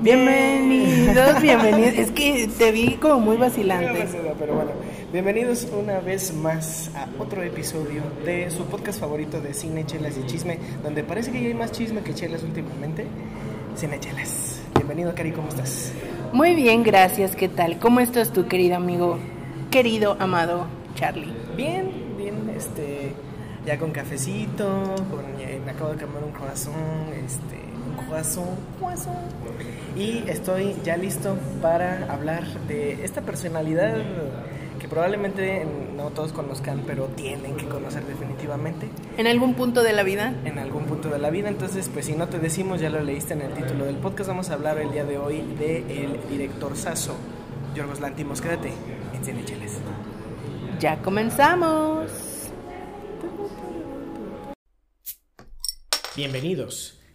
Bienvenidos, 0.00 1.40
bienvenidos. 1.40 1.94
Es 1.94 2.10
que 2.10 2.48
te 2.58 2.72
vi 2.72 2.94
como 2.96 3.20
muy 3.20 3.36
vacilante. 3.36 4.06
Pero 4.38 4.54
bueno, 4.54 4.70
bienvenidos 5.12 5.68
una 5.72 6.00
vez 6.00 6.34
más 6.34 6.90
a 6.94 7.08
otro 7.18 7.42
episodio 7.42 8.02
de 8.24 8.50
su 8.50 8.64
podcast 8.64 9.00
favorito 9.00 9.40
de 9.40 9.54
cine, 9.54 9.86
chelas 9.86 10.14
y 10.18 10.26
chisme, 10.26 10.58
donde 10.82 11.04
parece 11.04 11.30
que 11.30 11.40
ya 11.40 11.48
hay 11.48 11.54
más 11.54 11.72
chisme 11.72 12.02
que 12.02 12.12
chelas 12.14 12.42
últimamente. 12.42 13.06
Cine, 13.76 13.98
chelas. 14.00 14.60
Bienvenido, 14.74 15.14
Cari, 15.14 15.32
¿cómo 15.32 15.48
estás? 15.48 15.92
Muy 16.32 16.54
bien, 16.54 16.82
gracias. 16.82 17.36
¿Qué 17.36 17.48
tal? 17.48 17.78
¿Cómo 17.78 18.00
estás 18.00 18.32
tú, 18.32 18.46
querido 18.46 18.76
amigo? 18.76 19.18
Querido, 19.70 20.16
amado 20.18 20.66
Charlie. 20.96 21.32
Bien, 21.56 21.90
bien, 22.18 22.50
este, 22.54 23.12
ya 23.64 23.78
con 23.78 23.92
cafecito, 23.92 24.66
con, 25.10 25.24
eh, 25.40 25.60
me 25.64 25.70
acabo 25.72 25.90
de 25.90 25.96
cambiar 25.96 26.24
un 26.24 26.32
corazón, 26.32 26.74
este, 27.24 27.63
corazón, 27.96 28.56
corazón. 28.80 29.16
Y 29.96 30.28
estoy 30.28 30.74
ya 30.84 30.96
listo 30.96 31.36
para 31.62 32.12
hablar 32.12 32.44
de 32.66 33.04
esta 33.04 33.22
personalidad 33.22 33.96
que 34.78 34.88
probablemente 34.88 35.64
no 35.96 36.10
todos 36.10 36.32
conozcan, 36.32 36.82
pero 36.86 37.06
tienen 37.06 37.56
que 37.56 37.66
conocer 37.66 38.04
definitivamente. 38.04 38.88
¿En 39.16 39.26
algún 39.26 39.54
punto 39.54 39.82
de 39.82 39.92
la 39.92 40.02
vida? 40.02 40.34
En 40.44 40.58
algún 40.58 40.84
punto 40.84 41.08
de 41.08 41.18
la 41.18 41.30
vida, 41.30 41.48
entonces 41.48 41.88
pues 41.92 42.06
si 42.06 42.14
no 42.14 42.28
te 42.28 42.38
decimos, 42.38 42.80
ya 42.80 42.90
lo 42.90 43.00
leíste 43.00 43.34
en 43.34 43.42
el 43.42 43.54
título 43.54 43.84
del 43.84 43.96
podcast, 43.96 44.28
vamos 44.28 44.50
a 44.50 44.54
hablar 44.54 44.78
el 44.78 44.92
día 44.92 45.04
de 45.04 45.16
hoy 45.16 45.42
del 45.58 45.90
el 45.90 46.20
director 46.28 46.76
Sasso, 46.76 47.16
Yorgos 47.74 48.00
Lantimos. 48.00 48.40
Quédate 48.40 48.72
en 49.14 49.24
Cinecheles. 49.24 49.78
Ya 50.80 51.00
comenzamos. 51.00 52.10
Bienvenidos. 56.16 57.00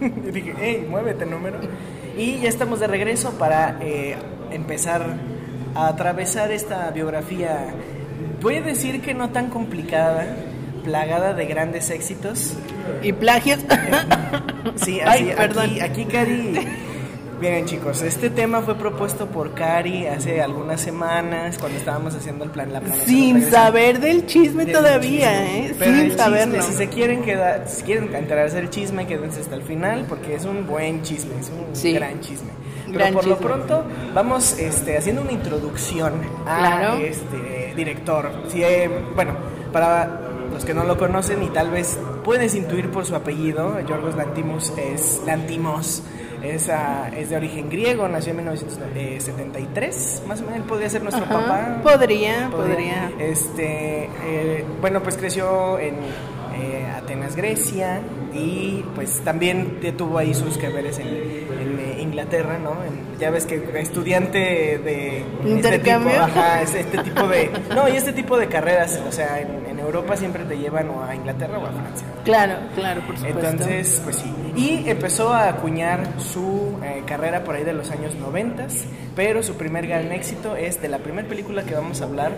Y 0.28 0.30
dije, 0.30 0.54
hey, 0.58 0.86
muévete 0.88 1.26
número. 1.26 1.58
Y 2.16 2.38
ya 2.40 2.48
estamos 2.48 2.80
de 2.80 2.86
regreso 2.86 3.32
para 3.38 3.78
eh, 3.80 4.16
empezar 4.50 5.16
a 5.74 5.88
atravesar 5.88 6.50
esta 6.50 6.90
biografía, 6.90 7.66
voy 8.42 8.56
a 8.56 8.62
decir 8.62 9.00
que 9.00 9.14
no 9.14 9.30
tan 9.30 9.48
complicada, 9.50 10.26
plagada 10.84 11.34
de 11.34 11.46
grandes 11.46 11.90
éxitos. 11.90 12.54
¿Y 13.02 13.12
plagios? 13.12 13.60
Sí, 14.76 15.00
Ay, 15.04 15.30
así, 15.30 15.36
perdón. 15.36 15.64
aquí, 15.64 15.80
aquí 15.80 16.04
Cari. 16.04 16.68
Bien, 17.40 17.64
chicos, 17.64 18.02
este 18.02 18.28
tema 18.28 18.60
fue 18.60 18.74
propuesto 18.74 19.26
por 19.26 19.54
Cari 19.54 20.06
hace 20.06 20.42
algunas 20.42 20.78
semanas 20.80 21.56
cuando 21.58 21.78
estábamos 21.78 22.14
haciendo 22.14 22.44
el 22.44 22.50
plan, 22.50 22.70
la. 22.70 22.82
Sin 23.06 23.42
saber 23.50 23.98
del 23.98 24.26
chisme 24.26 24.66
Del 24.66 24.74
todavía, 24.74 25.30
chisme. 25.46 25.66
¿eh? 25.68 25.74
Pero 25.78 25.90
Sin 25.92 26.04
chisme, 26.04 26.18
saberlo. 26.18 26.62
si 26.62 26.72
se 26.74 26.88
quieren 26.90 27.22
quedar, 27.22 27.66
si 27.66 27.82
quieren 27.82 28.14
enterarse 28.14 28.56
del 28.56 28.68
chisme, 28.68 29.06
quédense 29.06 29.40
hasta 29.40 29.54
el 29.54 29.62
final 29.62 30.04
porque 30.06 30.34
es 30.34 30.44
un 30.44 30.66
buen 30.66 31.02
chisme, 31.02 31.32
es 31.40 31.48
un 31.48 31.74
Sí. 31.74 31.94
gran 31.94 32.20
chisme. 32.20 32.50
Pero 32.86 32.98
Gran 32.98 33.14
por 33.14 33.26
lo 33.26 33.36
chisme. 33.36 33.46
pronto 33.46 33.84
vamos 34.14 34.58
este, 34.58 34.98
haciendo 34.98 35.22
una 35.22 35.32
introducción 35.32 36.12
a 36.46 36.58
Claro. 36.58 36.96
este 37.02 37.72
director. 37.74 38.30
Si, 38.48 38.62
eh, 38.62 38.90
bueno, 39.14 39.32
para 39.72 40.20
los 40.52 40.64
que 40.66 40.74
no 40.74 40.84
lo 40.84 40.98
conocen 40.98 41.42
y 41.42 41.46
tal 41.48 41.70
vez 41.70 41.98
puedes 42.22 42.54
intuir 42.54 42.90
por 42.90 43.06
su 43.06 43.14
apellido, 43.14 43.80
Yorgos 43.80 44.14
Lantimos 44.14 44.74
es 44.76 45.22
Lantimos. 45.24 46.02
Es, 46.42 46.68
ah, 46.70 47.10
es 47.16 47.28
de 47.30 47.36
origen 47.36 47.68
griego, 47.68 48.08
nació 48.08 48.30
en 48.30 48.38
1973, 48.38 50.22
más 50.26 50.40
o 50.40 50.44
menos, 50.44 50.56
él 50.58 50.62
podría 50.64 50.88
ser 50.88 51.02
nuestro 51.02 51.24
Ajá, 51.24 51.38
papá. 51.40 51.80
podría, 51.82 52.48
podría. 52.50 53.10
Este, 53.18 54.04
eh, 54.24 54.64
bueno, 54.80 55.02
pues 55.02 55.16
creció 55.16 55.78
en 55.78 55.96
eh, 56.54 56.86
Atenas, 56.96 57.36
Grecia, 57.36 58.00
y 58.32 58.84
pues 58.94 59.20
también 59.24 59.78
tuvo 59.92 60.18
ahí 60.18 60.34
sus 60.34 60.56
que 60.56 60.98
en, 60.98 61.08
en, 61.08 61.78
eh, 61.80 61.98
Inglaterra, 62.00 62.58
¿no? 62.58 62.70
En- 62.84 63.10
ya 63.20 63.28
ves 63.30 63.44
que 63.44 63.62
estudiante 63.78 64.38
de 64.78 65.24
¿Intercambio? 65.44 66.10
Este 66.10 66.18
tipo, 66.26 66.38
ajá, 66.40 66.62
es 66.62 66.74
este 66.74 66.98
tipo 67.02 67.28
de, 67.28 67.50
no, 67.74 67.86
y 67.86 67.96
este 67.96 68.14
tipo 68.14 68.38
de 68.38 68.46
carreras, 68.46 68.98
o 69.06 69.12
sea, 69.12 69.40
en 69.42 69.69
Europa 69.80 70.16
siempre 70.16 70.44
te 70.44 70.56
llevan 70.58 70.88
o 70.90 71.02
a 71.02 71.14
Inglaterra 71.14 71.58
o 71.58 71.66
a 71.66 71.70
Francia. 71.70 72.06
Claro, 72.24 72.54
claro, 72.74 73.02
por 73.06 73.16
supuesto. 73.16 73.48
Entonces, 73.48 74.00
pues 74.04 74.16
sí. 74.16 74.32
Y 74.56 74.88
empezó 74.88 75.32
a 75.32 75.48
acuñar 75.48 76.20
su 76.20 76.78
eh, 76.84 77.02
carrera 77.06 77.44
por 77.44 77.54
ahí 77.54 77.64
de 77.64 77.72
los 77.72 77.90
años 77.90 78.14
90, 78.14 78.66
pero 79.16 79.42
su 79.42 79.56
primer 79.56 79.86
gran 79.86 80.12
éxito 80.12 80.56
es 80.56 80.80
de 80.80 80.88
la 80.88 80.98
primera 80.98 81.28
película 81.28 81.64
que 81.64 81.74
vamos 81.74 82.00
a 82.00 82.04
hablar. 82.04 82.32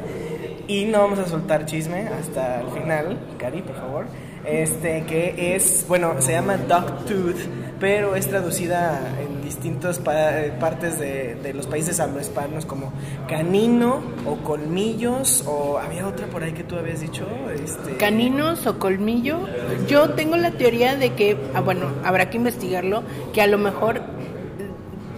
Y 0.68 0.84
no 0.84 1.00
vamos 1.00 1.18
a 1.18 1.26
soltar 1.26 1.66
chisme 1.66 2.08
hasta 2.08 2.60
el 2.60 2.68
final, 2.70 3.18
Cari, 3.38 3.62
por 3.62 3.76
favor. 3.76 4.06
Este, 4.44 5.04
que 5.04 5.54
es, 5.54 5.84
bueno, 5.88 6.20
se 6.20 6.32
llama 6.32 6.56
Dogtooth, 6.56 7.38
pero 7.78 8.16
es 8.16 8.28
traducida 8.28 9.00
en 9.20 9.31
distintas 9.54 9.98
pa- 9.98 10.40
eh, 10.40 10.52
partes 10.58 10.98
de, 10.98 11.34
de 11.34 11.52
los 11.52 11.66
países 11.66 12.00
anglohispanos 12.00 12.64
como 12.64 12.92
canino 13.28 14.00
o 14.26 14.36
colmillos, 14.36 15.44
o 15.46 15.78
había 15.78 16.06
otra 16.08 16.26
por 16.28 16.42
ahí 16.42 16.52
que 16.52 16.64
tú 16.64 16.76
habías 16.76 17.00
dicho. 17.00 17.26
Este, 17.62 17.96
Caninos 17.98 18.66
o 18.66 18.78
colmillo. 18.78 19.40
Yo 19.86 20.10
tengo 20.10 20.36
la 20.36 20.52
teoría 20.52 20.96
de 20.96 21.12
que, 21.12 21.36
ah, 21.54 21.60
bueno, 21.60 21.86
habrá 22.04 22.30
que 22.30 22.38
investigarlo, 22.38 23.02
que 23.34 23.42
a 23.42 23.46
lo 23.46 23.58
mejor, 23.58 24.00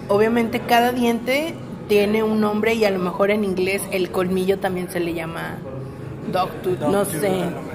obviamente 0.08 0.60
cada 0.60 0.92
diente 0.92 1.54
tiene 1.88 2.22
un 2.22 2.40
nombre 2.40 2.74
y 2.74 2.84
a 2.84 2.90
lo 2.90 2.98
mejor 2.98 3.30
en 3.30 3.44
inglés 3.44 3.82
el 3.92 4.10
colmillo 4.10 4.58
también 4.58 4.90
se 4.90 5.00
le 5.00 5.14
llama 5.14 5.58
dogtooth. 6.32 6.80
No 6.80 7.04
Dogtooth, 7.04 7.20
sé, 7.20 7.30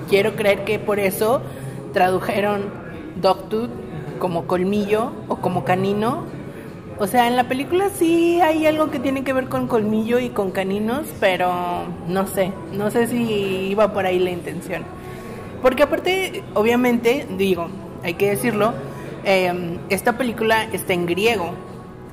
quiero 0.10 0.36
creer 0.36 0.66
que 0.66 0.78
por 0.80 1.00
eso 1.00 1.42
tradujeron 1.94 2.64
dogtooth 3.22 3.70
como 4.20 4.46
colmillo 4.46 5.12
o 5.30 5.38
como 5.38 5.64
canino. 5.64 6.24
O 7.02 7.08
sea, 7.08 7.28
en 7.28 7.38
la 7.38 7.46
película 7.46 7.90
sí 7.98 8.42
hay 8.42 8.66
algo 8.66 8.92
que 8.92 9.00
tiene 9.00 9.24
que 9.24 9.32
ver 9.32 9.46
con 9.46 9.68
colmillo 9.68 10.20
y 10.20 10.30
con 10.30 10.52
caninos, 10.52 11.08
pero 11.22 11.86
no 12.08 12.28
sé, 12.28 12.52
no 12.74 12.92
sé 12.92 13.08
si 13.08 13.24
iba 13.70 13.94
por 13.94 14.06
ahí 14.06 14.20
la 14.20 14.32
intención. 14.32 14.84
Porque 15.62 15.84
aparte, 15.84 16.44
obviamente, 16.56 17.26
digo, 17.38 17.70
hay 18.04 18.16
que 18.16 18.32
decirlo, 18.32 18.74
eh, 19.24 19.78
esta 19.90 20.18
película 20.18 20.66
está 20.74 20.92
en 20.92 21.06
griego. 21.06 21.52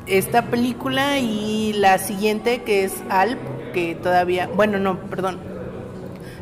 Esta 0.07 0.43
película 0.43 1.19
y 1.19 1.73
la 1.73 1.99
siguiente 1.99 2.63
que 2.63 2.85
es 2.85 2.95
Alp, 3.09 3.41
que 3.73 3.97
todavía, 3.97 4.49
bueno, 4.55 4.79
no, 4.79 5.01
perdón, 5.11 5.41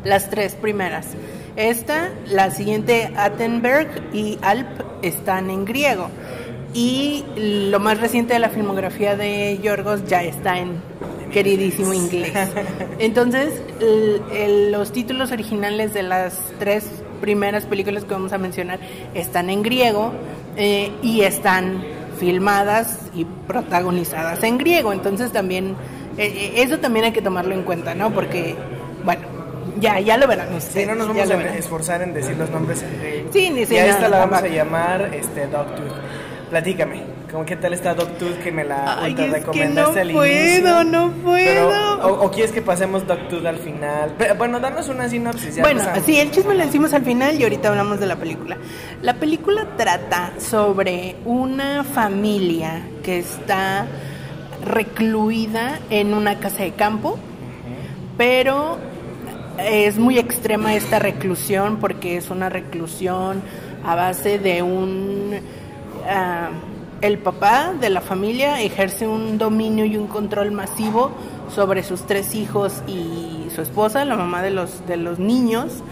las 0.03 0.29
tres 0.29 0.53
primeras. 0.53 1.07
Esta, 1.55 2.11
la 2.27 2.51
siguiente 2.51 3.11
Attenberg 3.15 3.89
y 4.13 4.37
Alp 4.43 4.67
están 5.01 5.49
en 5.49 5.65
griego. 5.65 6.09
Y 6.75 7.23
lo 7.37 7.79
más 7.79 8.01
reciente 8.01 8.33
de 8.33 8.39
la 8.39 8.49
filmografía 8.49 9.15
de 9.15 9.57
Yorgos 9.63 10.05
ya 10.07 10.21
está 10.23 10.59
en 10.59 10.81
queridísimo 11.31 11.93
inglés. 11.93 12.33
Entonces, 12.99 13.61
el- 13.79 14.21
el- 14.33 14.71
los 14.73 14.91
títulos 14.91 15.31
originales 15.31 15.93
de 15.93 16.03
las 16.03 16.37
tres 16.59 16.85
primeras 17.21 17.65
películas 17.65 18.03
que 18.03 18.11
vamos 18.13 18.33
a 18.33 18.37
mencionar 18.37 18.79
están 19.13 19.49
en 19.49 19.63
griego 19.63 20.11
eh, 20.57 20.91
y 21.01 21.21
están 21.21 21.81
filmadas 22.19 22.99
y 23.15 23.25
protagonizadas 23.47 24.43
en 24.43 24.57
griego. 24.57 24.91
Entonces 24.93 25.31
también, 25.31 25.75
eh, 26.17 26.25
eh, 26.27 26.53
eso 26.57 26.79
también 26.79 27.05
hay 27.05 27.11
que 27.13 27.21
tomarlo 27.21 27.53
en 27.55 27.63
cuenta, 27.63 27.95
¿no? 27.95 28.11
Porque, 28.11 28.55
bueno, 29.05 29.21
ya, 29.79 29.99
ya 30.01 30.17
lo 30.17 30.27
verán 30.27 30.49
Sí, 30.51 30.57
ustedes. 30.57 30.87
no 30.87 30.95
nos 30.95 31.07
vamos 31.07 31.31
a 31.31 31.35
verán. 31.37 31.55
esforzar 31.55 32.01
en 32.01 32.13
decir 32.13 32.35
los 32.37 32.49
nombres 32.49 32.83
en 32.83 32.99
griego. 32.99 33.29
Sí, 33.33 33.49
ni 33.49 33.61
Y 33.61 33.65
sé 33.65 33.79
a 33.81 33.85
esta 33.87 34.07
la 34.09 34.19
vamos 34.19 34.41
a 34.43 34.47
llamar 34.47 35.13
este, 35.13 35.47
Dogtooth. 35.47 35.93
Platícame, 36.49 37.01
¿cómo 37.31 37.43
qué 37.45 37.55
tal 37.55 37.73
está 37.73 37.95
Dogtooth 37.95 38.37
que 38.43 38.51
me 38.51 38.63
la 38.63 38.99
Ay, 39.01 39.11
es 39.13 39.17
que 39.17 39.27
recomendaste 39.27 39.95
no 39.95 40.01
al 40.01 40.11
puedo, 40.11 40.81
inicio? 40.81 40.83
no 40.83 41.11
puedo. 41.11 41.69
Pero, 41.69 42.07
o, 42.07 42.25
o 42.25 42.31
quieres 42.31 42.51
que 42.51 42.61
pasemos 42.61 43.05
Dogtooth 43.07 43.45
al 43.45 43.57
final? 43.57 44.13
Pero, 44.17 44.35
bueno, 44.35 44.59
danos 44.59 44.87
una 44.89 45.09
sinopsis. 45.09 45.55
Ya 45.55 45.63
Bueno, 45.63 45.81
sí, 46.05 46.19
el 46.19 46.31
chisme 46.31 46.53
lo 46.55 46.63
decimos 46.65 46.93
al 46.93 47.03
final 47.03 47.39
y 47.39 47.43
ahorita 47.43 47.69
hablamos 47.69 47.99
de 47.99 48.05
la 48.05 48.15
película. 48.15 48.57
La 49.01 49.15
película 49.15 49.65
trata 49.75 50.33
sobre 50.37 51.15
una 51.25 51.83
familia 51.83 52.81
que 53.03 53.19
está 53.19 53.87
recluida 54.63 55.79
en 55.89 56.13
una 56.13 56.39
casa 56.39 56.63
de 56.63 56.71
campo, 56.73 57.17
pero 58.17 58.77
es 59.57 59.97
muy 59.97 60.19
extrema 60.19 60.75
esta 60.75 60.99
reclusión 60.99 61.77
porque 61.79 62.17
es 62.17 62.29
una 62.29 62.49
reclusión 62.49 63.41
a 63.83 63.95
base 63.95 64.37
de 64.39 64.61
un... 64.61 65.64
ah, 66.07 66.49
el 67.01 67.17
papá 67.19 67.73
de 67.79 67.89
la 67.89 68.01
familia 68.01 68.61
ejerce 68.61 69.07
un 69.07 69.37
dominio 69.37 69.85
y 69.85 69.97
un 69.97 70.07
control 70.07 70.51
masivo 70.51 71.11
sobre 71.53 71.83
sus 71.83 72.07
tres 72.07 72.33
hijos 72.35 72.81
y 72.87 73.47
su 73.53 73.61
esposa, 73.61 74.05
la 74.05 74.15
mamá 74.15 74.41
de 74.41 74.51
los, 74.51 74.87
de 74.87 74.97
los 74.97 75.19
niños. 75.19 75.83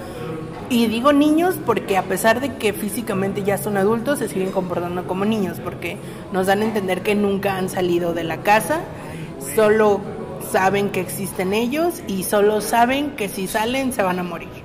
Y 0.70 0.88
digo 0.88 1.14
niños 1.14 1.56
porque 1.66 1.98
a 1.98 2.04
pesar 2.04 2.40
de 2.40 2.56
que 2.56 2.74
físicamente 2.74 3.44
ya 3.44 3.58
son 3.58 3.78
adultos, 3.78 4.20
se 4.20 4.28
siguen 4.28 4.52
comportando 4.52 5.06
como 5.06 5.26
niños 5.26 5.60
porque 5.64 5.98
nos 6.32 6.48
dan 6.48 6.62
a 6.62 6.66
entender 6.66 7.04
que 7.04 7.16
nunca 7.16 7.58
han 7.58 7.70
salido 7.70 8.14
de 8.14 8.24
la 8.24 8.38
casa, 8.38 8.82
solo 9.56 10.00
saben 10.52 10.90
que 10.90 11.02
existen 11.02 11.54
ellos 11.54 12.02
y 12.08 12.24
solo 12.24 12.62
saben 12.62 13.12
que 13.12 13.30
si 13.30 13.48
salen 13.48 13.94
se 13.94 14.04
van 14.04 14.20
a 14.20 14.24
morir. 14.24 14.63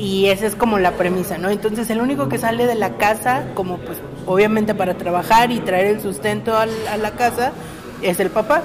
Y 0.00 0.28
esa 0.28 0.46
es 0.46 0.54
como 0.54 0.78
la 0.78 0.92
premisa, 0.92 1.36
¿no? 1.36 1.50
Entonces 1.50 1.90
el 1.90 2.00
único 2.00 2.30
que 2.30 2.38
sale 2.38 2.66
de 2.66 2.74
la 2.74 2.96
casa, 2.96 3.44
como 3.52 3.76
pues 3.76 3.98
obviamente 4.24 4.74
para 4.74 4.94
trabajar 4.94 5.52
y 5.52 5.60
traer 5.60 5.88
el 5.88 6.00
sustento 6.00 6.56
a 6.56 6.66
la 6.66 7.10
casa, 7.10 7.52
es 8.00 8.18
el 8.18 8.30
papá. 8.30 8.62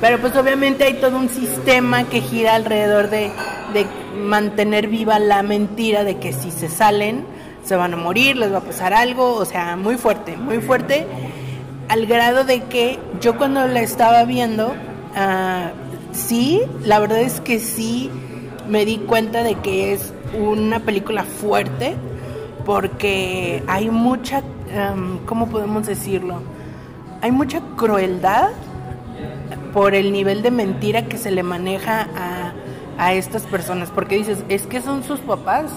Pero 0.00 0.18
pues 0.18 0.34
obviamente 0.34 0.84
hay 0.84 0.94
todo 0.94 1.18
un 1.18 1.28
sistema 1.28 2.04
que 2.04 2.22
gira 2.22 2.54
alrededor 2.54 3.10
de, 3.10 3.30
de 3.74 3.86
mantener 4.16 4.88
viva 4.88 5.18
la 5.18 5.42
mentira 5.42 6.04
de 6.04 6.16
que 6.16 6.32
si 6.32 6.50
se 6.50 6.70
salen 6.70 7.26
se 7.62 7.76
van 7.76 7.92
a 7.92 7.98
morir, 7.98 8.38
les 8.38 8.50
va 8.50 8.58
a 8.58 8.62
pasar 8.62 8.94
algo, 8.94 9.34
o 9.34 9.44
sea, 9.44 9.76
muy 9.76 9.96
fuerte, 9.96 10.38
muy 10.38 10.58
fuerte, 10.60 11.06
al 11.88 12.06
grado 12.06 12.44
de 12.44 12.62
que 12.62 12.98
yo 13.20 13.36
cuando 13.36 13.66
la 13.66 13.82
estaba 13.82 14.24
viendo, 14.24 14.74
ah, 15.14 15.72
sí, 16.12 16.62
la 16.82 16.98
verdad 16.98 17.20
es 17.20 17.42
que 17.42 17.60
sí 17.60 18.10
me 18.68 18.84
di 18.84 18.98
cuenta 18.98 19.42
de 19.42 19.54
que 19.56 19.92
es 19.92 20.12
una 20.38 20.80
película 20.80 21.24
fuerte, 21.24 21.96
porque 22.64 23.62
hay 23.66 23.90
mucha, 23.90 24.42
am, 24.76 25.20
¿cómo 25.26 25.48
podemos 25.48 25.86
decirlo? 25.86 26.42
Hay 27.22 27.32
mucha 27.32 27.60
crueldad 27.76 28.50
por 29.72 29.94
el 29.94 30.12
nivel 30.12 30.42
de 30.42 30.50
mentira 30.50 31.06
que 31.06 31.18
se 31.18 31.30
le 31.30 31.42
maneja 31.42 32.08
a, 32.16 32.52
a 32.98 33.14
estas 33.14 33.42
personas, 33.42 33.90
porque 33.90 34.16
dices, 34.16 34.44
es 34.48 34.66
que 34.66 34.80
son 34.80 35.02
sus 35.02 35.20
papás 35.20 35.70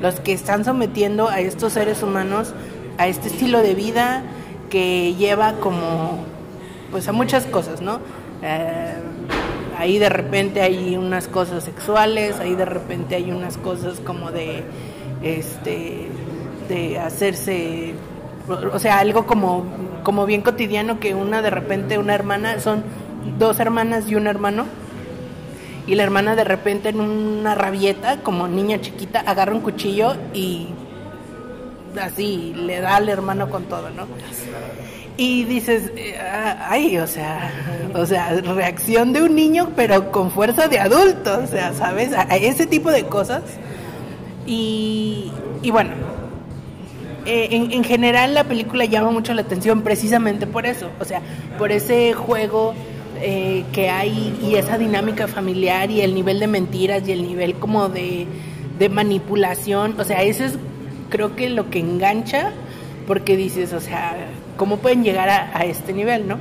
los 0.00 0.18
que 0.20 0.32
están 0.32 0.64
sometiendo 0.64 1.28
a 1.28 1.40
estos 1.40 1.74
seres 1.74 2.02
humanos 2.02 2.54
a 2.98 3.08
este 3.08 3.28
estilo 3.28 3.60
de 3.62 3.74
vida 3.74 4.22
que 4.70 5.14
lleva 5.14 5.54
como, 5.54 6.24
pues 6.90 7.08
a 7.08 7.12
muchas 7.12 7.46
cosas, 7.46 7.80
¿no? 7.80 8.00
Eh, 8.42 8.94
ahí 9.82 9.98
de 9.98 10.08
repente 10.08 10.62
hay 10.62 10.96
unas 10.96 11.26
cosas 11.26 11.64
sexuales, 11.64 12.38
ahí 12.38 12.54
de 12.54 12.64
repente 12.64 13.16
hay 13.16 13.32
unas 13.32 13.58
cosas 13.58 13.98
como 13.98 14.30
de, 14.30 14.62
este, 15.24 16.06
de 16.68 17.00
hacerse, 17.00 17.94
o 18.72 18.78
sea, 18.78 19.00
algo 19.00 19.26
como, 19.26 19.64
como 20.04 20.24
bien 20.24 20.42
cotidiano 20.42 21.00
que 21.00 21.16
una 21.16 21.42
de 21.42 21.50
repente, 21.50 21.98
una 21.98 22.14
hermana, 22.14 22.60
son 22.60 22.84
dos 23.40 23.58
hermanas 23.58 24.08
y 24.08 24.14
un 24.14 24.28
hermano, 24.28 24.66
y 25.88 25.96
la 25.96 26.04
hermana 26.04 26.36
de 26.36 26.44
repente 26.44 26.90
en 26.90 27.00
una 27.00 27.56
rabieta, 27.56 28.20
como 28.20 28.46
niña 28.46 28.80
chiquita, 28.80 29.18
agarra 29.18 29.52
un 29.52 29.62
cuchillo 29.62 30.14
y 30.32 30.68
así 32.00 32.52
le 32.56 32.80
da 32.80 32.96
al 32.96 33.08
hermano 33.08 33.50
con 33.50 33.64
todo, 33.64 33.90
¿no? 33.90 34.06
Y 35.16 35.44
dices, 35.44 35.92
eh, 35.96 36.18
ay, 36.18 36.96
o 36.98 37.06
sea, 37.06 37.52
o 37.94 38.06
sea, 38.06 38.40
reacción 38.40 39.12
de 39.12 39.22
un 39.22 39.34
niño, 39.34 39.70
pero 39.76 40.10
con 40.10 40.30
fuerza 40.30 40.68
de 40.68 40.78
adulto, 40.78 41.40
o 41.42 41.46
sea, 41.46 41.74
¿sabes? 41.74 42.12
Ese 42.30 42.66
tipo 42.66 42.90
de 42.90 43.04
cosas. 43.04 43.42
Y, 44.46 45.30
y 45.62 45.70
bueno, 45.70 45.90
eh, 47.26 47.48
en, 47.50 47.72
en 47.72 47.84
general 47.84 48.34
la 48.34 48.44
película 48.44 48.84
llama 48.84 49.10
mucho 49.10 49.34
la 49.34 49.42
atención 49.42 49.82
precisamente 49.82 50.46
por 50.46 50.66
eso, 50.66 50.90
o 50.98 51.04
sea, 51.04 51.20
por 51.58 51.70
ese 51.70 52.14
juego 52.14 52.74
eh, 53.20 53.64
que 53.72 53.88
hay 53.88 54.36
y 54.42 54.56
esa 54.56 54.78
dinámica 54.78 55.28
familiar 55.28 55.88
y 55.92 56.00
el 56.00 56.12
nivel 56.12 56.40
de 56.40 56.48
mentiras 56.48 57.06
y 57.06 57.12
el 57.12 57.22
nivel 57.22 57.54
como 57.54 57.88
de, 57.88 58.26
de 58.80 58.88
manipulación, 58.88 59.94
o 60.00 60.02
sea, 60.02 60.22
eso 60.22 60.44
es 60.44 60.58
creo 61.12 61.36
que 61.36 61.48
lo 61.50 61.70
que 61.70 61.78
engancha 61.78 62.50
porque 63.06 63.36
dices, 63.36 63.72
o 63.74 63.80
sea, 63.80 64.16
¿cómo 64.56 64.78
pueden 64.78 65.04
llegar 65.04 65.28
a, 65.28 65.50
a 65.56 65.64
este 65.66 65.92
nivel, 65.92 66.26
no? 66.26 66.38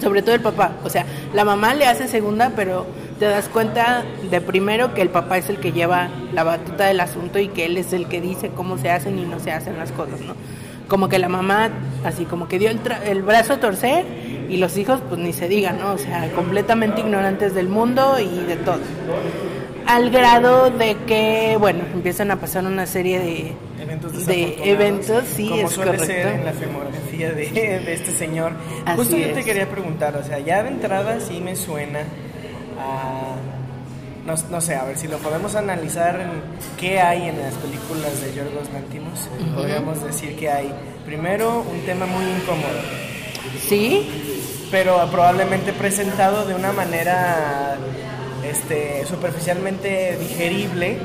Sobre 0.00 0.22
todo 0.22 0.34
el 0.34 0.40
papá, 0.40 0.72
o 0.84 0.90
sea, 0.90 1.04
la 1.34 1.44
mamá 1.44 1.74
le 1.74 1.86
hace 1.86 2.06
segunda, 2.06 2.52
pero 2.54 2.86
te 3.18 3.24
das 3.26 3.48
cuenta 3.48 4.04
de 4.30 4.40
primero 4.40 4.94
que 4.94 5.02
el 5.02 5.08
papá 5.08 5.38
es 5.38 5.48
el 5.48 5.58
que 5.58 5.72
lleva 5.72 6.08
la 6.32 6.44
batuta 6.44 6.86
del 6.86 7.00
asunto 7.00 7.38
y 7.38 7.48
que 7.48 7.66
él 7.66 7.76
es 7.76 7.92
el 7.92 8.06
que 8.08 8.20
dice 8.20 8.50
cómo 8.54 8.78
se 8.78 8.90
hacen 8.90 9.18
y 9.18 9.22
no 9.24 9.40
se 9.40 9.50
hacen 9.52 9.76
las 9.78 9.92
cosas, 9.92 10.20
¿no? 10.20 10.34
Como 10.88 11.08
que 11.08 11.18
la 11.18 11.28
mamá, 11.28 11.70
así 12.04 12.24
como 12.24 12.48
que 12.48 12.58
dio 12.58 12.68
el, 12.70 12.82
tra- 12.82 13.02
el 13.04 13.22
brazo 13.22 13.54
a 13.54 13.60
torcer 13.60 14.04
y 14.48 14.56
los 14.56 14.76
hijos, 14.76 15.00
pues 15.08 15.20
ni 15.20 15.32
se 15.32 15.48
diga, 15.48 15.72
¿no? 15.72 15.92
O 15.92 15.98
sea, 15.98 16.28
completamente 16.34 17.00
ignorantes 17.00 17.54
del 17.54 17.68
mundo 17.68 18.16
y 18.18 18.44
de 18.46 18.56
todo. 18.56 18.80
Al 19.90 20.10
grado 20.10 20.70
de 20.70 20.96
que, 21.04 21.56
bueno, 21.58 21.82
empiezan 21.92 22.30
a 22.30 22.36
pasar 22.36 22.64
una 22.64 22.86
serie 22.86 23.18
de 23.18 23.52
Eventos 23.82 24.12
de 24.12 24.18
desafortunados, 24.18 24.66
eventos, 24.68 25.24
sí, 25.34 25.48
como 25.48 25.66
es 25.66 25.72
suele 25.72 25.90
correcto. 25.90 26.06
ser 26.06 26.26
en 26.28 26.44
la 26.44 26.52
filmografía 26.52 27.32
de, 27.32 27.50
de 27.84 27.92
este 27.94 28.12
señor. 28.12 28.52
Así 28.86 28.96
Justo 28.98 29.16
yo 29.16 29.32
te 29.32 29.42
quería 29.42 29.68
preguntar, 29.68 30.16
o 30.16 30.22
sea, 30.22 30.38
ya 30.38 30.62
de 30.62 30.68
entrada 30.68 31.18
sí 31.18 31.40
me 31.40 31.56
suena 31.56 32.02
a... 32.78 33.34
No, 34.24 34.34
no 34.48 34.60
sé, 34.60 34.76
a 34.76 34.84
ver 34.84 34.96
si 34.96 35.08
lo 35.08 35.18
podemos 35.18 35.56
analizar 35.56 36.20
en 36.20 36.30
qué 36.78 37.00
hay 37.00 37.28
en 37.28 37.40
las 37.40 37.54
películas 37.54 38.20
de 38.22 38.32
Yorgos 38.32 38.72
Lantimos. 38.72 39.28
Podríamos 39.56 40.04
decir 40.04 40.36
que 40.36 40.50
hay, 40.50 40.72
primero, 41.04 41.64
un 41.68 41.80
tema 41.80 42.06
muy 42.06 42.24
incómodo, 42.26 42.78
Sí, 43.66 44.08
pero 44.70 45.04
probablemente 45.10 45.72
presentado 45.72 46.46
de 46.46 46.54
una 46.54 46.70
manera 46.70 47.76
este, 48.44 49.04
superficialmente 49.06 50.16
digerible. 50.18 50.98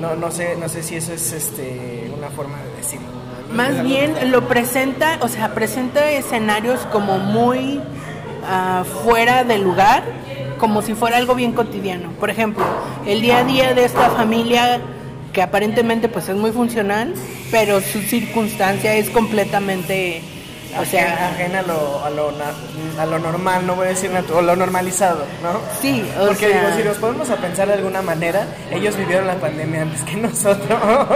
No, 0.00 0.14
no, 0.14 0.30
sé, 0.30 0.56
no 0.56 0.68
sé 0.68 0.82
si 0.82 0.96
eso 0.96 1.12
es 1.12 1.32
este, 1.32 2.10
una 2.16 2.28
forma 2.30 2.58
de 2.62 2.76
decirlo. 2.76 3.08
más 3.52 3.82
bien 3.82 4.30
lo 4.30 4.46
presenta, 4.46 5.18
o 5.20 5.28
sea, 5.28 5.54
presenta 5.54 6.10
escenarios 6.10 6.80
como 6.92 7.18
muy 7.18 7.80
ah, 8.46 8.84
fuera 9.02 9.42
de 9.42 9.58
lugar, 9.58 10.04
como 10.58 10.82
si 10.82 10.94
fuera 10.94 11.16
algo 11.16 11.34
bien 11.34 11.52
cotidiano. 11.52 12.10
Por 12.20 12.30
ejemplo, 12.30 12.64
el 13.06 13.20
día 13.20 13.38
a 13.38 13.44
día 13.44 13.74
de 13.74 13.84
esta 13.84 14.10
familia 14.10 14.80
que 15.32 15.42
aparentemente 15.42 16.08
pues 16.08 16.28
es 16.28 16.36
muy 16.36 16.52
funcional, 16.52 17.14
pero 17.50 17.80
su 17.80 18.00
circunstancia 18.00 18.94
es 18.94 19.10
completamente, 19.10 20.22
o 20.76 20.84
sea, 20.84 21.28
ajena 21.28 21.60
a 21.60 21.62
lo, 21.62 22.04
a, 22.04 22.10
lo, 22.10 22.32
na- 22.32 23.02
a 23.02 23.06
lo 23.06 23.18
normal, 23.18 23.66
no 23.66 23.74
voy 23.76 23.86
a 23.86 23.90
decir 23.90 24.10
natu- 24.10 24.32
o 24.34 24.42
lo 24.42 24.56
normalizado, 24.56 25.24
¿no? 25.42 25.60
sí, 25.80 26.04
o 26.20 26.26
Porque 26.26 26.48
sea, 26.48 26.60
digo, 26.66 26.76
si 26.76 26.84
nos 26.88 26.96
podemos 26.98 27.30
a 27.30 27.36
pensar 27.36 27.68
de 27.68 27.74
alguna 27.74 28.02
manera, 28.02 28.46
ellos 28.70 28.96
vivieron 28.96 29.26
la 29.26 29.36
pandemia 29.36 29.82
antes 29.82 30.02
que 30.02 30.16
nosotros. 30.16 30.68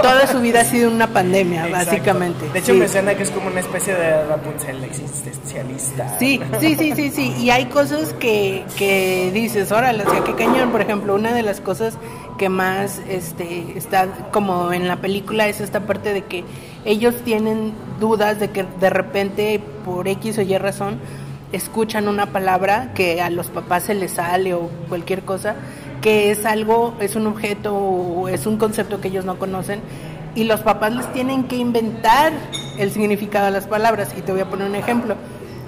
toda 0.03 0.27
su 0.27 0.41
vida 0.41 0.61
ha 0.61 0.65
sido 0.65 0.91
una 0.91 1.07
pandemia, 1.09 1.67
Exacto. 1.67 1.87
básicamente. 1.91 2.49
De 2.53 2.59
hecho, 2.61 2.73
sí. 2.73 2.79
me 2.79 2.89
suena 2.89 3.15
que 3.15 3.23
es 3.25 3.31
como 3.31 3.49
una 3.49 3.61
especie 3.61 3.95
de 3.95 4.25
Rapunzel 4.27 4.83
existencialista. 4.85 6.17
Sí, 6.19 6.41
sí, 6.61 6.77
sí, 6.79 6.93
sí, 6.95 7.11
sí. 7.11 7.35
Y 7.39 7.51
hay 7.51 7.67
cosas 7.67 8.13
que, 8.15 8.65
que 8.77 9.31
dices, 9.33 9.73
órale, 9.73 10.05
o 10.05 10.11
sea, 10.11 10.25
qué 10.25 10.35
cañón. 10.35 10.71
Por 10.71 10.81
ejemplo, 10.81 11.15
una 11.15 11.33
de 11.35 11.43
las 11.43 11.61
cosas 11.61 11.95
que 12.39 12.49
más 12.49 13.01
este, 13.09 13.75
está 13.77 14.07
como 14.33 14.73
en 14.73 14.89
la 14.89 14.97
película 14.97 15.47
es 15.49 15.61
esta 15.61 15.81
parte 15.81 16.13
de 16.13 16.23
que 16.23 16.45
ellos 16.85 17.15
tienen 17.25 17.75
dudas 18.01 18.41
de 18.41 18.51
que 18.51 18.65
de 18.81 18.91
repente, 18.91 19.61
por 19.85 20.09
X 20.09 20.39
o 20.39 20.43
Y 20.43 20.57
razón, 20.59 20.99
escuchan 21.53 22.09
una 22.09 22.27
palabra 22.27 22.93
que 22.95 23.21
a 23.21 23.31
los 23.31 23.49
papás 23.49 23.85
se 23.85 23.95
les 23.95 24.12
sale 24.12 24.55
o 24.55 24.71
cualquier 24.89 25.23
cosa, 25.23 25.55
que 26.01 26.31
es 26.31 26.45
algo, 26.47 26.95
es 27.01 27.15
un 27.15 27.27
objeto 27.27 27.75
o 27.75 28.29
es 28.29 28.47
un 28.47 28.57
concepto 28.57 29.01
que 29.01 29.09
ellos 29.09 29.25
no 29.25 29.39
conocen 29.39 29.81
y 30.35 30.45
los 30.45 30.61
papás 30.61 30.95
les 30.95 31.12
tienen 31.12 31.45
que 31.45 31.57
inventar 31.57 32.33
el 32.79 32.91
significado 32.91 33.47
de 33.47 33.53
las 33.53 33.67
palabras. 33.67 34.11
Y 34.17 34.23
te 34.23 34.33
voy 34.33 34.41
a 34.41 34.49
poner 34.49 34.69
un 34.69 34.77
ejemplo. 34.77 35.15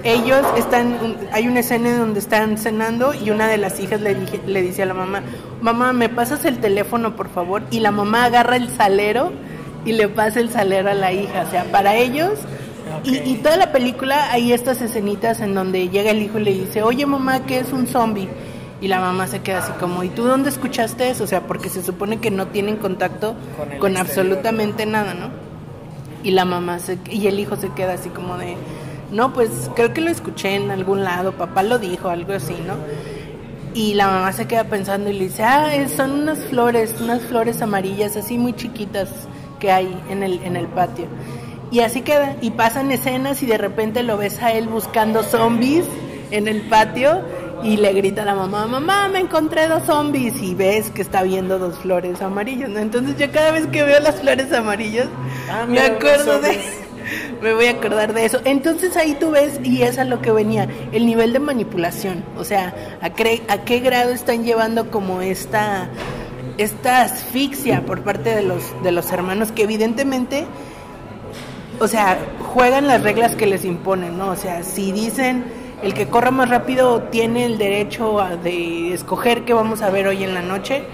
Ellos 0.02 0.44
están, 0.56 1.16
hay 1.32 1.48
una 1.48 1.60
escena 1.60 1.90
en 1.90 1.98
donde 1.98 2.20
están 2.20 2.58
cenando 2.58 3.14
y 3.14 3.30
una 3.30 3.46
de 3.46 3.56
las 3.56 3.80
hijas 3.80 4.00
le, 4.02 4.16
le 4.46 4.62
dice 4.62 4.82
a 4.82 4.86
la 4.86 4.94
mamá, 4.94 5.22
mamá, 5.62 5.92
¿me 5.94 6.10
pasas 6.10 6.44
el 6.44 6.58
teléfono 6.58 7.16
por 7.16 7.30
favor? 7.30 7.62
Y 7.70 7.80
la 7.80 7.90
mamá 7.90 8.24
agarra 8.24 8.56
el 8.56 8.68
salero 8.68 9.32
y 9.84 9.92
le 9.92 10.08
pasa 10.08 10.40
el 10.40 10.50
salero 10.50 10.90
a 10.90 10.94
la 10.94 11.12
hija. 11.12 11.44
O 11.46 11.50
sea, 11.50 11.64
para 11.64 11.96
ellos, 11.96 12.38
y, 13.04 13.16
y 13.18 13.36
toda 13.42 13.56
la 13.56 13.72
película 13.72 14.30
hay 14.32 14.52
estas 14.52 14.80
escenitas 14.82 15.40
en 15.40 15.54
donde 15.54 15.88
llega 15.88 16.10
el 16.10 16.22
hijo 16.22 16.38
y 16.38 16.44
le 16.44 16.52
dice, 16.52 16.82
oye 16.82 17.06
mamá, 17.06 17.44
¿qué 17.46 17.58
es 17.58 17.72
un 17.72 17.86
zombie? 17.86 18.28
Y 18.80 18.88
la 18.88 19.00
mamá 19.00 19.26
se 19.26 19.40
queda 19.40 19.58
así 19.60 19.72
como, 19.80 20.02
¿y 20.04 20.10
tú 20.10 20.24
dónde 20.24 20.50
escuchaste 20.50 21.08
eso? 21.08 21.24
O 21.24 21.26
sea, 21.26 21.42
porque 21.46 21.68
se 21.70 21.82
supone 21.82 22.18
que 22.18 22.30
no 22.30 22.48
tienen 22.48 22.76
contacto 22.76 23.34
Con 23.56 23.72
el 23.72 23.78
con 23.78 23.96
exterior. 23.96 24.00
absolutamente 24.00 24.84
nada, 24.84 25.14
¿no? 25.14 25.30
Y 26.22 26.32
la 26.32 26.44
mamá 26.44 26.78
se, 26.78 26.98
y 27.10 27.26
el 27.26 27.38
hijo 27.38 27.56
se 27.56 27.70
queda 27.70 27.94
así 27.94 28.08
como 28.10 28.36
de, 28.36 28.56
no, 29.10 29.32
pues 29.32 29.70
creo 29.74 29.92
que 29.94 30.00
lo 30.00 30.10
escuché 30.10 30.54
en 30.56 30.70
algún 30.70 31.04
lado, 31.04 31.32
papá 31.32 31.62
lo 31.62 31.78
dijo, 31.78 32.08
algo 32.08 32.32
así, 32.32 32.54
¿no? 32.66 32.74
Y 33.74 33.94
la 33.94 34.06
mamá 34.06 34.32
se 34.32 34.46
queda 34.46 34.64
pensando 34.64 35.10
y 35.10 35.14
le 35.14 35.24
dice, 35.24 35.42
ah, 35.44 35.70
son 35.94 36.10
unas 36.22 36.38
flores, 36.44 36.94
unas 37.00 37.22
flores 37.22 37.60
amarillas 37.62 38.16
así 38.16 38.38
muy 38.38 38.52
chiquitas 38.54 39.08
que 39.64 39.72
hay 39.72 39.98
en 40.10 40.22
el, 40.22 40.40
en 40.44 40.56
el 40.56 40.66
patio. 40.66 41.06
Y 41.70 41.80
así 41.80 42.02
queda, 42.02 42.36
y 42.42 42.50
pasan 42.50 42.90
escenas 42.92 43.42
y 43.42 43.46
de 43.46 43.56
repente 43.56 44.02
lo 44.02 44.18
ves 44.18 44.42
a 44.42 44.52
él 44.52 44.68
buscando 44.68 45.22
zombies 45.22 45.86
en 46.30 46.48
el 46.48 46.60
patio 46.68 47.22
y 47.62 47.78
le 47.78 47.94
grita 47.94 48.22
a 48.22 48.24
la 48.26 48.34
mamá, 48.34 48.66
mamá, 48.66 49.08
me 49.08 49.20
encontré 49.20 49.66
dos 49.68 49.84
zombies 49.84 50.34
y 50.42 50.54
ves 50.54 50.90
que 50.90 51.00
está 51.00 51.22
viendo 51.22 51.58
dos 51.58 51.78
flores 51.78 52.20
amarillas, 52.20 52.68
¿no? 52.68 52.78
Entonces 52.78 53.16
yo 53.16 53.32
cada 53.32 53.52
vez 53.52 53.66
que 53.68 53.82
veo 53.82 53.98
las 54.00 54.16
flores 54.16 54.52
amarillas, 54.52 55.06
Ah, 55.50 55.64
me 55.66 55.80
acuerdo 55.80 56.40
de... 56.40 56.58
Me 57.42 57.52
voy 57.52 57.66
a 57.66 57.72
acordar 57.72 58.14
de 58.14 58.24
eso. 58.24 58.40
Entonces 58.46 58.96
ahí 58.96 59.14
tú 59.20 59.30
ves, 59.30 59.60
y 59.62 59.82
es 59.82 59.98
a 59.98 60.04
lo 60.04 60.22
que 60.22 60.32
venía, 60.32 60.66
el 60.92 61.04
nivel 61.04 61.34
de 61.34 61.38
manipulación. 61.38 62.24
O 62.38 62.44
sea, 62.44 62.74
a, 63.02 63.10
cre- 63.10 63.42
a 63.48 63.58
qué 63.64 63.80
grado 63.80 64.10
están 64.12 64.42
llevando 64.44 64.90
como 64.90 65.20
esta, 65.20 65.88
esta 66.58 67.02
asfixia 67.02 67.84
por 67.84 68.02
parte 68.02 68.34
de 68.34 68.42
los, 68.42 68.62
de 68.82 68.92
los 68.92 69.10
hermanos 69.12 69.52
que 69.52 69.62
evidentemente, 69.64 70.44
o 71.80 71.88
sea, 71.88 72.16
juegan 72.54 72.86
las 72.86 73.02
reglas 73.02 73.34
que 73.34 73.46
les 73.46 73.64
imponen, 73.64 74.16
¿no? 74.18 74.28
O 74.30 74.36
sea, 74.36 74.62
si 74.62 74.92
dicen 74.92 75.44
el 75.82 75.92
que 75.94 76.06
corra 76.06 76.30
más 76.30 76.48
rápido 76.48 77.02
tiene 77.02 77.44
el 77.46 77.58
derecho 77.58 78.20
a- 78.20 78.36
de 78.36 78.94
escoger 78.94 79.44
qué 79.44 79.52
vamos 79.52 79.82
a 79.82 79.90
ver 79.90 80.06
hoy 80.06 80.22
en 80.22 80.34
la 80.34 80.42
noche, 80.42 80.84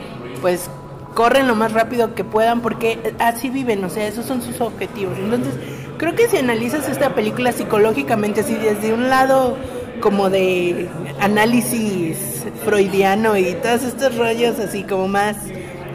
pues 0.41 0.71
corren 1.15 1.47
lo 1.47 1.55
más 1.55 1.73
rápido 1.73 2.15
que 2.15 2.25
puedan 2.25 2.61
porque 2.61 3.15
así 3.19 3.51
viven, 3.51 3.85
o 3.85 3.91
sea, 3.91 4.07
esos 4.07 4.25
son 4.27 4.41
sus 4.43 4.61
objetivos. 4.61 5.19
Entonces, 5.19 5.53
creo 5.99 6.15
que 6.15 6.29
si 6.29 6.39
analizas 6.39 6.89
esta 6.89 7.15
película 7.15 7.53
psicológicamente, 7.53 8.41
así 8.41 8.55
desde 8.55 8.95
un 8.95 9.11
lado 9.11 9.57
como 10.01 10.31
de 10.31 10.89
análisis 11.21 12.45
freudiano 12.65 13.37
y 13.37 13.55
todos 13.63 13.83
estos 13.83 14.17
rollos 14.17 14.59
así 14.59 14.83
como 14.83 15.09
más 15.09 15.37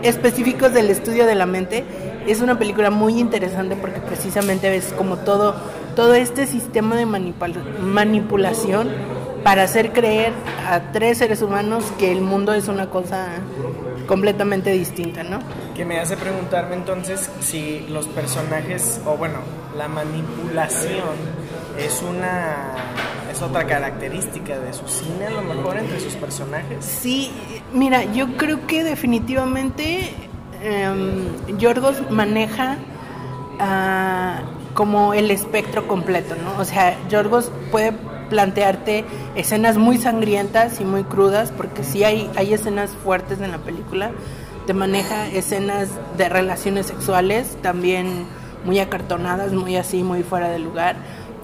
específicos 0.03 0.73
del 0.73 0.89
estudio 0.89 1.25
de 1.25 1.35
la 1.35 1.45
mente, 1.45 1.83
es 2.27 2.41
una 2.41 2.57
película 2.57 2.89
muy 2.89 3.19
interesante 3.19 3.75
porque 3.75 3.99
precisamente 3.99 4.69
ves 4.69 4.93
como 4.97 5.17
todo, 5.17 5.55
todo 5.95 6.13
este 6.13 6.47
sistema 6.47 6.95
de 6.95 7.05
manipula- 7.05 7.63
manipulación 7.81 8.89
para 9.45 9.61
hacer 9.61 9.93
creer 9.93 10.33
a 10.67 10.91
tres 10.91 11.19
seres 11.19 11.43
humanos 11.43 11.83
que 11.99 12.11
el 12.11 12.21
mundo 12.21 12.55
es 12.55 12.67
una 12.67 12.89
cosa 12.89 13.27
completamente 14.07 14.71
distinta, 14.71 15.21
¿no? 15.21 15.37
Que 15.75 15.85
me 15.85 15.99
hace 15.99 16.17
preguntarme 16.17 16.75
entonces 16.75 17.29
si 17.41 17.85
los 17.87 18.07
personajes, 18.07 18.99
o 19.05 19.17
bueno, 19.17 19.37
la 19.77 19.87
manipulación 19.87 21.13
es 21.77 22.01
una 22.01 22.73
es 23.31 23.39
otra 23.43 23.67
característica 23.67 24.57
de 24.57 24.73
su 24.73 24.87
cine 24.87 25.27
a 25.27 25.29
lo 25.29 25.43
mejor 25.43 25.77
entre 25.77 25.99
sus 25.99 26.15
personajes. 26.15 26.83
Sí, 26.83 27.31
mira, 27.71 28.03
yo 28.03 28.37
creo 28.37 28.65
que 28.65 28.83
definitivamente 28.83 30.09
em, 30.63 31.57
Yorgos 31.59 32.09
maneja 32.09 32.77
ah, 33.59 34.39
como 34.73 35.13
el 35.13 35.29
espectro 35.29 35.87
completo, 35.87 36.35
¿no? 36.35 36.59
O 36.59 36.65
sea, 36.65 36.97
Yorgos 37.09 37.51
puede 37.69 37.93
plantearte 38.29 39.05
escenas 39.35 39.77
muy 39.77 39.97
sangrientas 39.97 40.79
y 40.79 40.85
muy 40.85 41.03
crudas, 41.03 41.51
porque 41.51 41.83
sí 41.83 42.03
hay, 42.03 42.29
hay 42.35 42.53
escenas 42.53 42.91
fuertes 42.91 43.41
en 43.41 43.51
la 43.51 43.59
película, 43.59 44.11
te 44.67 44.73
maneja 44.73 45.27
escenas 45.27 45.89
de 46.17 46.29
relaciones 46.29 46.87
sexuales, 46.87 47.57
también 47.61 48.25
muy 48.65 48.79
acartonadas, 48.79 49.53
muy 49.53 49.75
así, 49.75 50.03
muy 50.03 50.23
fuera 50.23 50.49
de 50.49 50.59
lugar 50.59 50.95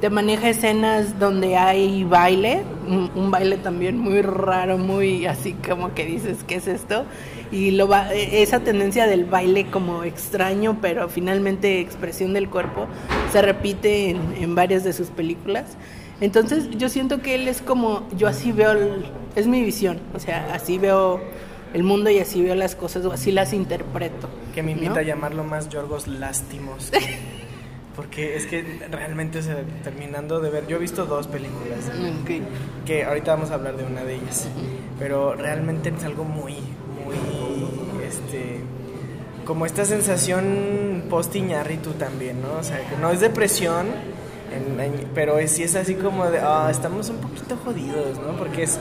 te 0.02 0.10
maneja 0.10 0.50
escenas 0.50 1.20
donde 1.20 1.56
hay 1.56 2.04
baile, 2.04 2.64
un, 2.88 3.30
baile 3.30 3.58
también 3.58 4.00
muy 4.00 4.24
raro, 4.24 4.80
muy 4.80 5.28
así 5.28 5.54
como 5.54 5.94
que 5.94 6.08
dices, 6.08 6.40
¿qué 6.48 6.56
es 6.56 6.68
esto? 6.68 7.06
Y 7.52 7.78
va, 7.78 8.12
esa 8.12 8.62
tendencia 8.62 9.06
del 9.06 9.26
baile 9.26 9.68
como 9.68 10.04
extraño, 10.04 10.80
pero 10.82 11.08
finalmente 11.08 11.80
expresión 11.80 12.34
del 12.34 12.50
cuerpo, 12.50 12.88
se 13.32 13.44
repite 13.44 14.10
en 14.10 14.56
varias 14.56 14.84
de 14.84 14.92
sus 14.92 15.10
películas. 15.10 15.78
Entonces 16.22 16.70
yo 16.78 16.88
siento 16.88 17.22
que 17.22 17.36
él 17.36 17.48
es 17.48 17.62
como, 17.62 18.08
yo 18.16 18.28
así 18.28 18.52
veo, 18.52 18.72
el, 18.72 19.06
es 19.36 19.48
mi 19.48 19.64
visión, 19.64 20.00
o 20.14 20.20
sea, 20.20 20.54
así 20.54 20.78
veo 20.78 21.20
el 21.74 21.84
mundo 21.84 22.10
y 22.10 22.20
así 22.20 22.42
veo 22.44 22.54
las 22.54 22.76
cosas, 22.76 23.04
o 23.06 23.12
así 23.12 23.32
las 23.32 23.54
interpreto. 23.54 24.30
Que 24.54 24.62
me 24.62 24.72
invita 24.72 24.94
¿no? 24.94 25.00
a 25.00 25.04
llamarlo 25.04 25.44
más 25.44 25.70
Yorgos 25.70 26.08
Lástimos. 26.08 26.92
Porque 27.96 28.38
es 28.38 28.46
que 28.46 28.64
realmente, 28.90 29.40
o 29.40 29.42
sea, 29.42 29.58
terminando 29.84 30.40
de 30.40 30.50
ver, 30.50 30.68
yo 30.68 30.78
he 30.78 30.80
visto 30.80 31.06
dos 31.06 31.28
películas, 31.28 31.92
Okay. 32.24 32.42
que 32.86 33.04
ahorita 33.04 33.36
vamos 33.36 33.52
a 33.52 33.56
hablar 33.56 33.76
de 33.76 33.84
una 33.84 34.04
de 34.04 34.16
ellas, 34.16 34.48
pero 34.98 35.34
realmente 35.34 35.90
es 35.90 36.04
algo 36.04 36.24
muy, 36.24 36.54
muy, 36.54 38.08
este, 38.08 38.62
como 39.44 39.66
esta 39.66 39.84
sensación 39.84 41.04
post 41.10 41.36
Iñárritu 41.36 41.92
también, 41.94 42.42
¿no? 42.42 42.60
O 42.60 42.64
sea, 42.64 42.78
que 42.88 42.96
no 42.96 43.12
es 43.12 43.20
depresión, 43.20 43.88
en- 44.56 44.80
en- 44.80 45.08
pero 45.16 45.38
es, 45.40 45.52
sí 45.52 45.64
es 45.64 45.76
así 45.76 45.96
como 45.96 46.26
de, 46.30 46.40
ah, 46.40 46.68
estamos 46.72 47.10
un 47.10 47.18
poquito 47.18 47.56
jodidos, 47.64 48.20
¿no? 48.20 48.34
Porque 48.38 48.64
es, 48.64 48.80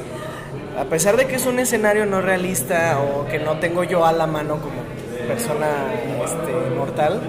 a 0.79 0.85
pesar 0.85 1.17
de 1.17 1.27
que 1.27 1.37
es 1.37 1.47
un 1.47 1.59
escenario 1.59 2.07
no 2.07 2.21
realista 2.21 2.99
o 3.00 3.27
que 3.27 3.39
no 3.39 3.59
tengo 3.59 3.85
yo 3.85 4.05
a 4.05 4.12
la 4.12 4.27
mano 4.27 4.57
como 4.61 4.83
persona 5.27 5.67
este, 6.25 6.75
mortal, 6.77 7.21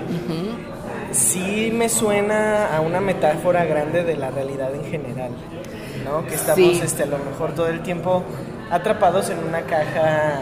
sí 1.12 1.72
me 1.74 1.90
suena 1.90 2.76
a 2.76 2.82
una 2.82 3.00
metáfora 3.02 3.66
grande 3.66 4.04
de 4.04 4.16
la 4.16 4.32
realidad 4.32 4.74
en 4.74 4.86
general, 4.86 5.32
¿no? 6.06 6.26
Que 6.26 6.36
estamos 6.36 6.58
Sí. 6.58 6.82
este, 6.84 7.04
a 7.04 7.08
lo 7.08 7.18
mejor 7.18 7.54
todo 7.54 7.68
el 7.68 7.82
tiempo 7.82 8.24
atrapados 8.70 9.30
en 9.30 9.40
una 9.40 9.62
caja, 9.64 10.40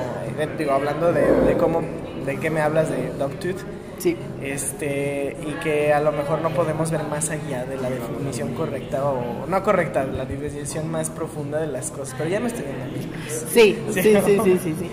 digo, 0.58 0.72
hablando 0.72 1.12
de, 1.12 1.22
de 1.42 1.58
cómo, 1.58 1.82
de 2.26 2.38
qué 2.38 2.50
me 2.50 2.62
hablas 2.62 2.90
de 2.90 3.12
Dogtooth, 3.18 3.58
Sí. 4.00 4.18
este, 4.42 5.36
y 5.46 5.52
que 5.64 5.94
a 5.94 6.00
lo 6.00 6.12
mejor 6.12 6.42
no 6.42 6.50
podemos 6.50 6.90
ver 6.90 7.04
más 7.04 7.30
allá 7.30 7.66
de 7.66 7.78
la 7.78 7.90
definición 7.90 8.54
correcta 8.56 9.04
o 9.06 9.46
no 9.48 9.64
correcta, 9.64 10.04
la 10.06 10.26
definición 10.26 10.90
más 10.90 11.10
profunda 11.10 11.60
de 11.60 11.68
las 11.68 11.92
cosas, 11.92 12.16
pero 12.18 12.30
ya 12.30 12.40
me 12.40 12.48
estoy 12.48 12.66
viendo. 12.66 12.98
Sí, 13.30 13.78
Sí. 13.92 14.02
sí, 14.02 14.02
sí, 14.26 14.38
sí, 14.44 14.60
sí, 14.64 14.76
sí. 14.80 14.90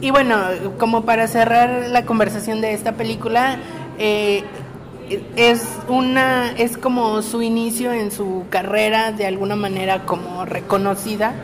Y 0.00 0.10
bueno, 0.10 0.36
como 0.78 1.04
para 1.04 1.28
cerrar 1.28 1.88
la 1.88 2.04
conversación 2.04 2.60
de 2.60 2.74
esta 2.74 2.92
película, 2.92 3.58
eh, 3.98 4.42
es 5.36 5.64
una, 5.88 6.52
es 6.52 6.76
como 6.76 7.22
su 7.22 7.42
inicio 7.42 7.92
en 7.92 8.10
su 8.10 8.44
carrera 8.50 9.12
de 9.12 9.26
alguna 9.26 9.54
manera 9.56 10.04
como 10.04 10.44
reconocida, 10.44 11.34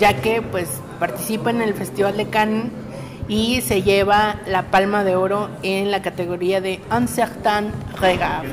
ya 0.00 0.20
que 0.20 0.42
pues 0.42 0.68
participa 0.98 1.50
en 1.50 1.62
el 1.62 1.74
Festival 1.74 2.16
de 2.16 2.26
Cannes 2.28 2.64
y 3.30 3.60
se 3.60 3.82
lleva 3.82 4.40
la 4.46 4.64
Palma 4.64 5.04
de 5.04 5.14
Oro 5.14 5.48
en 5.62 5.92
la 5.92 6.02
categoría 6.02 6.60
de 6.60 6.80
Un 6.90 7.06
certain 7.06 7.72
regard 8.00 8.44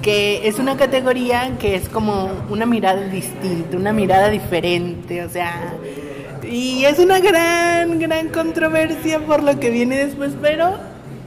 que 0.00 0.48
es 0.48 0.58
una 0.58 0.76
categoría 0.76 1.52
que 1.60 1.76
es 1.76 1.88
como 1.88 2.28
una 2.50 2.66
mirada 2.66 3.02
distinta, 3.02 3.76
una 3.76 3.92
mirada 3.92 4.30
diferente, 4.30 5.24
o 5.24 5.28
sea, 5.28 5.74
y 6.42 6.84
es 6.84 6.98
una 6.98 7.20
gran, 7.20 8.00
gran 8.00 8.28
controversia 8.30 9.20
por 9.20 9.44
lo 9.44 9.60
que 9.60 9.70
viene 9.70 10.04
después, 10.04 10.32
pero 10.42 10.76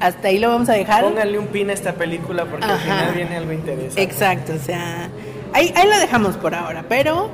hasta 0.02 0.28
ahí 0.28 0.40
lo 0.40 0.50
vamos 0.50 0.68
a 0.68 0.74
dejar. 0.74 1.06
Pónganle 1.06 1.40
un 1.40 1.48
pin 1.48 1.70
a 1.70 1.74
esta 1.74 1.94
película 1.94 2.44
porque 2.46 2.66
al 2.66 2.80
final 2.80 3.14
viene 3.16 3.38
algo 3.38 3.54
interesante. 3.54 4.02
Exacto, 4.02 4.54
o 4.54 4.60
sea, 4.60 5.10
ahí, 5.54 5.72
ahí 5.74 5.88
lo 5.88 5.98
dejamos 5.98 6.36
por 6.36 6.54
ahora, 6.54 6.84
pero 6.90 7.30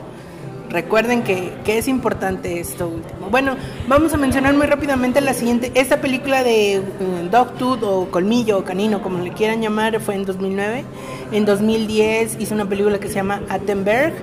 recuerden 0.71 1.23
que, 1.23 1.51
que 1.63 1.77
es 1.77 1.87
importante 1.87 2.59
esto 2.59 2.87
último. 2.87 3.29
Bueno, 3.29 3.55
vamos 3.87 4.13
a 4.13 4.17
mencionar 4.17 4.53
muy 4.55 4.65
rápidamente 4.65 5.21
la 5.21 5.33
siguiente. 5.33 5.71
Esta 5.75 6.01
película 6.01 6.43
de 6.43 6.75
eh, 6.75 6.81
Dogtooth 7.29 7.83
o 7.83 8.09
Colmillo 8.09 8.59
o 8.59 8.63
Canino, 8.63 9.01
como 9.01 9.19
le 9.19 9.31
quieran 9.31 9.61
llamar, 9.61 9.99
fue 9.99 10.15
en 10.15 10.25
2009. 10.25 10.83
En 11.31 11.45
2010 11.45 12.37
hizo 12.39 12.55
una 12.55 12.67
película 12.67 12.99
que 12.99 13.07
se 13.07 13.15
llama 13.15 13.41
Attenberg. 13.49 14.13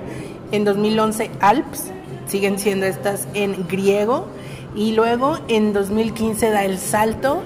En 0.51 0.65
2011 0.65 1.29
Alps, 1.39 1.91
siguen 2.25 2.59
siendo 2.59 2.85
estas 2.85 3.27
en 3.33 3.67
griego. 3.67 4.27
Y 4.75 4.93
luego 4.93 5.39
en 5.47 5.73
2015 5.73 6.49
da 6.49 6.65
el 6.65 6.77
salto 6.77 7.41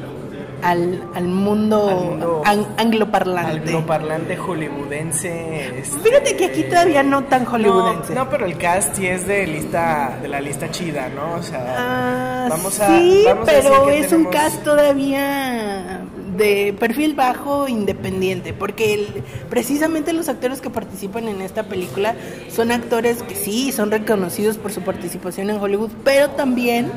al, 0.63 1.03
al 1.13 1.27
mundo, 1.27 1.89
Al 1.89 1.95
mundo 2.05 2.41
an- 2.45 2.67
angloparlante. 2.77 3.69
Angloparlante 3.69 4.37
hollywoodense. 4.37 5.79
este, 5.79 5.99
Fíjate 5.99 6.35
que 6.37 6.45
aquí 6.45 6.63
todavía 6.63 7.03
no 7.03 7.23
tan 7.25 7.45
hollywoodense. 7.45 8.13
No, 8.13 8.23
no, 8.25 8.29
pero 8.29 8.45
el 8.45 8.57
cast 8.57 8.95
sí 8.95 9.07
es 9.07 9.27
de 9.27 9.45
lista 9.47 10.17
de 10.21 10.27
la 10.27 10.39
lista 10.41 10.71
chida, 10.71 11.09
¿no? 11.09 11.35
O 11.39 11.43
sea, 11.43 11.75
Ah, 11.77 12.47
vamos 12.49 12.79
a 12.79 12.87
sí, 12.97 13.23
vamos 13.25 13.43
pero 13.45 13.89
es 13.89 14.11
un 14.11 14.25
cast 14.25 14.63
todavía 14.63 16.01
de 16.37 16.73
perfil 16.79 17.13
bajo 17.13 17.67
independiente, 17.67 18.53
porque 18.53 18.93
el- 18.95 19.23
precisamente 19.49 20.13
los 20.13 20.29
actores 20.29 20.61
que 20.61 20.69
participan 20.69 21.27
en 21.27 21.41
esta 21.41 21.63
película 21.63 22.15
son 22.49 22.71
actores 22.71 23.21
que 23.23 23.35
sí 23.35 23.71
son 23.71 23.91
reconocidos 23.91 24.57
por 24.57 24.71
su 24.71 24.81
participación 24.81 25.49
en 25.51 25.57
Hollywood, 25.61 25.91
pero 26.03 26.29
también 26.31 26.91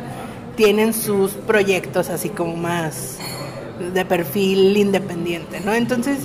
tienen 0.57 0.95
sus 0.95 1.33
proyectos 1.33 2.09
así 2.09 2.31
como 2.31 2.57
más 2.57 3.19
de 3.79 4.05
perfil 4.05 4.77
independiente, 4.77 5.61
¿no? 5.61 5.75
Entonces, 5.75 6.19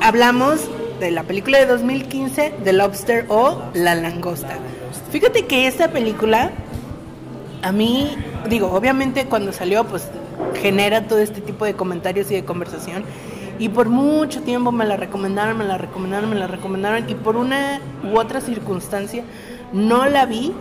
hablamos 0.00 0.60
de 1.00 1.10
la 1.10 1.22
película 1.22 1.58
de 1.58 1.66
2015, 1.66 2.54
The 2.64 2.72
Lobster 2.72 3.26
o 3.28 3.62
La 3.74 3.94
Langosta. 3.94 4.56
Fíjate 5.10 5.46
que 5.46 5.66
esta 5.66 5.88
película 5.88 6.52
a 7.62 7.72
mí, 7.72 8.16
digo, 8.48 8.70
obviamente 8.72 9.26
cuando 9.26 9.52
salió, 9.52 9.84
pues 9.84 10.08
genera 10.60 11.06
todo 11.06 11.18
este 11.18 11.40
tipo 11.40 11.64
de 11.64 11.74
comentarios 11.74 12.30
y 12.30 12.34
de 12.34 12.44
conversación. 12.44 13.04
Y 13.58 13.68
por 13.68 13.90
mucho 13.90 14.40
tiempo 14.42 14.72
me 14.72 14.86
la 14.86 14.96
recomendaron, 14.96 15.58
me 15.58 15.64
la 15.64 15.76
recomendaron, 15.76 16.30
me 16.30 16.36
la 16.36 16.46
recomendaron. 16.46 17.08
Y 17.10 17.14
por 17.14 17.36
una 17.36 17.80
u 18.02 18.18
otra 18.18 18.40
circunstancia 18.40 19.22
no 19.72 20.06
la 20.06 20.24
vi 20.24 20.52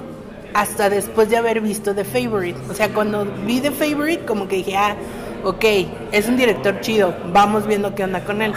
hasta 0.54 0.90
después 0.90 1.30
de 1.30 1.38
haber 1.38 1.62
visto 1.62 1.96
The 1.96 2.04
Favorite. 2.04 2.60
O 2.70 2.74
sea, 2.74 2.90
cuando 2.90 3.26
vi 3.46 3.62
The 3.62 3.72
Favorite, 3.72 4.26
como 4.26 4.48
que 4.50 4.58
dije, 4.58 4.76
ah, 4.76 4.96
ok, 5.44 5.66
es 6.12 6.28
un 6.28 6.38
director 6.38 6.80
chido, 6.82 7.14
vamos 7.32 7.68
viendo 7.68 7.96
qué 7.96 8.04
onda 8.04 8.24
con 8.24 8.42
él. 8.42 8.54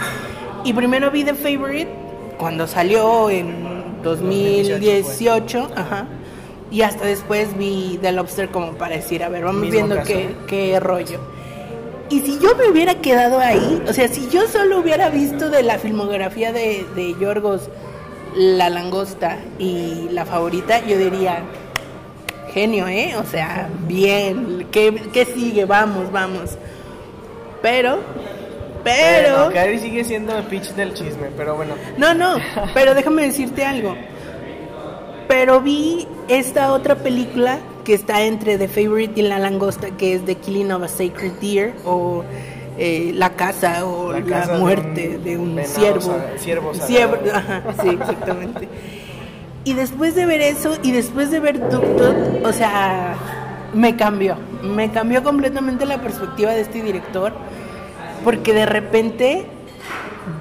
Y 0.63 0.73
primero 0.73 1.11
vi 1.11 1.23
The 1.23 1.33
Favorite 1.33 1.89
cuando 2.37 2.67
salió 2.67 3.29
en 3.29 4.01
2018, 4.03 5.71
ajá. 5.75 6.07
Y 6.71 6.81
hasta 6.81 7.05
después 7.05 7.55
vi 7.57 7.99
The 8.01 8.11
Lobster 8.11 8.49
como 8.49 8.73
para 8.73 8.95
decir, 8.95 9.23
a 9.23 9.29
ver, 9.29 9.43
vamos 9.43 9.69
viendo 9.69 9.95
caso. 9.95 10.07
qué, 10.07 10.35
qué 10.47 10.79
rollo. 10.79 11.19
Y 12.09 12.19
si 12.21 12.39
yo 12.39 12.55
me 12.55 12.67
hubiera 12.69 12.95
quedado 12.95 13.39
ahí, 13.39 13.81
o 13.87 13.93
sea, 13.93 14.07
si 14.07 14.29
yo 14.29 14.47
solo 14.47 14.79
hubiera 14.79 15.09
visto 15.09 15.49
de 15.49 15.63
la 15.63 15.77
filmografía 15.77 16.51
de, 16.51 16.85
de 16.95 17.15
Yorgos 17.19 17.69
La 18.35 18.69
Langosta 18.69 19.37
y 19.57 20.09
La 20.11 20.25
Favorita, 20.25 20.85
yo 20.85 20.97
diría, 20.97 21.43
genio, 22.53 22.87
¿eh? 22.87 23.15
O 23.17 23.25
sea, 23.25 23.69
bien, 23.87 24.67
¿qué, 24.71 24.93
qué 25.11 25.25
sigue? 25.25 25.65
Vamos, 25.65 26.11
vamos. 26.11 26.57
Pero, 27.63 27.99
pero... 28.83 29.35
Bueno, 29.37 29.53
Cari 29.53 29.79
sigue 29.79 30.03
siendo 30.03 30.37
el 30.37 30.43
pitch 30.43 30.73
del 30.73 30.93
chisme, 30.93 31.29
pero 31.37 31.55
bueno. 31.55 31.75
No, 31.97 32.13
no, 32.13 32.35
pero 32.73 32.93
déjame 32.93 33.23
decirte 33.23 33.63
algo. 33.63 33.95
Pero 35.29 35.61
vi 35.61 36.05
esta 36.27 36.73
otra 36.73 36.95
película 36.95 37.59
que 37.85 37.93
está 37.93 38.23
entre 38.23 38.57
The 38.57 38.67
Favorite 38.67 39.17
y 39.19 39.23
La 39.23 39.39
Langosta, 39.39 39.91
que 39.91 40.13
es 40.13 40.25
The 40.25 40.35
Killing 40.35 40.73
of 40.73 40.83
a 40.83 40.89
Sacred 40.89 41.31
Deer, 41.39 41.73
o 41.85 42.25
eh, 42.77 43.11
La 43.15 43.29
Casa, 43.29 43.85
o 43.85 44.11
La 44.11 44.19
La, 44.19 44.25
casa 44.25 44.53
de 44.53 44.59
Muerte 44.59 45.15
un 45.15 45.23
de 45.23 45.37
un, 45.37 45.59
ciervo. 45.63 46.17
ciervo 46.37 46.73
Ciervo, 46.73 47.15
ajá, 47.33 47.63
sí, 47.81 47.89
exactamente. 47.89 48.67
Y 49.63 49.73
después 49.73 50.15
de 50.15 50.25
ver 50.25 50.41
eso, 50.41 50.77
y 50.83 50.91
después 50.91 51.31
de 51.31 51.39
ver 51.39 51.69
Tuk 51.69 51.95
Tuk, 51.95 52.45
o 52.45 52.51
sea, 52.51 53.15
me 53.73 53.95
cambió. 53.95 54.37
Me 54.63 54.91
cambió 54.91 55.23
completamente 55.23 55.85
la 55.85 56.01
perspectiva 56.01 56.51
de 56.51 56.61
este 56.61 56.81
director, 56.81 57.33
porque 58.23 58.53
de 58.53 58.65
repente 58.65 59.45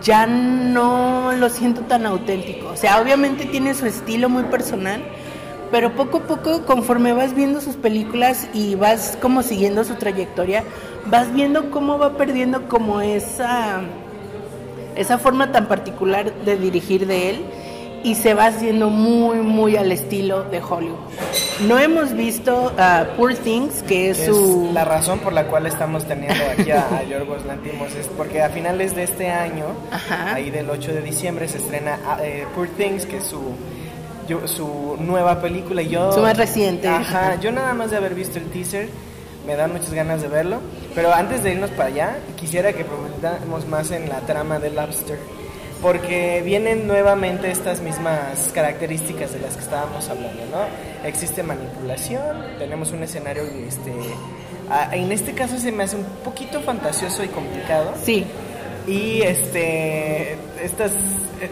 ya 0.03 0.27
no 0.27 1.33
lo 1.33 1.49
siento 1.49 1.83
tan 1.83 2.07
auténtico. 2.07 2.69
O 2.69 2.77
sea, 2.77 3.01
obviamente 3.01 3.47
tiene 3.47 3.75
su 3.75 3.87
estilo 3.87 4.29
muy 4.29 4.45
personal, 4.45 5.03
pero 5.71 5.95
poco 5.95 6.19
a 6.19 6.23
poco, 6.23 6.65
conforme 6.67 7.13
vas 7.13 7.35
viendo 7.35 7.61
sus 7.61 7.77
películas 7.77 8.49
y 8.53 8.75
vas 8.75 9.19
como 9.21 9.43
siguiendo 9.43 9.85
su 9.85 9.95
trayectoria, 9.95 10.65
vas 11.07 11.33
viendo 11.33 11.71
cómo 11.71 11.99
va 11.99 12.17
perdiendo 12.17 12.69
como 12.69 13.01
esa, 13.01 13.81
esa 14.95 15.19
forma 15.19 15.51
tan 15.51 15.67
particular 15.67 16.33
de 16.45 16.57
dirigir 16.57 17.07
de 17.07 17.31
él 17.31 17.45
y 18.05 18.15
se 18.17 18.35
va 18.35 18.47
haciendo 18.47 18.91
muy, 18.91 19.39
muy 19.39 19.77
al 19.77 19.93
estilo 19.93 20.43
de 20.45 20.61
Hollywood. 20.61 20.99
No 21.67 21.79
hemos 21.79 22.13
visto 22.15 22.73
a 22.79 23.07
Poor 23.17 23.35
Things, 23.35 23.83
que 23.85 24.11
es 24.11 24.19
Es 24.21 24.27
su... 24.27 24.71
la 24.73 24.85
razón 24.85 25.19
por 25.21 25.33
la 25.33 25.45
cual 25.47 25.67
estamos 25.67 26.05
teniendo 26.05 26.43
aquí 26.59 26.71
a, 26.71 26.87
a 26.99 27.03
Yorgos 27.05 27.45
Lantimos 27.47 27.95
es 27.95 28.07
porque 28.09 28.43
a 28.43 28.49
finales 28.51 28.95
de 28.97 29.05
este 29.05 29.29
año, 29.31 29.67
Ajá. 29.91 30.35
ahí 30.35 30.51
del 30.51 30.69
8 30.71 30.93
de 30.93 31.03
diciembre, 31.03 31.47
se 31.49 31.59
estrena 31.59 31.99
eh, 32.23 32.47
Poor 32.55 32.69
Things, 32.69 33.07
que 33.07 33.19
es 33.19 33.25
su, 33.25 33.41
yo- 34.29 34.47
su 34.49 34.97
nueva 35.01 35.41
película. 35.41 35.83
Yo, 35.83 36.13
Su 36.13 36.21
más 36.21 36.37
reciente. 36.37 36.89
Ajá, 36.89 37.39
yo 37.41 37.53
nada 37.53 37.75
más 37.75 37.91
de 37.91 37.97
haber 37.99 38.15
visto 38.15 38.39
el 38.39 38.47
teaser, 38.47 38.89
me 39.47 39.57
dan 39.57 39.73
muchas 39.73 39.93
ganas 39.93 40.23
de 40.23 40.29
verlo. 40.29 40.59
Pero 40.95 41.13
antes 41.13 41.43
de 41.43 41.53
irnos 41.53 41.71
para 41.71 41.89
allá, 41.89 42.17
quisiera 42.37 42.73
que 42.73 42.85
profundizáramos 42.85 43.67
más 43.67 43.91
en 43.91 44.09
la 44.09 44.21
trama 44.21 44.59
de 44.59 44.71
Lobster. 44.71 45.19
Porque 45.83 46.43
vienen 46.45 46.87
nuevamente 46.87 47.51
estas 47.51 47.81
mismas 47.81 48.53
características 48.55 49.33
de 49.33 49.41
las 49.41 49.55
que 49.57 49.63
estábamos 49.65 50.09
hablando, 50.09 50.43
¿no? 50.53 51.07
Existe 51.09 51.43
manipulación, 51.43 52.23
tenemos 52.59 52.93
un 52.93 53.03
escenario, 53.03 53.43
este, 53.43 53.93
ah, 54.71 54.91
en 54.93 55.11
este 55.11 55.33
caso 55.33 55.59
se 55.59 55.73
me 55.73 55.83
hace 55.83 55.97
un 55.97 56.05
poquito 56.25 56.61
fantasioso 56.61 57.25
y 57.25 57.29
complicado. 57.29 57.93
Sí, 58.05 58.25
Y 58.85 59.23
este, 59.23 60.33
estas, 60.61 60.91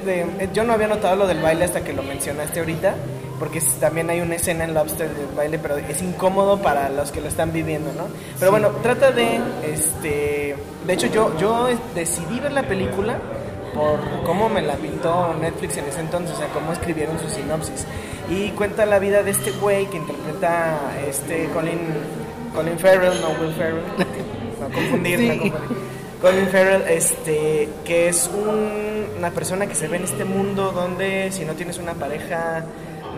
de- 0.05 0.49
yo 0.53 0.65
no 0.65 0.73
había 0.73 0.89
notado 0.89 1.15
lo 1.15 1.27
del 1.29 1.39
baile 1.41 1.65
hasta 1.65 1.83
que 1.85 1.93
lo 1.93 2.03
mencionaste 2.03 2.59
ahorita, 2.59 2.95
porque 3.39 3.59
es- 3.59 3.75
también 3.79 4.11
hay 4.11 4.21
una 4.21 4.35
escena 4.35 4.65
en 4.65 4.75
Lobster 4.75 5.09
del 5.09 5.29
baile, 5.37 5.61
pero 5.61 5.77
es 5.77 6.03
incómodo 6.03 6.59
para 6.59 6.89
los 6.89 7.13
que 7.13 7.21
lo 7.21 7.29
están 7.29 7.53
viviendo, 7.53 7.93
¿no? 7.93 8.09
Pero 8.41 8.51
bueno, 8.51 8.71
trata 8.83 9.13
de, 9.13 9.39
este, 9.73 10.57
de 10.87 10.93
hecho 10.93 11.07
yo, 11.07 11.37
yo 11.39 11.69
decidí 11.95 12.41
ver 12.41 12.51
la 12.51 12.65
película 12.65 13.19
por 13.75 14.01
cómo 14.25 14.49
me 14.49 14.63
la 14.63 14.75
pintó 14.75 15.35
Netflix 15.41 15.77
en 15.77 15.87
ese 15.87 16.01
entonces, 16.01 16.35
o 16.35 16.39
sea, 16.39 16.49
cómo 16.49 16.73
escribieron 16.73 17.19
su 17.19 17.29
sinopsis. 17.29 17.87
Y 18.29 18.51
cuenta 18.51 18.87
la 18.87 18.99
vida 18.99 19.23
de 19.23 19.31
este 19.33 19.51
güey 19.53 19.87
que 19.87 19.97
interpreta 19.97 20.79
este 21.09 21.47
Colin, 21.55 21.81
Colin 22.55 22.79
Farrell, 22.79 23.21
no 23.21 23.31
Will 23.41 23.53
Ferrell, 23.55 23.83
no 24.61 24.69
confundir, 24.75 25.19
Sí. 25.19 25.27
no 25.29 25.39
confundir. 25.43 25.79
Colin 26.21 26.47
Farrell, 26.49 26.83
este, 26.89 27.69
que 27.85 28.09
es 28.09 28.29
un- 28.33 29.07
una 29.19 29.31
persona 29.31 29.67
que 29.67 29.75
se 29.75 29.89
ve 29.89 29.97
en 29.97 30.05
este 30.05 30.25
mundo 30.25 30.71
donde 30.73 31.31
si 31.33 31.45
no 31.45 31.55
tienes 31.55 31.79
una 31.79 31.95
pareja 31.95 32.65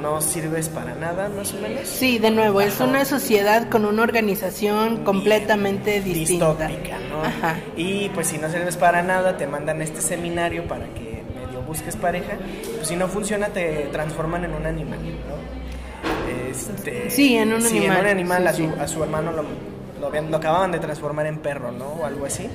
no 0.02 0.20
sirves 0.20 0.68
para 0.68 0.94
nada, 0.94 1.28
más 1.28 1.54
o 1.54 1.58
menos. 1.58 1.86
Sí, 1.86 2.18
de 2.18 2.30
nuevo, 2.30 2.60
es 2.60 2.80
una 2.80 3.04
sociedad 3.04 3.68
con 3.70 3.84
una 3.84 4.02
organización 4.02 5.04
completamente 5.04 6.00
distinta. 6.00 6.66
Distópica, 6.66 6.98
¿no? 7.08 7.22
Ajá. 7.22 7.58
Y 7.76 8.08
pues 8.10 8.26
si 8.26 8.38
no 8.38 8.50
sirves 8.50 8.76
para 8.76 9.02
nada, 9.02 9.36
te 9.36 9.46
mandan 9.46 9.80
a 9.80 9.84
este 9.84 10.00
seminario 10.02 10.64
para 10.66 10.86
que 10.94 11.22
medio 11.34 11.62
busques 11.66 11.96
pareja. 11.96 12.36
Pues 12.76 12.88
si 12.88 12.96
no 12.96 13.08
funciona, 13.08 13.48
te 13.48 13.88
transforman 13.92 14.44
en 14.44 14.54
un 14.54 14.66
animal, 14.66 14.98
¿no? 15.00 16.50
Este, 16.50 17.08
Sí, 17.10 17.36
en 17.36 17.52
un 17.52 17.62
sí, 17.62 17.78
en 17.78 17.84
animal, 17.92 18.00
un 18.00 18.06
animal 18.10 18.42
sí, 18.42 18.48
a, 18.48 18.52
su, 18.52 18.62
sí. 18.62 18.80
a 18.80 18.88
su 18.88 19.02
hermano 19.04 19.32
lo, 19.32 19.42
lo, 20.00 20.20
lo 20.20 20.36
acababan 20.36 20.72
de 20.72 20.78
transformar 20.80 21.26
en 21.26 21.38
perro, 21.38 21.72
¿no? 21.72 21.86
O 21.86 22.04
algo 22.04 22.26
así. 22.26 22.48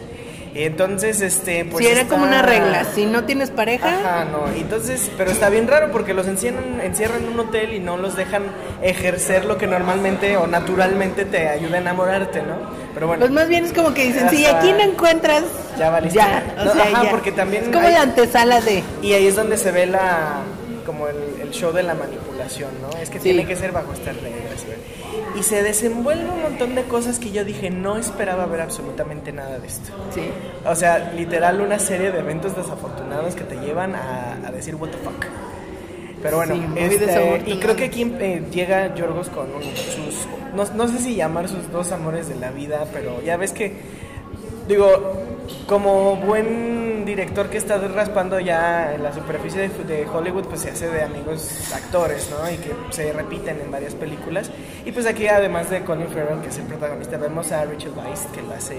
Y 0.57 0.63
entonces, 0.63 1.21
este, 1.21 1.65
pues. 1.65 1.85
sí, 1.85 1.91
era 1.91 2.01
está- 2.01 2.13
como 2.15 2.25
una 2.25 2.41
regla. 2.41 2.83
Si 2.95 3.05
no 3.05 3.25
tienes 3.25 3.51
pareja, 3.51 3.87
Ajá, 3.99 4.25
no. 4.25 4.47
Entonces, 4.55 5.11
pero 5.17 5.29
está 5.31 5.49
bien 5.49 5.67
raro 5.67 5.91
porque 5.91 6.13
los 6.15 6.25
encierran, 6.27 6.81
encierran 6.81 7.23
en 7.23 7.29
un 7.29 7.39
hotel 7.41 7.73
y 7.73 7.79
no 7.79 7.95
los 7.97 8.15
dejan 8.15 8.43
ejercer 8.81 9.45
lo 9.45 9.57
que 9.57 9.67
normalmente 9.67 10.35
o 10.37 10.47
naturalmente 10.47 11.25
te 11.25 11.47
ayuda 11.47 11.77
a 11.77 11.81
enamorarte, 11.81 12.41
¿no? 12.41 12.55
Pero 12.93 13.05
bueno. 13.07 13.19
pues 13.19 13.31
más 13.31 13.47
bien 13.47 13.65
es 13.65 13.73
como 13.73 13.93
que 13.93 14.05
dicen, 14.05 14.29
si 14.31 14.45
aquí 14.45 14.71
no 14.71 14.79
encuentras, 14.81 15.43
Ya 15.77 15.91
valiste. 15.91 16.17
ya, 16.17 16.43
o 16.59 16.65
No, 16.65 16.73
sea, 16.73 16.83
ajá, 16.83 17.03
ya. 17.03 17.09
porque 17.11 17.31
también 17.31 17.65
Es 17.65 17.69
como 17.69 17.85
hay- 17.87 17.93
la 17.93 18.01
antesala 18.01 18.59
de... 18.61 18.83
Y 19.03 19.13
ahí 19.13 19.27
es 19.27 19.35
donde 19.35 19.57
se 19.57 19.71
ve 19.71 19.85
la 19.85 20.39
como 20.87 21.07
el, 21.07 21.15
el 21.41 21.51
show 21.51 21.71
de 21.73 21.83
la 21.83 21.93
manipulación, 21.93 22.69
¿no? 22.81 22.97
Es 22.97 23.09
que 23.09 23.17
Sí. 23.19 23.25
tiene 23.25 23.45
que 23.45 23.55
ser 23.57 23.71
bajo 23.73 23.91
estas 23.93 24.15
reglas. 24.15 24.63
¿no? 24.65 24.96
Y 25.37 25.43
se 25.43 25.61
desenvuelve 25.61 26.29
un 26.29 26.41
montón 26.41 26.73
de 26.75 26.83
cosas 26.83 27.19
que 27.19 27.31
yo 27.31 27.45
dije, 27.45 27.69
no 27.69 27.97
esperaba 27.97 28.45
ver 28.47 28.61
absolutamente 28.61 29.31
nada 29.31 29.59
de 29.59 29.67
esto. 29.67 29.91
Sí. 30.13 30.29
O 30.65 30.75
sea, 30.75 31.11
literal 31.13 31.61
una 31.61 31.77
serie 31.77 32.11
de 32.11 32.19
eventos 32.19 32.55
desafortunados 32.55 33.35
que 33.35 33.43
te 33.43 33.55
llevan 33.57 33.95
a, 33.95 34.39
a 34.45 34.51
decir 34.51 34.75
what 34.75 34.89
the 34.89 34.97
fuck. 34.97 35.25
Pero 36.21 36.37
bueno, 36.37 36.55
Sí, 36.55 36.63
este, 36.75 37.43
y 37.45 37.59
creo 37.59 37.75
que 37.75 37.85
aquí 37.85 38.01
eh, 38.19 38.43
llega 38.51 38.95
Yorgos 38.95 39.29
con 39.29 39.47
sus, 39.75 40.27
no, 40.55 40.65
no 40.75 40.87
sé 40.87 40.97
si 40.97 41.15
llamar 41.15 41.47
sus 41.47 41.71
dos 41.71 41.91
amores 41.91 42.27
de 42.27 42.35
la 42.35 42.51
vida, 42.51 42.87
pero 42.91 43.21
ya 43.21 43.37
ves 43.37 43.53
que, 43.53 43.73
digo, 44.67 45.13
como 45.67 46.15
buen 46.15 46.96
director 47.07 47.49
que 47.49 47.57
está 47.57 47.77
raspando 47.79 48.39
ya 48.39 48.93
en 48.93 49.01
la 49.01 49.11
superficie 49.13 49.67
de, 49.67 49.83
de 49.85 50.05
Hollywood, 50.05 50.45
pues 50.45 50.61
se 50.61 50.69
hace 50.69 50.87
de 50.89 51.01
amigos 51.01 51.71
actores, 51.73 52.29
¿no? 52.29 52.51
Y 52.51 52.57
que 52.57 52.75
se 52.91 53.11
repiten 53.13 53.59
en 53.61 53.71
varias 53.71 53.95
películas. 53.95 54.51
Y 54.85 54.91
pues 54.91 55.07
aquí, 55.07 55.27
además 55.27 55.69
de 55.69 55.81
Colin 55.81 56.07
Farrell, 56.09 56.41
que 56.41 56.49
es 56.49 56.57
el 56.59 56.65
protagonista, 56.65 57.17
vemos 57.17 57.51
a 57.51 57.65
Rachel 57.65 57.93
Weisz, 57.95 58.25
que 58.27 58.41
la 58.43 58.57
hace... 58.57 58.75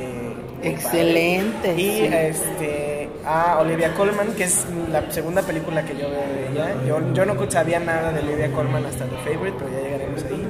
Excelente. 0.63 1.75
Y 1.75 1.91
sí. 1.91 2.05
este, 2.13 3.09
a 3.25 3.59
Olivia 3.61 3.95
Colman, 3.95 4.29
que 4.35 4.45
es 4.45 4.67
la 4.93 5.11
segunda 5.11 5.43
película 5.43 5.83
que 5.85 5.95
yo 5.95 6.09
veo 6.11 6.21
de 6.21 6.49
ella. 6.53 6.75
Yo, 6.87 7.01
yo 7.15 7.25
no 7.25 7.51
sabía 7.51 7.81
nada 7.81 8.13
de 8.13 8.21
Olivia 8.21 8.53
Colman 8.53 8.85
hasta 8.85 9.07
The 9.07 9.17
Favorite, 9.25 9.57
pero 9.59 9.71
ya 9.73 9.81
llegaremos 9.81 10.23
ahí. 10.25 10.47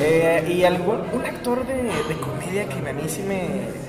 Eh, 0.00 0.54
y 0.56 0.64
algún, 0.64 1.02
un 1.12 1.24
actor 1.24 1.66
de, 1.66 1.82
de 1.82 2.20
comedia 2.20 2.68
que 2.68 2.88
a 2.88 2.92
mí 2.92 3.02
sí 3.08 3.22
me, 3.22 3.87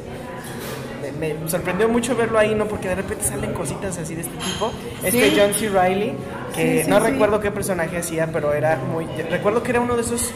me, 1.20 1.36
sorprendió 1.50 1.90
mucho 1.90 2.16
verlo 2.16 2.40
ahí, 2.40 2.56
¿no? 2.56 2.66
Porque 2.66 2.88
de 2.88 2.96
repente 2.96 3.26
salen 3.26 3.54
cositas 3.54 3.98
así 3.98 4.16
de 4.16 4.22
este 4.22 4.38
tipo. 4.38 4.72
Este 5.04 5.30
Sí. 5.32 5.38
John 5.40 5.54
C. 5.54 5.70
Reilly, 5.70 6.14
que 6.56 6.78
Sí, 6.80 6.84
sí, 6.86 6.90
no 6.90 7.00
recuerdo 7.00 7.40
qué 7.40 7.52
personaje 7.52 7.98
hacía, 7.98 8.28
pero 8.32 8.54
era 8.54 8.78
muy... 8.92 9.06
Recuerdo 9.30 9.62
que 9.64 9.72
era 9.72 9.82
uno 9.82 9.96
de 9.96 10.02
esos 10.02 10.32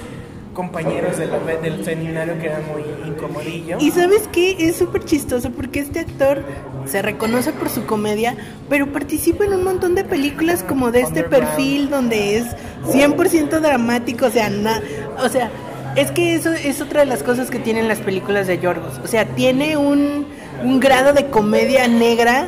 compañeros 0.54 1.18
de 1.18 1.26
la- 1.26 1.40
del 1.40 1.84
seminario 1.84 2.38
que 2.40 2.46
era 2.46 2.60
muy 2.72 2.84
incomodillo. 3.10 3.78
Y 3.80 3.90
sabes 3.90 4.30
qué, 4.32 4.56
es 4.60 4.76
súper 4.76 5.04
chistoso 5.04 5.50
porque 5.50 5.80
este 5.80 6.00
actor 6.02 6.44
se 6.86 7.02
reconoce 7.02 7.52
por 7.54 7.70
su 7.70 7.86
comedia, 7.88 8.36
pero 8.70 8.92
participa 8.92 9.46
en 9.46 9.54
un 9.54 9.64
montón 9.64 9.96
de 9.96 10.04
películas 10.04 10.62
como 10.64 10.92
de 10.92 11.02
este 11.02 11.24
perfil 11.24 11.90
donde 11.90 12.38
es 12.38 12.46
100% 12.88 13.62
dramático, 13.62 14.28
o 14.28 14.30
sea, 14.32 14.50
na- 14.50 14.82
o 15.24 15.30
sea, 15.30 15.50
Es 15.96 16.10
que 16.10 16.34
eso 16.34 16.52
es 16.52 16.82
otra 16.82 17.02
de 17.02 17.06
las 17.06 17.22
cosas 17.22 17.52
que 17.52 17.60
tienen 17.60 17.88
las 17.88 18.00
películas 18.00 18.48
de 18.48 18.58
Yorgos. 18.58 19.00
O 19.04 19.08
sea, 19.08 19.26
tiene 19.26 19.78
un, 19.78 20.26
un 20.62 20.80
grado 20.80 21.14
de 21.14 21.26
comedia 21.28 21.88
negra 21.88 22.48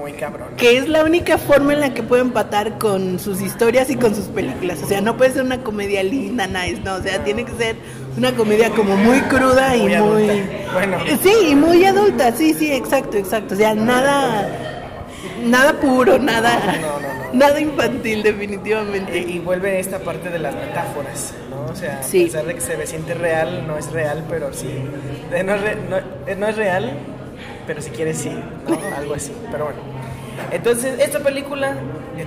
Muy 0.00 0.12
cabrón. 0.12 0.48
que 0.56 0.76
es 0.78 0.88
la 0.88 1.04
única 1.04 1.38
forma 1.38 1.72
en 1.72 1.80
la 1.80 1.94
que 1.94 2.02
puede 2.02 2.22
empatar 2.22 2.78
con 2.78 3.18
sus 3.18 3.40
historias 3.40 3.90
y 3.90 3.96
con 3.96 4.14
sus 4.14 4.26
películas. 4.26 4.82
O 4.82 4.86
sea, 4.86 5.00
no 5.00 5.16
puede 5.16 5.32
ser 5.32 5.42
una 5.42 5.58
comedia 5.62 6.02
linda, 6.02 6.46
nice, 6.46 6.80
no. 6.84 6.94
O 6.96 7.02
sea, 7.02 7.22
tiene 7.24 7.44
que 7.44 7.52
ser 7.52 7.76
una 8.16 8.32
comedia 8.32 8.70
como 8.70 8.96
muy 8.96 9.20
cruda 9.22 9.76
y 9.76 9.80
Muy 9.82 9.96
muy... 9.96 9.96
adulta. 10.30 10.72
Bueno. 10.72 10.98
Sí, 11.22 11.32
y 11.50 11.54
muy 11.54 11.84
adulta, 11.84 12.32
sí, 12.32 12.54
sí, 12.54 12.72
exacto, 12.72 13.16
exacto. 13.16 13.54
O 13.54 13.56
sea, 13.56 13.74
nada... 13.74 14.48
Nada 15.44 15.74
puro, 15.74 16.18
nada... 16.18 16.58
No, 16.80 17.00
no, 17.00 17.08
no. 17.08 17.16
Nada 17.34 17.60
infantil, 17.60 18.22
definitivamente. 18.22 19.18
Y 19.18 19.38
vuelve 19.38 19.78
esta 19.78 19.98
parte 19.98 20.30
de 20.30 20.38
las 20.38 20.54
metáforas, 20.54 21.34
¿no? 21.50 21.70
O 21.72 21.76
sea, 21.76 22.02
Sí. 22.02 22.22
a 22.22 22.26
pesar 22.26 22.44
de 22.46 22.54
que 22.54 22.60
se 22.60 22.76
ve 22.76 22.86
siente 22.86 23.12
real, 23.14 23.66
no 23.66 23.76
es 23.76 23.90
real, 23.92 24.24
pero 24.30 24.52
sí. 24.52 24.68
No 25.44 25.54
es, 25.54 25.60
re- 25.60 25.76
no- 25.90 26.36
no 26.36 26.46
es 26.48 26.56
real, 26.56 26.92
pero 27.66 27.82
si 27.82 27.90
quieres 27.90 28.18
sí. 28.18 28.30
Algo 28.96 29.14
así. 29.14 29.32
Pero 29.50 29.64
bueno. 29.64 29.80
Entonces, 30.50 30.98
esta 31.00 31.20
película 31.20 31.74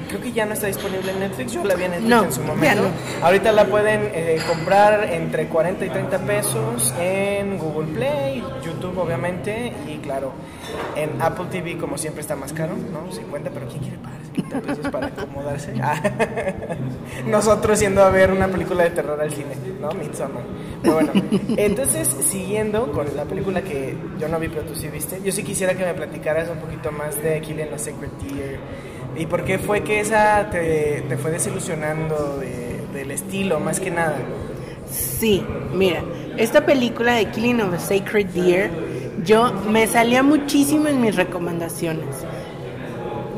creo 0.08 0.22
que 0.22 0.32
ya 0.32 0.46
no 0.46 0.54
está 0.54 0.68
disponible 0.68 1.12
en 1.12 1.20
Netflix. 1.20 1.52
Yo 1.54 1.64
la 1.64 1.76
vi 1.76 1.84
en 1.86 1.92
Netflix 1.92 2.10
No, 2.10 2.24
en 2.24 2.32
su 2.32 2.42
momento. 2.44 2.84
no. 2.84 3.26
Ahorita 3.26 3.52
la 3.52 3.66
pueden 3.66 4.02
eh, 4.14 4.40
comprar 4.48 5.06
entre 5.12 5.48
40 5.48 5.86
y 5.86 5.90
30 5.90 6.18
pesos 6.20 6.94
en 7.00 7.58
Google 7.58 7.88
Play, 7.94 8.44
YouTube 8.64 8.98
obviamente, 8.98 9.74
y 9.88 9.98
claro, 9.98 10.32
en 10.96 11.22
Apple 11.22 11.46
TV 11.52 11.78
como 11.78 11.98
siempre 11.98 12.22
está 12.22 12.36
más 12.36 12.54
caro, 12.54 12.74
¿no? 12.76 13.12
50, 13.12 13.50
pero 13.52 13.68
¿quién 13.68 13.80
quiere 13.82 13.98
pagar 13.98 14.20
50 14.36 14.62
pesos 14.62 14.92
para 14.92 15.08
acomodarse? 15.08 15.74
Ah, 15.82 16.02
Nosotros 17.26 17.80
yendo 17.80 18.04
a 18.04 18.10
ver 18.10 18.32
una 18.32 18.48
película 18.48 18.84
de 18.84 18.90
terror 18.92 19.20
al 19.22 19.32
cine, 19.32 19.56
¿no? 19.82 19.92
Midsommar. 19.92 20.44
Pero 20.82 20.94
bueno, 20.96 21.12
entonces 21.58 22.08
siguiendo 22.08 22.92
con 22.92 23.08
la 23.16 23.24
película 23.26 23.62
que 23.62 23.96
yo 24.20 24.28
no 24.28 24.40
vi 24.40 24.48
pero 24.50 24.64
tú 24.64 24.76
sí 24.76 24.88
viste, 24.88 25.22
yo 25.24 25.32
sí 25.32 25.44
quisiera 25.44 25.74
que 25.76 25.86
me 25.86 25.94
platicaras 25.94 26.50
un 26.50 26.58
poquito 26.58 26.92
más 26.92 27.22
de 27.22 27.42
Killing 27.42 27.74
a 27.74 27.78
Sacred 27.78 28.10
Deer 28.22 28.60
y 29.20 29.26
por 29.26 29.44
qué 29.44 29.60
fue 29.60 29.82
que 29.84 30.00
esa 30.00 30.50
te, 30.50 31.04
te 31.08 31.18
fue 31.18 31.32
desilusionando 31.32 32.38
de- 32.40 32.88
del 32.94 33.12
estilo 33.12 33.60
más 33.60 33.80
que 33.80 33.92
nada. 33.92 34.18
Sí, 34.92 35.44
mira, 35.76 36.02
esta 36.38 36.66
película 36.66 37.14
de 37.16 37.26
Killing 37.30 37.62
of 37.62 37.74
a 37.74 37.80
Sacred 37.80 38.28
Deer, 38.28 38.72
yo 39.26 39.52
me 39.70 39.86
salía 39.88 40.24
muchísimo 40.24 40.88
en 40.88 41.02
mis 41.02 41.16
recomendaciones. 41.16 42.08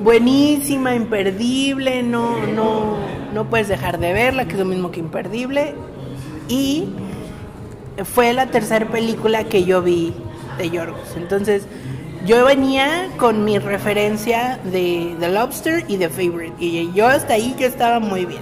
Buenísima, 0.03 0.95
imperdible, 0.95 2.01
no, 2.03 2.37
no, 2.47 2.95
no 3.33 3.49
puedes 3.49 3.67
dejar 3.67 3.99
de 3.99 4.13
verla, 4.13 4.45
que 4.45 4.53
es 4.53 4.59
lo 4.59 4.65
mismo 4.65 4.91
que 4.91 4.99
imperdible. 4.99 5.75
Y 6.47 6.85
fue 8.05 8.33
la 8.33 8.47
tercera 8.47 8.87
película 8.87 9.43
que 9.43 9.63
yo 9.63 9.81
vi 9.81 10.13
de 10.57 10.69
Yorgos. 10.69 11.15
Entonces, 11.17 11.67
yo 12.25 12.45
venía 12.45 13.09
con 13.17 13.43
mi 13.43 13.57
referencia 13.57 14.59
de 14.63 15.15
The 15.19 15.29
Lobster 15.29 15.85
y 15.87 15.97
The 15.97 16.09
Favorite. 16.09 16.53
Y 16.59 16.91
yo 16.93 17.07
hasta 17.07 17.33
ahí 17.33 17.55
yo 17.57 17.65
estaba 17.65 17.99
muy 17.99 18.25
bien. 18.25 18.41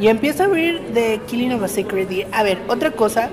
Y 0.00 0.08
empiezo 0.08 0.44
a 0.44 0.46
ver 0.48 0.92
The 0.92 1.20
Killing 1.26 1.52
of 1.52 1.62
a 1.62 1.68
Sacred 1.68 2.08
Deer. 2.08 2.28
A 2.32 2.42
ver, 2.42 2.58
otra 2.68 2.90
cosa. 2.92 3.30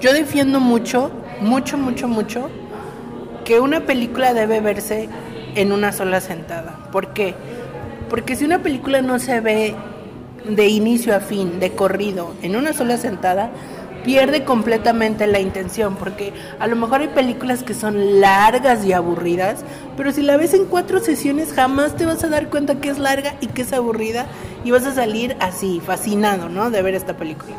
Yo 0.00 0.12
defiendo 0.12 0.60
mucho, 0.60 1.10
mucho, 1.40 1.76
mucho, 1.76 2.08
mucho 2.08 2.48
que 3.44 3.60
una 3.60 3.80
película 3.80 4.32
debe 4.32 4.60
verse 4.60 5.08
en 5.54 5.72
una 5.72 5.92
sola 5.92 6.20
sentada. 6.20 6.78
¿Por 6.92 7.12
qué? 7.12 7.34
Porque 8.08 8.36
si 8.36 8.44
una 8.44 8.62
película 8.62 9.02
no 9.02 9.18
se 9.18 9.40
ve 9.40 9.74
de 10.48 10.68
inicio 10.68 11.14
a 11.14 11.20
fin, 11.20 11.60
de 11.60 11.72
corrido, 11.72 12.32
en 12.42 12.56
una 12.56 12.72
sola 12.72 12.96
sentada, 12.96 13.50
pierde 14.04 14.44
completamente 14.44 15.26
la 15.26 15.40
intención. 15.40 15.96
Porque 15.96 16.32
a 16.58 16.66
lo 16.66 16.76
mejor 16.76 17.00
hay 17.00 17.08
películas 17.08 17.62
que 17.62 17.74
son 17.74 18.20
largas 18.20 18.84
y 18.84 18.92
aburridas, 18.92 19.64
pero 19.96 20.12
si 20.12 20.22
la 20.22 20.36
ves 20.36 20.54
en 20.54 20.66
cuatro 20.66 21.00
sesiones 21.00 21.52
jamás 21.52 21.96
te 21.96 22.06
vas 22.06 22.22
a 22.24 22.28
dar 22.28 22.48
cuenta 22.48 22.80
que 22.80 22.90
es 22.90 22.98
larga 22.98 23.34
y 23.40 23.48
que 23.48 23.62
es 23.62 23.72
aburrida 23.72 24.26
y 24.64 24.70
vas 24.70 24.86
a 24.86 24.94
salir 24.94 25.36
así, 25.40 25.80
fascinado, 25.84 26.48
¿no? 26.48 26.70
De 26.70 26.82
ver 26.82 26.94
esta 26.94 27.16
película. 27.16 27.54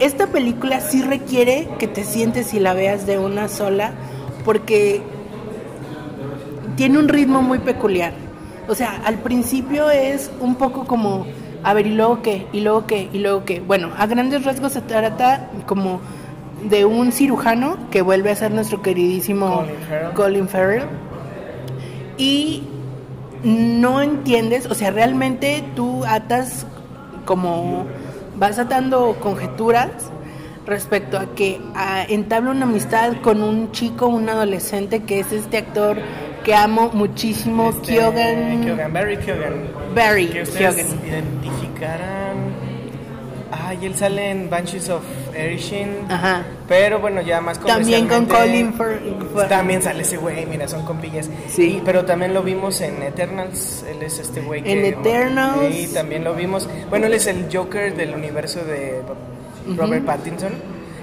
Esta 0.00 0.28
película 0.28 0.80
sí 0.80 1.02
requiere 1.02 1.68
que 1.78 1.88
te 1.88 2.04
sientes 2.04 2.54
y 2.54 2.60
la 2.60 2.72
veas 2.72 3.04
de 3.04 3.18
una 3.18 3.48
sola, 3.48 3.92
porque 4.44 5.02
tiene 6.76 6.98
un 6.98 7.08
ritmo 7.08 7.42
muy 7.42 7.58
peculiar. 7.58 8.12
O 8.68 8.74
sea, 8.76 9.00
al 9.04 9.16
principio 9.16 9.90
es 9.90 10.30
un 10.40 10.54
poco 10.54 10.84
como, 10.84 11.26
a 11.62 11.74
ver, 11.74 11.86
¿y 11.86 11.94
luego 11.94 12.22
qué? 12.22 12.46
¿Y 12.52 12.60
luego 12.60 12.86
qué? 12.86 13.08
¿Y 13.12 13.18
luego 13.18 13.44
qué? 13.44 13.60
Bueno, 13.60 13.90
a 13.96 14.06
grandes 14.06 14.44
rasgos 14.44 14.72
se 14.72 14.80
trata 14.80 15.50
como 15.66 16.00
de 16.68 16.84
un 16.84 17.12
cirujano 17.12 17.76
que 17.90 18.02
vuelve 18.02 18.30
a 18.30 18.34
ser 18.34 18.50
nuestro 18.50 18.82
queridísimo 18.82 19.58
Colin 19.58 19.78
Farrell. 19.88 20.12
Colin 20.14 20.48
Farrell. 20.48 20.84
Y 22.16 22.62
no 23.42 24.02
entiendes, 24.02 24.66
o 24.66 24.74
sea, 24.74 24.90
realmente 24.90 25.64
tú 25.76 26.04
atas 26.04 26.66
como 27.24 27.86
vas 28.36 28.58
atando 28.58 29.16
conjeturas 29.20 29.90
respecto 30.66 31.18
a 31.18 31.34
que 31.34 31.60
ah, 31.74 32.04
entabla 32.08 32.50
una 32.50 32.64
amistad 32.64 33.14
con 33.22 33.42
un 33.42 33.72
chico, 33.72 34.06
un 34.06 34.28
adolescente 34.28 35.02
que 35.02 35.20
es 35.20 35.32
este 35.32 35.58
actor 35.58 35.96
que 36.48 36.54
amo 36.54 36.90
muchísimo, 36.94 37.68
Este, 37.68 37.92
Kyogan, 37.92 38.64
Kyogan, 38.64 38.90
Barry 38.92 39.18
Kyogan. 39.18 39.52
Barry 39.94 40.26
Que 40.28 40.42
ustedes 40.42 40.76
Keoghan. 40.76 41.06
identificarán. 41.06 42.36
Ay, 43.50 43.78
él 43.82 43.94
sale 43.94 44.30
en 44.30 44.48
Banshees 44.48 44.88
of 44.88 45.02
Erishin. 45.34 45.90
Ajá. 46.08 46.44
Pero 46.66 47.00
bueno, 47.00 47.20
ya 47.20 47.40
más 47.42 47.58
También 47.60 48.08
con 48.08 48.24
Colin 48.24 48.72
Farrell. 48.72 49.14
También 49.50 49.82
sale 49.82 50.02
ese 50.02 50.16
güey, 50.16 50.46
mira, 50.46 50.66
son 50.68 50.86
compillas. 50.86 51.28
Sí. 51.48 51.76
Y- 51.76 51.82
pero 51.84 52.06
también 52.06 52.32
lo 52.32 52.42
vimos 52.42 52.80
en 52.80 53.02
Eternals. 53.02 53.84
Él 53.86 54.02
es 54.02 54.18
este 54.18 54.40
güey 54.40 54.62
que. 54.62 54.72
En 54.72 54.84
Eternals. 54.86 55.74
Y 55.74 55.86
también 55.88 56.24
lo 56.24 56.34
vimos. 56.34 56.66
Bueno, 56.88 57.06
él 57.06 57.12
es 57.14 57.26
el 57.26 57.46
Joker 57.52 57.94
del 57.94 58.14
universo 58.14 58.64
de 58.64 59.02
Robert 59.76 60.04
Pattinson. 60.06 60.52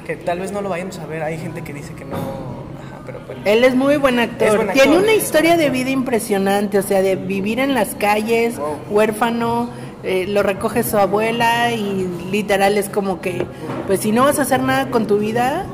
Que 0.07 0.15
tal 0.15 0.39
vez 0.39 0.51
no 0.51 0.61
lo 0.61 0.69
vayamos 0.69 0.97
a 0.97 1.05
ver. 1.05 1.21
Hay 1.21 1.37
gente 1.37 1.61
que 1.63 1.71
dice 1.73 1.93
que 1.93 2.05
no. 2.05 2.64
Pero 3.05 3.19
bueno. 3.25 3.41
Él 3.45 3.63
es 3.63 3.75
muy 3.75 3.97
buen 3.97 4.19
actor. 4.19 4.55
Buen 4.57 4.71
Tiene 4.73 4.91
actor. 4.93 5.03
una 5.03 5.13
historia 5.13 5.57
de 5.57 5.69
vida 5.69 5.89
impresionante, 5.89 6.79
o 6.79 6.81
sea, 6.81 7.01
de 7.01 7.15
vivir 7.15 7.59
en 7.59 7.73
las 7.73 7.95
calles, 7.95 8.57
Wow. 8.57 8.77
huérfano, 8.89 9.69
eh, 10.03 10.25
lo 10.27 10.43
recoge 10.43 10.83
su 10.83 10.97
abuela 10.97 11.71
y 11.71 12.07
literal 12.31 12.77
es 12.77 12.89
como 12.89 13.21
que, 13.21 13.45
pues 13.87 14.01
si 14.01 14.11
no 14.11 14.23
vas 14.23 14.39
a 14.39 14.43
hacer 14.43 14.61
nada 14.61 14.87
con 14.91 15.07
tu 15.07 15.17
vida, 15.17 15.65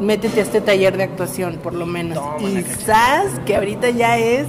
métete 0.00 0.40
a 0.40 0.42
este 0.42 0.60
taller 0.60 0.96
de 0.96 1.04
actuación, 1.04 1.56
por 1.62 1.74
lo 1.74 1.86
menos. 1.86 2.18
Y. 2.40 2.62
Sass, 2.84 3.40
que 3.46 3.56
ahorita 3.56 3.90
ya 3.90 4.18
es 4.18 4.46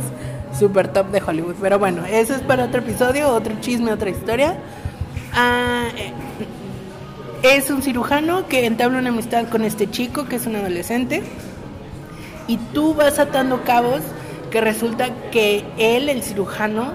super 0.57 0.87
top 0.87 1.07
de 1.11 1.21
Hollywood. 1.21 1.55
Pero 1.61 1.79
bueno, 1.79 2.05
eso 2.05 2.33
es 2.35 2.41
para 2.41 2.65
otro 2.65 2.79
episodio, 2.81 3.29
otro 3.29 3.53
chisme, 3.61 3.91
otra 3.91 4.09
historia. 4.09 4.57
Ah, 5.33 5.87
eh, 5.97 6.13
es 7.43 7.69
un 7.69 7.81
cirujano 7.81 8.47
que 8.47 8.65
entabla 8.65 8.97
una 8.99 9.09
amistad 9.09 9.47
con 9.49 9.63
este 9.65 9.89
chico, 9.89 10.25
que 10.25 10.37
es 10.37 10.45
un 10.47 10.55
adolescente 10.55 11.21
y 12.47 12.57
tú 12.57 12.93
vas 12.93 13.19
atando 13.19 13.63
cabos 13.63 14.01
que 14.51 14.61
resulta 14.61 15.09
que 15.31 15.65
él, 15.77 16.09
el 16.09 16.23
cirujano, 16.23 16.93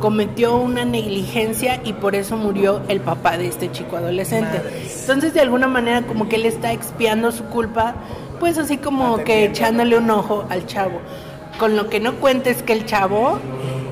cometió 0.00 0.56
una 0.56 0.84
negligencia 0.84 1.80
y 1.84 1.92
por 1.94 2.14
eso 2.14 2.36
murió 2.36 2.82
el 2.88 3.00
papá 3.00 3.36
de 3.38 3.48
este 3.48 3.72
chico 3.72 3.96
adolescente. 3.96 4.58
Madres. 4.58 5.00
Entonces, 5.00 5.34
de 5.34 5.40
alguna 5.40 5.66
manera, 5.66 6.02
como 6.02 6.28
que 6.28 6.36
él 6.36 6.46
está 6.46 6.72
expiando 6.72 7.32
su 7.32 7.44
culpa, 7.44 7.94
pues 8.38 8.58
así 8.58 8.76
como 8.76 9.24
que 9.24 9.44
echándole 9.44 9.96
un 9.96 10.10
ojo 10.10 10.44
al 10.50 10.66
chavo. 10.66 11.00
Con 11.58 11.76
lo 11.76 11.88
que 11.88 11.98
no 12.00 12.14
cuentes 12.16 12.62
que 12.62 12.72
el 12.72 12.86
chavo 12.86 13.38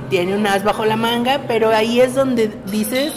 tiene 0.08 0.36
un 0.36 0.46
as 0.46 0.62
bajo 0.62 0.84
la 0.84 0.96
manga, 0.96 1.42
pero 1.48 1.70
ahí 1.70 2.00
es 2.00 2.14
donde 2.14 2.52
dices, 2.70 3.12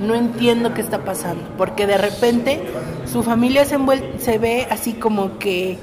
no 0.00 0.14
entiendo 0.14 0.74
qué 0.74 0.80
está 0.80 1.04
pasando, 1.04 1.44
porque 1.56 1.86
de 1.86 1.98
repente 1.98 2.60
su 3.06 3.22
familia 3.22 3.64
se, 3.64 3.78
se 4.18 4.38
ve 4.38 4.66
así 4.70 4.94
como 4.94 5.38
que 5.38 5.78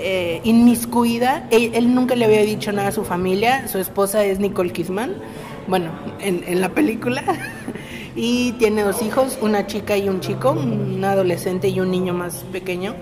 eh, 0.00 0.40
inmiscuida. 0.44 1.46
Él, 1.50 1.72
él 1.74 1.94
nunca 1.94 2.14
le 2.14 2.24
había 2.24 2.42
dicho 2.42 2.70
nada 2.72 2.88
a 2.88 2.92
su 2.92 3.04
familia, 3.04 3.66
su 3.68 3.78
esposa 3.78 4.24
es 4.24 4.38
Nicole 4.38 4.70
Kidman, 4.72 5.14
bueno, 5.66 5.90
en, 6.20 6.44
en 6.46 6.60
la 6.60 6.68
película, 6.70 7.22
y 8.16 8.52
tiene 8.52 8.82
dos 8.82 9.02
hijos, 9.02 9.38
una 9.42 9.66
chica 9.66 9.96
y 9.96 10.08
un 10.08 10.20
chico, 10.20 10.52
un 10.52 11.04
adolescente 11.04 11.68
y 11.68 11.80
un 11.80 11.90
niño 11.90 12.14
más 12.14 12.44
pequeño, 12.52 12.94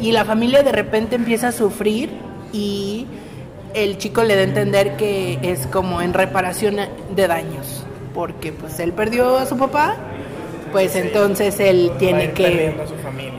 y 0.00 0.12
la 0.12 0.24
familia 0.24 0.62
de 0.62 0.72
repente 0.72 1.16
empieza 1.16 1.48
a 1.48 1.52
sufrir 1.52 2.10
y 2.52 3.06
el 3.74 3.98
chico 3.98 4.22
le 4.22 4.34
da 4.34 4.42
a 4.42 4.44
entender 4.44 4.96
que 4.96 5.38
es 5.42 5.66
como 5.66 6.02
en 6.02 6.12
reparación 6.12 6.76
de 7.14 7.26
daños, 7.26 7.84
porque 8.14 8.52
pues 8.52 8.78
él 8.78 8.92
perdió 8.92 9.38
a 9.38 9.46
su 9.46 9.56
papá, 9.56 9.96
pues 10.72 10.92
Sí. 10.92 10.98
entonces 10.98 11.58
él 11.60 11.90
tiene 11.98 12.32
que... 12.32 12.42
perdiendo 12.42 12.82
a 12.82 12.86
su 12.86 12.94
familia. 12.96 13.32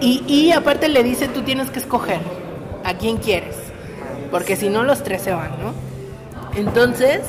Y, 0.00 0.22
y 0.26 0.50
aparte 0.52 0.88
le 0.88 1.02
dice, 1.02 1.28
tú 1.28 1.42
tienes 1.42 1.70
que 1.70 1.78
escoger 1.78 2.18
a 2.92 2.98
quién 2.98 3.16
quieres, 3.18 3.56
porque 4.30 4.56
si 4.56 4.68
no 4.68 4.82
los 4.82 5.02
tres 5.02 5.22
se 5.22 5.32
van, 5.32 5.50
¿no? 5.62 5.72
Entonces, 6.58 7.20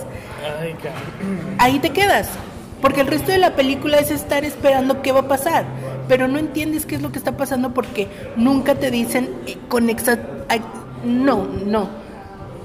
ahí 1.57 1.79
te 1.79 1.89
quedas. 1.91 2.29
Porque 2.81 2.99
el 2.99 3.07
resto 3.07 3.31
de 3.31 3.37
la 3.37 3.55
película 3.55 3.97
es 3.97 4.11
estar 4.11 4.43
esperando 4.43 5.01
qué 5.01 5.13
va 5.13 5.21
a 5.21 5.27
pasar, 5.29 5.63
pero 6.09 6.27
no 6.27 6.37
entiendes 6.37 6.85
qué 6.85 6.95
es 6.95 7.01
lo 7.01 7.13
que 7.13 7.17
está 7.17 7.37
pasando 7.37 7.73
porque 7.73 8.09
nunca 8.35 8.75
te 8.75 8.91
dicen 8.91 9.29
eh, 9.47 9.57
con 9.69 9.89
exact... 9.89 10.21
ay, 10.49 10.61
No, 11.05 11.47
no, 11.65 11.87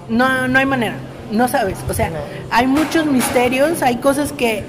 no, 0.08 0.48
no 0.48 0.58
hay 0.58 0.66
manera, 0.66 0.96
no 1.30 1.46
sabes. 1.46 1.78
O 1.88 1.94
sea, 1.94 2.10
hay 2.50 2.66
muchos 2.66 3.06
misterios, 3.06 3.80
hay 3.82 3.98
cosas 3.98 4.32
que 4.32 4.64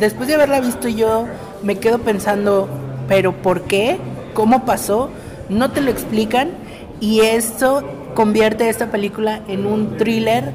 después 0.00 0.28
de 0.28 0.36
haberla 0.36 0.60
visto 0.60 0.88
yo 0.88 1.26
me 1.62 1.76
quedo 1.76 1.98
pensando, 1.98 2.66
pero 3.06 3.32
¿por 3.34 3.62
qué? 3.62 3.98
¿Cómo 4.32 4.64
pasó? 4.64 5.10
No 5.50 5.72
te 5.72 5.82
lo 5.82 5.90
explican 5.90 6.52
y 7.00 7.20
esto 7.20 7.82
convierte 8.14 8.68
esta 8.68 8.90
película 8.90 9.40
en 9.48 9.66
un 9.66 9.96
thriller 9.96 10.52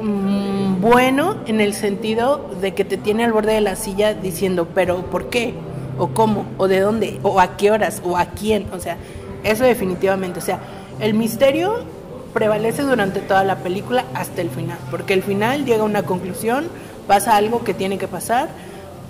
mm, 0.00 0.80
bueno 0.80 1.36
en 1.46 1.60
el 1.60 1.74
sentido 1.74 2.50
de 2.60 2.74
que 2.74 2.84
te 2.84 2.96
tiene 2.96 3.24
al 3.24 3.32
borde 3.32 3.54
de 3.54 3.60
la 3.60 3.76
silla 3.76 4.14
diciendo, 4.14 4.68
pero 4.74 5.06
¿por 5.10 5.28
qué? 5.28 5.54
¿O 5.98 6.08
cómo? 6.08 6.46
¿O 6.56 6.66
de 6.66 6.80
dónde? 6.80 7.20
¿O 7.22 7.40
a 7.40 7.56
qué 7.56 7.70
horas? 7.70 8.02
¿O 8.04 8.16
a 8.16 8.26
quién? 8.26 8.66
O 8.72 8.80
sea, 8.80 8.96
eso 9.44 9.64
definitivamente. 9.64 10.40
O 10.40 10.42
sea, 10.42 10.58
el 11.00 11.14
misterio 11.14 11.84
prevalece 12.32 12.82
durante 12.82 13.20
toda 13.20 13.44
la 13.44 13.56
película 13.56 14.04
hasta 14.12 14.42
el 14.42 14.50
final, 14.50 14.78
porque 14.90 15.14
el 15.14 15.22
final 15.22 15.64
llega 15.64 15.82
a 15.82 15.86
una 15.86 16.02
conclusión, 16.02 16.66
pasa 17.06 17.36
algo 17.36 17.62
que 17.62 17.74
tiene 17.74 17.96
que 17.96 18.08
pasar, 18.08 18.48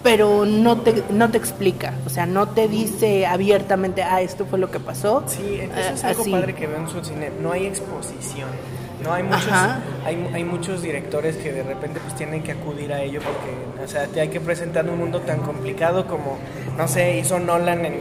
pero 0.05 0.45
no 0.47 0.77
te, 0.83 1.03
no 1.11 1.31
te 1.31 1.39
explica, 1.39 1.95
o 2.07 2.11
sea, 2.11 2.27
no 2.27 2.51
te 2.51 2.69
dice 2.69 3.27
abiertamente, 3.27 4.03
ah, 4.05 4.21
esto 4.23 4.45
fue 4.47 4.59
lo 4.61 4.71
que 4.71 4.79
pasó. 4.79 5.25
Sí, 5.27 5.59
eso 5.61 5.95
es 5.95 6.05
Ah, 6.05 6.09
algo 6.11 6.23
así. 6.23 6.31
padre 6.31 6.55
que 6.55 6.67
veo 6.69 6.77
en 6.79 6.89
su 6.89 7.03
cine. 7.03 7.31
No 7.43 7.51
hay 7.51 7.67
exposición. 7.67 8.49
No 9.03 9.13
hay 9.13 9.23
muchos, 9.23 9.53
hay, 10.07 10.31
hay 10.33 10.45
muchos 10.45 10.81
directores 10.81 11.37
que 11.37 11.53
de 11.53 11.63
repente 11.63 12.01
pues 12.03 12.15
tienen 12.15 12.43
que 12.43 12.53
acudir 12.53 12.91
a 12.93 13.03
ello 13.03 13.21
porque, 13.21 13.85
o 13.85 13.89
sea, 13.89 14.07
te 14.07 14.21
hay 14.21 14.29
que 14.29 14.41
presentar 14.41 14.89
un 14.89 14.99
mundo 14.99 15.21
tan 15.21 15.41
complicado 15.41 16.07
como, 16.07 16.39
no 16.79 16.89
sé, 16.89 17.19
hizo 17.19 17.39
Nolan 17.39 17.85
en, 17.85 17.97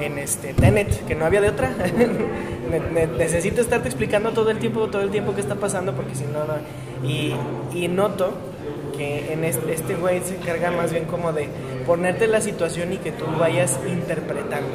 en 0.00 0.18
este 0.18 0.54
Tenet, 0.54 1.04
que 1.06 1.14
no 1.14 1.24
había 1.26 1.40
de 1.40 1.48
otra. 1.50 1.70
Ne- 2.70 2.80
ne- 2.80 3.06
Necesito 3.06 3.60
estarte 3.60 3.88
explicando 3.88 4.30
todo 4.32 4.50
el 4.50 4.58
tiempo, 4.58 4.86
todo 4.88 5.02
el 5.02 5.10
tiempo 5.10 5.34
que 5.34 5.40
está 5.40 5.54
pasando 5.56 5.94
porque 5.94 6.14
si 6.14 6.24
no, 6.24 6.44
no. 6.44 6.54
Y, 7.08 7.34
y 7.74 7.88
noto 7.88 8.32
que 8.96 9.32
en 9.32 9.44
este, 9.44 9.74
este 9.74 9.94
güey 9.94 10.20
se 10.24 10.36
encarga 10.36 10.70
más 10.70 10.92
bien 10.92 11.04
como 11.04 11.32
de 11.32 11.48
ponerte 11.86 12.26
la 12.26 12.40
situación 12.40 12.92
y 12.92 12.96
que 12.98 13.12
tú 13.12 13.24
vayas 13.38 13.78
interpretando. 13.86 14.70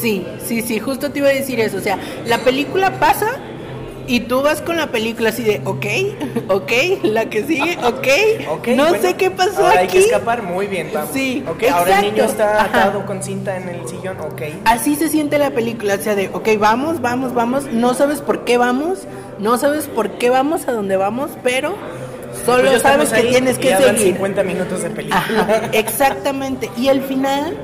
Sí, 0.00 0.26
sí, 0.44 0.62
sí, 0.62 0.78
justo 0.78 1.10
te 1.10 1.18
iba 1.18 1.28
a 1.28 1.32
decir 1.32 1.60
eso. 1.60 1.78
O 1.78 1.80
sea, 1.80 1.98
la 2.26 2.38
película 2.38 2.98
pasa 2.98 3.28
y 4.06 4.20
tú 4.20 4.42
vas 4.42 4.60
con 4.60 4.76
la 4.76 4.88
película 4.88 5.28
así 5.28 5.44
de, 5.44 5.60
ok, 5.64 5.86
ok, 6.48 6.72
la 7.04 7.26
que 7.30 7.44
sigue, 7.44 7.78
ok, 7.84 8.08
Ok, 8.50 8.68
no 8.68 8.88
bueno, 8.88 9.02
sé 9.02 9.14
qué 9.14 9.30
pasó 9.30 9.58
ahora 9.66 9.80
aquí. 9.80 9.80
Hay 9.80 9.88
que 9.88 9.98
escapar, 10.00 10.42
muy 10.42 10.66
bien, 10.66 10.90
vamos. 10.92 11.10
Sí, 11.12 11.44
Ok, 11.48 11.62
ahora 11.70 11.98
el 12.00 12.06
niño 12.06 12.24
exacto. 12.24 12.42
está 12.42 12.64
Ajá. 12.64 12.64
atado 12.84 13.06
con 13.06 13.22
cinta 13.22 13.56
en 13.56 13.68
el 13.68 13.86
sillón, 13.88 14.18
ok. 14.20 14.42
Así 14.64 14.96
se 14.96 15.08
siente 15.08 15.38
la 15.38 15.50
película, 15.50 15.94
o 15.94 15.98
sea, 15.98 16.14
de, 16.14 16.28
ok, 16.32 16.48
vamos, 16.58 17.00
vamos, 17.00 17.34
vamos, 17.34 17.66
no 17.72 17.94
sabes 17.94 18.20
por 18.20 18.44
qué 18.44 18.56
vamos, 18.56 19.00
no 19.38 19.58
sabes 19.58 19.86
por 19.86 20.12
qué 20.18 20.28
vamos 20.30 20.66
a 20.66 20.72
donde 20.72 20.96
vamos, 20.96 21.30
pero 21.44 21.74
solo 22.56 22.70
Pues 22.70 22.82
sabes 22.82 23.10
que 23.10 23.22
tienes 23.22 23.58
que 23.58 23.76
seguir. 23.76 24.14
50 24.14 24.42
minutos 24.42 24.82
de 24.82 24.90
película. 24.90 25.18
Ajá, 25.18 25.70
exactamente. 25.72 26.70
Y 26.76 26.88
el 26.88 27.02
final, 27.02 27.56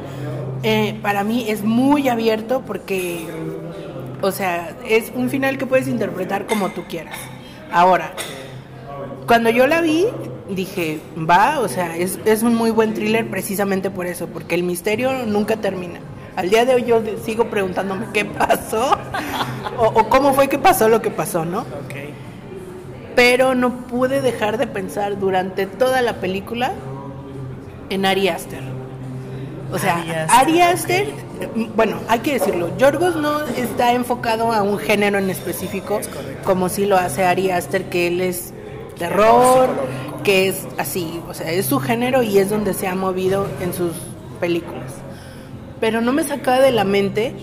eh, 0.62 0.98
para 1.02 1.24
mí, 1.24 1.46
es 1.48 1.62
muy 1.62 2.08
abierto 2.08 2.62
porque, 2.66 3.26
o 4.22 4.30
sea, 4.32 4.76
es 4.88 5.12
un 5.14 5.30
final 5.30 5.58
que 5.58 5.66
puedes 5.66 5.88
interpretar 5.88 6.46
como 6.46 6.70
tú 6.70 6.84
quieras. 6.88 7.16
Ahora, 7.72 8.12
cuando 9.26 9.50
yo 9.50 9.66
la 9.66 9.80
vi, 9.80 10.06
dije, 10.48 11.00
va, 11.28 11.60
o 11.60 11.68
sea, 11.68 11.96
es, 11.96 12.18
es 12.24 12.42
un 12.42 12.54
muy 12.54 12.70
buen 12.70 12.94
thriller 12.94 13.28
precisamente 13.28 13.90
por 13.90 14.06
eso, 14.06 14.28
porque 14.28 14.54
el 14.54 14.62
misterio 14.62 15.26
nunca 15.26 15.56
termina. 15.56 16.00
Al 16.36 16.50
día 16.50 16.64
de 16.64 16.74
hoy 16.74 16.84
yo 16.84 17.02
sigo 17.24 17.48
preguntándome 17.48 18.06
qué 18.12 18.24
pasó 18.24 18.96
o, 19.78 19.86
o 19.86 20.08
cómo 20.08 20.34
fue 20.34 20.48
que 20.48 20.58
pasó 20.58 20.88
lo 20.88 21.00
que 21.00 21.10
pasó, 21.10 21.44
¿no? 21.44 21.64
Pero 23.16 23.54
no 23.54 23.86
pude 23.86 24.20
dejar 24.20 24.58
de 24.58 24.68
pensar 24.68 25.18
durante 25.18 25.66
toda 25.66 26.02
la 26.02 26.20
película 26.20 26.72
en 27.88 28.06
Ari 28.06 28.28
Aster. 28.28 28.62
O 29.72 29.78
sea, 29.78 29.96
Ari 29.96 30.10
Aster, 30.10 30.36
Ari 30.38 30.60
Aster, 30.60 31.08
bueno, 31.74 31.98
hay 32.08 32.20
que 32.20 32.34
decirlo, 32.34 32.76
Yorgos 32.76 33.16
no 33.16 33.42
está 33.44 33.94
enfocado 33.94 34.52
a 34.52 34.62
un 34.62 34.78
género 34.78 35.18
en 35.18 35.30
específico, 35.30 35.98
Es 35.98 36.08
como 36.44 36.68
si 36.68 36.86
lo 36.86 36.96
hace 36.96 37.24
Ari 37.24 37.50
Aster, 37.50 37.88
que 37.88 38.06
él 38.06 38.20
es 38.20 38.52
terror, 38.98 39.70
que 40.22 40.48
es 40.48 40.66
así, 40.78 41.20
o 41.28 41.34
sea, 41.34 41.50
es 41.50 41.66
su 41.66 41.80
género 41.80 42.22
y 42.22 42.38
es 42.38 42.50
donde 42.50 42.74
se 42.74 42.86
ha 42.86 42.94
movido 42.94 43.46
en 43.60 43.72
sus 43.72 43.92
películas. 44.40 44.92
Pero 45.80 46.00
no 46.00 46.12
me 46.12 46.22
sacaba 46.22 46.60
de 46.60 46.72
la 46.72 46.84
mente 46.84 47.34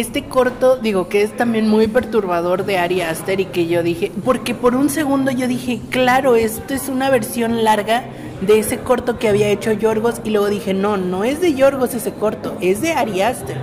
este 0.00 0.24
corto, 0.24 0.76
digo 0.76 1.08
que 1.08 1.22
es 1.22 1.36
también 1.36 1.68
muy 1.68 1.88
perturbador 1.88 2.64
de 2.64 2.78
Ari 2.78 3.00
Aster 3.00 3.40
y 3.40 3.46
que 3.46 3.66
yo 3.66 3.82
dije, 3.82 4.12
porque 4.24 4.54
por 4.54 4.76
un 4.76 4.90
segundo 4.90 5.30
yo 5.32 5.48
dije, 5.48 5.80
claro, 5.90 6.36
esto 6.36 6.72
es 6.74 6.88
una 6.88 7.10
versión 7.10 7.64
larga 7.64 8.04
de 8.40 8.60
ese 8.60 8.78
corto 8.78 9.18
que 9.18 9.28
había 9.28 9.48
hecho 9.48 9.72
Yorgos 9.72 10.20
y 10.22 10.30
luego 10.30 10.48
dije, 10.48 10.72
no, 10.72 10.96
no 10.96 11.24
es 11.24 11.40
de 11.40 11.54
Yorgos 11.54 11.94
ese 11.94 12.12
corto, 12.12 12.56
es 12.60 12.80
de 12.80 12.92
Ari 12.92 13.22
Aster, 13.22 13.56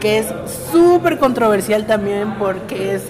que 0.00 0.18
es 0.18 0.26
súper 0.72 1.18
controversial 1.18 1.86
también 1.86 2.34
porque 2.38 2.94
es 2.94 3.02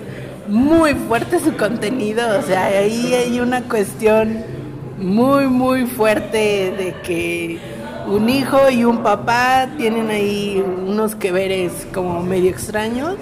muy 0.49 0.95
fuerte 0.95 1.39
su 1.39 1.57
contenido, 1.57 2.39
o 2.39 2.43
sea, 2.43 2.65
ahí 2.67 3.15
hay 3.15 3.39
una 3.39 3.63
cuestión 3.63 4.43
muy, 4.99 5.47
muy 5.47 5.87
fuerte 5.87 6.73
de 6.77 6.95
que 7.05 7.74
un 8.07 8.29
hijo 8.29 8.71
y 8.71 8.85
un 8.85 9.03
papá 9.03 9.69
tienen 9.77 10.11
ahí 10.11 10.63
unos 10.87 11.15
que 11.15 11.33
veres 11.33 11.87
como 11.93 12.23
medio 12.23 12.51
extraños. 12.51 13.17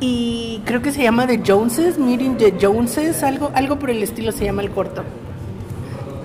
Y 0.00 0.62
creo 0.64 0.80
que 0.80 0.92
se 0.92 1.02
llama 1.02 1.26
The 1.26 1.42
Joneses, 1.46 1.98
Meeting 1.98 2.38
the 2.38 2.54
Joneses, 2.60 3.22
algo, 3.22 3.50
algo 3.54 3.78
por 3.78 3.90
el 3.90 4.02
estilo 4.02 4.32
se 4.32 4.46
llama 4.46 4.62
el 4.62 4.70
corto. 4.70 5.04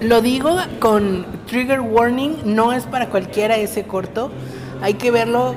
Lo 0.01 0.21
digo 0.21 0.57
con 0.79 1.25
trigger 1.47 1.81
warning, 1.81 2.37
no 2.45 2.73
es 2.73 2.85
para 2.85 3.09
cualquiera 3.09 3.57
ese 3.57 3.83
corto. 3.83 4.31
Hay 4.81 4.95
que 4.95 5.11
verlo. 5.11 5.55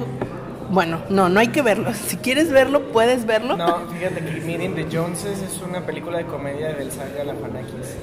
Bueno, 0.70 0.98
no, 1.10 1.28
no 1.28 1.40
hay 1.40 1.48
que 1.48 1.62
verlo. 1.62 1.92
Si 2.06 2.16
quieres 2.16 2.50
verlo, 2.50 2.90
puedes 2.90 3.24
verlo. 3.24 3.56
No, 3.56 3.86
fíjate 3.88 4.24
que 4.24 4.40
Meeting 4.40 4.74
the 4.74 4.86
Joneses 4.90 5.40
es 5.40 5.60
una 5.62 5.80
película 5.86 6.18
de 6.18 6.24
comedia 6.24 6.68
del 6.74 6.90
Saga 6.90 7.24
Galifianakis. 7.24 7.96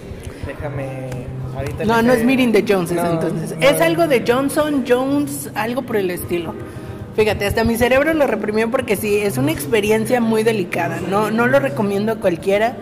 Déjame. 0.45 1.09
Ahorita 1.55 1.85
No, 1.85 2.01
no 2.01 2.13
es 2.13 2.23
Meeting 2.23 2.51
the 2.51 2.63
Joneses, 2.67 2.97
No, 2.97 3.11
entonces. 3.11 3.57
no. 3.57 3.65
Es 3.65 3.81
algo 3.81 4.07
de 4.07 4.23
Johnson, 4.27 4.83
Jones, 4.87 5.49
algo 5.55 5.81
por 5.83 5.97
el 5.97 6.11
estilo. 6.11 6.53
Fíjate, 7.15 7.45
hasta 7.45 7.63
mi 7.63 7.77
cerebro 7.77 8.13
lo 8.13 8.27
reprimió 8.27 8.69
porque 8.69 8.97
sí, 8.97 9.17
es 9.17 9.37
una 9.37 9.51
experiencia 9.51 10.19
muy 10.19 10.43
delicada. 10.43 10.99
No, 11.09 11.31
no 11.31 11.47
lo 11.47 11.59
recomiendo 11.59 12.11
a 12.11 12.15
cualquiera. 12.15 12.75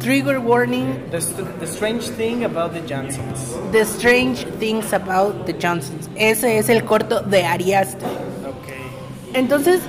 Trigger 0.00 0.38
warning, 0.38 0.86
The, 1.10 1.20
the 1.60 1.64
Strange 1.64 2.10
Thing 2.18 2.44
About 2.44 2.72
the 2.72 2.82
Johnsons. 2.92 3.56
The 3.72 3.80
Strange 3.80 4.44
Things 4.58 4.92
About 4.92 5.46
the 5.46 5.54
Johnsons. 5.54 6.10
Ese 6.16 6.58
es 6.58 6.68
el 6.68 6.84
corto 6.84 7.20
de 7.20 7.44
Ari 7.46 7.72
Aster. 7.74 8.08
Ok. 8.46 9.34
Entonces, 9.34 9.80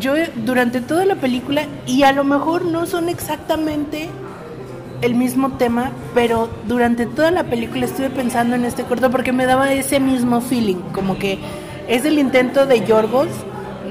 yo 0.00 0.14
durante 0.36 0.80
toda 0.80 1.04
la 1.04 1.16
película, 1.16 1.66
y 1.86 2.04
a 2.04 2.12
lo 2.12 2.24
mejor 2.24 2.64
no 2.64 2.86
son 2.86 3.08
exactamente 3.10 4.08
el 5.02 5.14
mismo 5.14 5.52
tema, 5.52 5.92
pero 6.14 6.48
durante 6.66 7.06
toda 7.06 7.30
la 7.30 7.44
película 7.44 7.84
estuve 7.86 8.10
pensando 8.10 8.56
en 8.56 8.64
este 8.64 8.84
corto 8.84 9.10
porque 9.10 9.32
me 9.32 9.46
daba 9.46 9.72
ese 9.72 10.00
mismo 10.00 10.40
feeling, 10.40 10.80
como 10.92 11.18
que 11.18 11.38
es 11.88 12.04
el 12.04 12.18
intento 12.18 12.66
de 12.66 12.84
Yorgos 12.84 13.28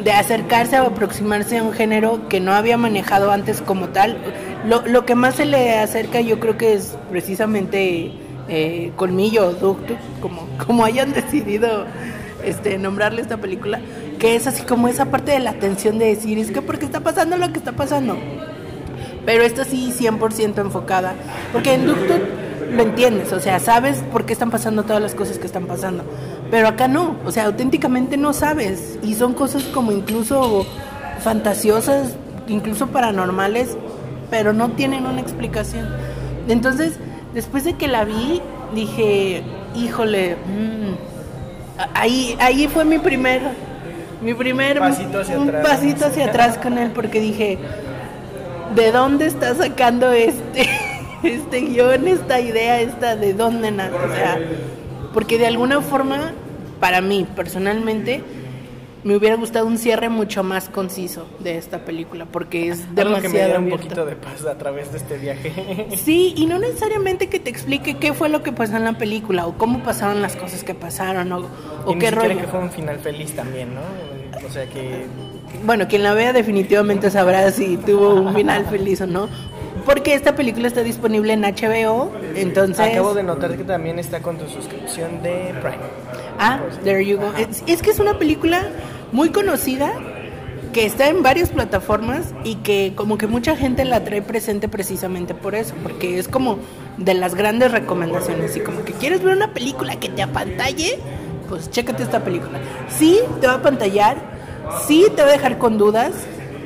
de 0.04 0.12
acercarse 0.12 0.80
o 0.80 0.88
aproximarse 0.88 1.58
a 1.58 1.64
un 1.64 1.74
género 1.74 2.28
que 2.30 2.40
no 2.40 2.54
había 2.54 2.78
manejado 2.78 3.32
antes 3.32 3.62
como 3.62 3.90
tal. 3.90 4.18
Lo, 4.66 4.86
lo 4.86 5.06
que 5.06 5.16
más 5.16 5.36
se 5.36 5.46
le 5.46 5.78
acerca 5.80 6.22
yo 6.22 6.40
creo 6.40 6.58
que 6.58 6.74
es 6.74 6.98
precisamente 7.10 8.12
eh, 8.50 8.92
Colmillo 8.96 9.50
o 9.50 9.78
como, 10.22 10.48
como 10.66 10.86
hayan 10.86 11.14
decidido 11.14 11.86
este, 12.44 12.78
nombrarle 12.78 13.22
esta 13.22 13.38
película, 13.38 13.80
que 14.20 14.36
es 14.36 14.48
así 14.48 14.64
como 14.64 14.88
esa 14.88 15.06
parte 15.06 15.32
de 15.32 15.40
la 15.40 15.54
tensión 15.54 15.98
de 16.00 16.06
decir, 16.06 16.38
es 16.38 16.52
que 16.52 16.62
porque 16.62 16.86
está 16.86 17.02
pasando 17.02 17.38
lo 17.38 17.52
que 17.52 17.60
está 17.60 17.74
pasando. 17.74 18.18
Pero 19.28 19.44
esta 19.44 19.66
sí 19.66 19.92
100% 19.92 20.58
enfocada, 20.60 21.14
porque 21.52 21.74
en 21.74 21.86
lo 21.86 22.82
entiendes, 22.82 23.34
o 23.34 23.42
sea, 23.42 23.60
sabes 23.60 23.98
por 24.10 24.26
qué 24.26 24.32
están 24.32 24.52
pasando 24.52 24.84
todas 24.84 25.02
las 25.02 25.16
cosas 25.16 25.38
que 25.38 25.48
están 25.48 25.66
pasando. 25.66 26.06
Pero 26.50 26.70
acá 26.70 26.88
no, 26.88 27.18
o 27.26 27.32
sea, 27.34 27.46
auténticamente 27.46 28.16
no 28.16 28.32
sabes. 28.32 28.98
Y 29.04 29.16
son 29.16 29.34
cosas 29.34 29.64
como 29.64 29.92
incluso 29.92 30.66
fantasiosas, 31.20 32.16
incluso 32.48 32.88
paranormales, 32.88 33.76
pero 34.30 34.54
no 34.54 34.70
tienen 34.70 35.06
una 35.06 35.20
explicación. 35.20 35.90
Entonces, 36.48 36.94
después 37.34 37.66
de 37.66 37.74
que 37.74 37.90
la 37.90 38.06
vi, 38.06 38.42
dije, 38.74 39.44
híjole, 39.76 40.36
mm, 40.36 41.88
ahí, 41.96 42.38
ahí 42.40 42.70
fue 42.70 42.86
mi 42.86 42.98
primer, 42.98 43.42
mi 44.22 44.34
primer 44.34 44.80
Pasito 44.80 45.20
hacia 45.20 45.38
un 45.38 45.50
atrás. 45.50 45.68
pasito 45.68 46.06
hacia 46.06 46.28
atrás 46.28 46.58
con 46.58 46.78
él, 46.78 46.92
porque 46.92 47.20
dije, 47.20 47.58
¿de 48.76 48.92
dónde 48.92 49.28
está 49.28 49.56
sacando 49.56 50.12
este, 50.12 50.70
este 51.24 51.62
guion, 51.62 52.08
esta 52.08 52.40
idea, 52.40 52.82
esta 52.82 53.16
de 53.16 53.34
dónde 53.34 53.72
nace, 53.72 53.96
o 53.96 54.16
sea, 54.16 54.40
porque 55.14 55.38
de 55.38 55.48
alguna 55.48 55.82
forma, 55.82 56.34
para 56.80 57.02
mí 57.02 57.26
personalmente, 57.36 58.24
me 59.04 59.16
hubiera 59.16 59.36
gustado 59.36 59.66
un 59.68 59.78
cierre 59.78 60.10
mucho 60.10 60.44
más 60.44 60.70
conciso 60.70 61.28
de 61.40 61.58
esta 61.58 61.86
película, 61.86 62.26
porque 62.26 62.68
es 62.68 62.94
demasiado 62.94 63.22
que 63.22 63.30
me 63.30 63.46
diera 63.46 63.60
un 63.60 63.70
poquito 63.70 64.06
de 64.06 64.16
paz 64.16 64.46
a 64.46 64.58
través 64.58 64.92
de 64.92 64.98
este 64.98 65.18
viaje. 65.18 65.88
Sí, 65.98 66.34
y 66.36 66.46
no 66.46 66.60
necesariamente 66.60 67.28
que 67.28 67.40
te 67.40 67.50
explique 67.50 67.98
qué 67.98 68.14
fue 68.14 68.30
lo 68.30 68.44
que 68.44 68.52
pasó 68.52 68.76
en 68.76 68.84
la 68.84 68.98
película 68.98 69.48
o 69.48 69.58
cómo 69.58 69.82
pasaron 69.82 70.22
las 70.22 70.36
cosas 70.36 70.64
que 70.64 70.74
pasaron 70.74 71.32
o, 71.32 71.48
o 71.86 71.94
y 71.94 72.00
qué 72.00 72.12
rollo. 72.12 72.38
que 72.38 72.48
fue 72.48 72.60
un 72.60 72.72
final 72.72 73.00
feliz 73.00 73.34
también, 73.34 73.74
¿no? 73.76 73.82
O 74.46 74.52
sea 74.52 74.68
que 74.68 75.06
Bueno, 75.64 75.88
quien 75.88 76.04
la 76.04 76.14
vea 76.14 76.34
definitivamente 76.34 77.10
sabrá 77.10 77.52
si 77.52 77.78
tuvo 77.78 78.14
un 78.16 78.34
final 78.34 78.66
feliz 78.66 79.02
o 79.02 79.08
no. 79.08 79.30
Porque 79.86 80.14
esta 80.14 80.36
película 80.36 80.68
está 80.68 80.84
disponible 80.84 81.32
en 81.32 81.44
HBO, 81.44 82.12
entonces... 82.36 82.80
acabo 82.80 83.14
de 83.14 83.24
notar 83.24 83.56
que 83.56 83.64
también 83.64 84.00
está 84.00 84.22
con 84.22 84.38
tu 84.38 84.50
suscripción 84.50 85.24
de 85.24 85.54
Prime. 85.62 85.78
Ah, 86.38 86.60
there 86.84 87.06
you 87.06 87.18
go. 87.18 87.32
Es, 87.38 87.64
es 87.68 87.82
que 87.82 87.92
es 87.92 88.00
una 88.00 88.20
película 88.20 88.68
muy 89.14 89.30
conocida 89.30 89.94
que 90.74 90.86
está 90.86 91.08
en 91.08 91.24
varias 91.24 91.50
plataformas 91.50 92.34
y 92.44 92.56
que 92.56 92.94
como 92.96 93.18
que 93.18 93.28
mucha 93.28 93.56
gente 93.56 93.86
la 93.86 94.04
trae 94.04 94.22
presente 94.22 94.68
precisamente 94.68 95.34
por 95.34 95.56
eso, 95.56 95.74
porque 95.82 96.20
es 96.20 96.28
como 96.28 96.60
de 96.98 97.14
las 97.14 97.36
grandes 97.36 97.72
recomendaciones 97.72 98.56
y 98.58 98.60
como 98.60 98.84
que 98.84 98.94
quieres 98.94 99.24
ver 99.24 99.36
una 99.36 99.54
película 99.54 100.00
que 100.00 100.10
te 100.10 100.22
apantalle, 100.22 101.00
pues 101.50 101.72
chécate 101.72 102.04
esta 102.04 102.24
película. 102.24 102.60
Sí, 102.90 103.20
te 103.42 103.48
va 103.48 103.54
a 103.54 103.58
apantallar, 103.58 104.18
sí 104.86 105.08
te 105.16 105.22
va 105.22 105.30
a 105.30 105.32
dejar 105.32 105.58
con 105.58 105.78
dudas, 105.78 106.14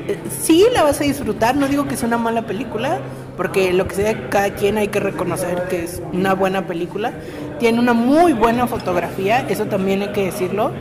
eh, 0.08 0.18
sí 0.42 0.66
la 0.74 0.84
vas 0.84 1.00
a 1.02 1.04
disfrutar, 1.04 1.56
no 1.56 1.68
digo 1.68 1.88
que 1.88 1.96
es 1.96 2.04
una 2.04 2.18
mala 2.18 2.44
película, 2.44 3.00
porque 3.38 3.74
lo 3.74 3.88
que 3.88 3.96
sea 3.96 4.30
cada 4.30 4.54
quien 4.54 4.78
hay 4.78 4.90
que 4.90 5.00
reconocer 5.00 5.68
que 5.70 5.84
es 5.84 6.02
una 6.14 6.34
buena 6.34 6.68
película. 6.68 7.14
Tiene 7.60 7.80
una 7.80 7.94
muy 7.94 8.34
buena 8.34 8.68
fotografía, 8.68 9.46
eso 9.48 9.66
también 9.66 10.02
hay 10.02 10.10
que 10.10 10.26
decirlo. 10.26 10.72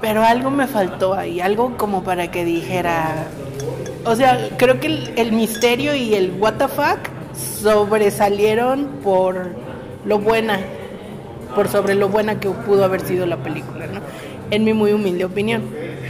Pero 0.00 0.22
algo 0.22 0.50
me 0.50 0.66
faltó 0.66 1.14
ahí, 1.14 1.40
algo 1.40 1.76
como 1.76 2.02
para 2.02 2.30
que 2.30 2.44
dijera... 2.44 3.26
O 4.04 4.14
sea, 4.14 4.50
creo 4.56 4.78
que 4.78 4.86
el, 4.86 5.12
el 5.16 5.32
misterio 5.32 5.94
y 5.94 6.14
el 6.14 6.36
what 6.38 6.54
the 6.54 6.68
fuck 6.68 6.98
sobresalieron 7.34 8.86
por 9.02 9.48
lo 10.04 10.18
buena, 10.20 10.60
por 11.54 11.68
sobre 11.68 11.94
lo 11.94 12.08
buena 12.08 12.38
que 12.38 12.48
pudo 12.50 12.84
haber 12.84 13.00
sido 13.00 13.26
la 13.26 13.36
película, 13.38 13.86
¿no? 13.86 14.00
En 14.50 14.64
mi 14.64 14.72
muy 14.72 14.92
humilde 14.92 15.24
opinión. 15.24 15.62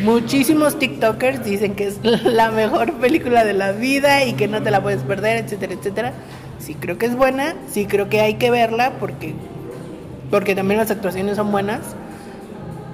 Muchísimos 0.02 0.78
TikTokers 0.78 1.44
dicen 1.44 1.74
que 1.74 1.86
es 1.88 1.98
la 2.02 2.50
mejor 2.50 2.92
película 2.94 3.44
de 3.44 3.54
la 3.54 3.72
vida 3.72 4.24
y 4.24 4.34
que 4.34 4.46
no 4.46 4.62
te 4.62 4.70
la 4.70 4.82
puedes 4.82 5.02
perder, 5.02 5.38
etcétera, 5.44 5.72
etcétera. 5.74 6.12
Sí 6.58 6.74
creo 6.74 6.98
que 6.98 7.06
es 7.06 7.16
buena, 7.16 7.54
sí 7.70 7.86
creo 7.86 8.08
que 8.08 8.20
hay 8.20 8.34
que 8.34 8.50
verla 8.50 8.92
porque 9.00 9.34
porque 10.30 10.54
también 10.54 10.78
las 10.78 10.90
actuaciones 10.90 11.36
son 11.36 11.50
buenas. 11.52 11.80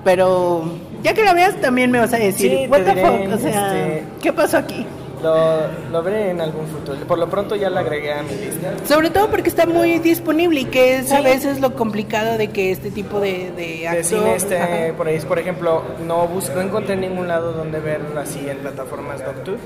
Pero 0.05 0.65
ya 1.03 1.15
que 1.15 1.25
la 1.25 1.33
veas 1.33 1.61
también 1.61 1.91
me 1.91 1.99
vas 1.99 2.13
a 2.13 2.19
decir, 2.19 2.51
Sí, 2.51 2.67
what 2.69 2.81
the 2.83 2.95
diré, 2.95 3.03
fuck, 3.07 3.35
o 3.35 3.39
sea, 3.39 3.77
este- 3.77 4.03
¿qué 4.21 4.33
pasó 4.33 4.59
aquí? 4.59 4.85
Lo, 5.23 5.69
lo 5.91 6.03
veré 6.03 6.31
en 6.31 6.41
algún 6.41 6.67
futuro. 6.67 6.99
Por 7.07 7.19
lo 7.19 7.29
pronto 7.29 7.55
ya 7.57 7.71
la 7.71 7.81
agregué 7.81 8.13
a 8.13 8.23
mi 8.23 8.35
lista. 8.35 8.73
Sobre 8.87 9.11
todo 9.11 9.29
porque 9.31 9.49
está 9.49 9.67
muy 9.67 9.99
disponible 10.01 10.61
y 10.61 10.65
que 10.65 10.97
es 10.97 11.13
a 11.13 11.21
veces 11.21 11.61
lo 11.61 11.75
complicado 11.75 12.37
de 12.39 12.49
que 12.51 12.73
este 12.73 12.91
tipo 12.91 13.21
de, 13.21 13.53
de 13.57 13.89
De 13.91 14.05
cine 14.05 14.37
Ajá. 14.57 14.97
por 14.97 15.07
ahí, 15.07 15.21
por 15.21 15.39
ejemplo, 15.39 15.83
no 16.07 16.27
bus 16.27 16.51
no 16.55 16.61
encontré 16.61 16.95
en 16.95 17.03
ningún 17.03 17.29
lado 17.29 17.53
donde 17.53 17.79
ver 17.81 18.01
así 18.19 18.41
en 18.49 18.59
plataformas 18.59 19.25
Doctor. 19.25 19.59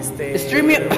Este, 0.00 0.38
Streamio. 0.38 0.78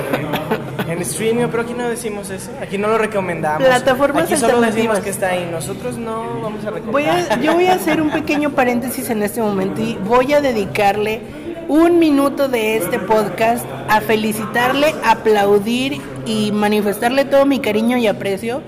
En 0.88 1.04
Streamio, 1.04 1.50
pero 1.50 1.64
aquí 1.64 1.74
no 1.74 1.86
decimos 1.86 2.30
eso, 2.30 2.50
aquí 2.62 2.78
no 2.78 2.88
lo 2.88 2.96
recomendamos. 2.96 3.62
Plataformas 3.66 4.24
aquí 4.24 4.36
solo 4.36 4.58
decimos 4.62 5.00
que 5.00 5.10
está 5.10 5.28
ahí, 5.30 5.46
nosotros 5.52 5.98
no 5.98 6.40
vamos 6.40 6.64
a 6.64 6.70
recomendar. 6.70 6.90
Voy 6.92 7.04
a- 7.04 7.38
yo 7.42 7.52
voy 7.52 7.66
a 7.66 7.74
hacer 7.74 8.00
un 8.00 8.10
pequeño 8.10 8.50
paréntesis 8.50 9.10
en 9.10 9.22
este 9.22 9.42
momento 9.42 9.82
y 9.82 9.98
voy 10.02 10.32
a 10.32 10.40
dedicarle 10.40 11.20
un 11.68 11.98
minuto 11.98 12.48
de 12.48 12.76
este 12.76 12.98
podcast 12.98 13.64
a 13.88 14.00
felicitarle, 14.00 14.94
aplaudir 15.04 16.00
y 16.26 16.50
manifestarle 16.52 17.24
todo 17.24 17.44
mi 17.46 17.58
cariño 17.60 17.96
y 17.98 18.06
aprecio 18.06 18.62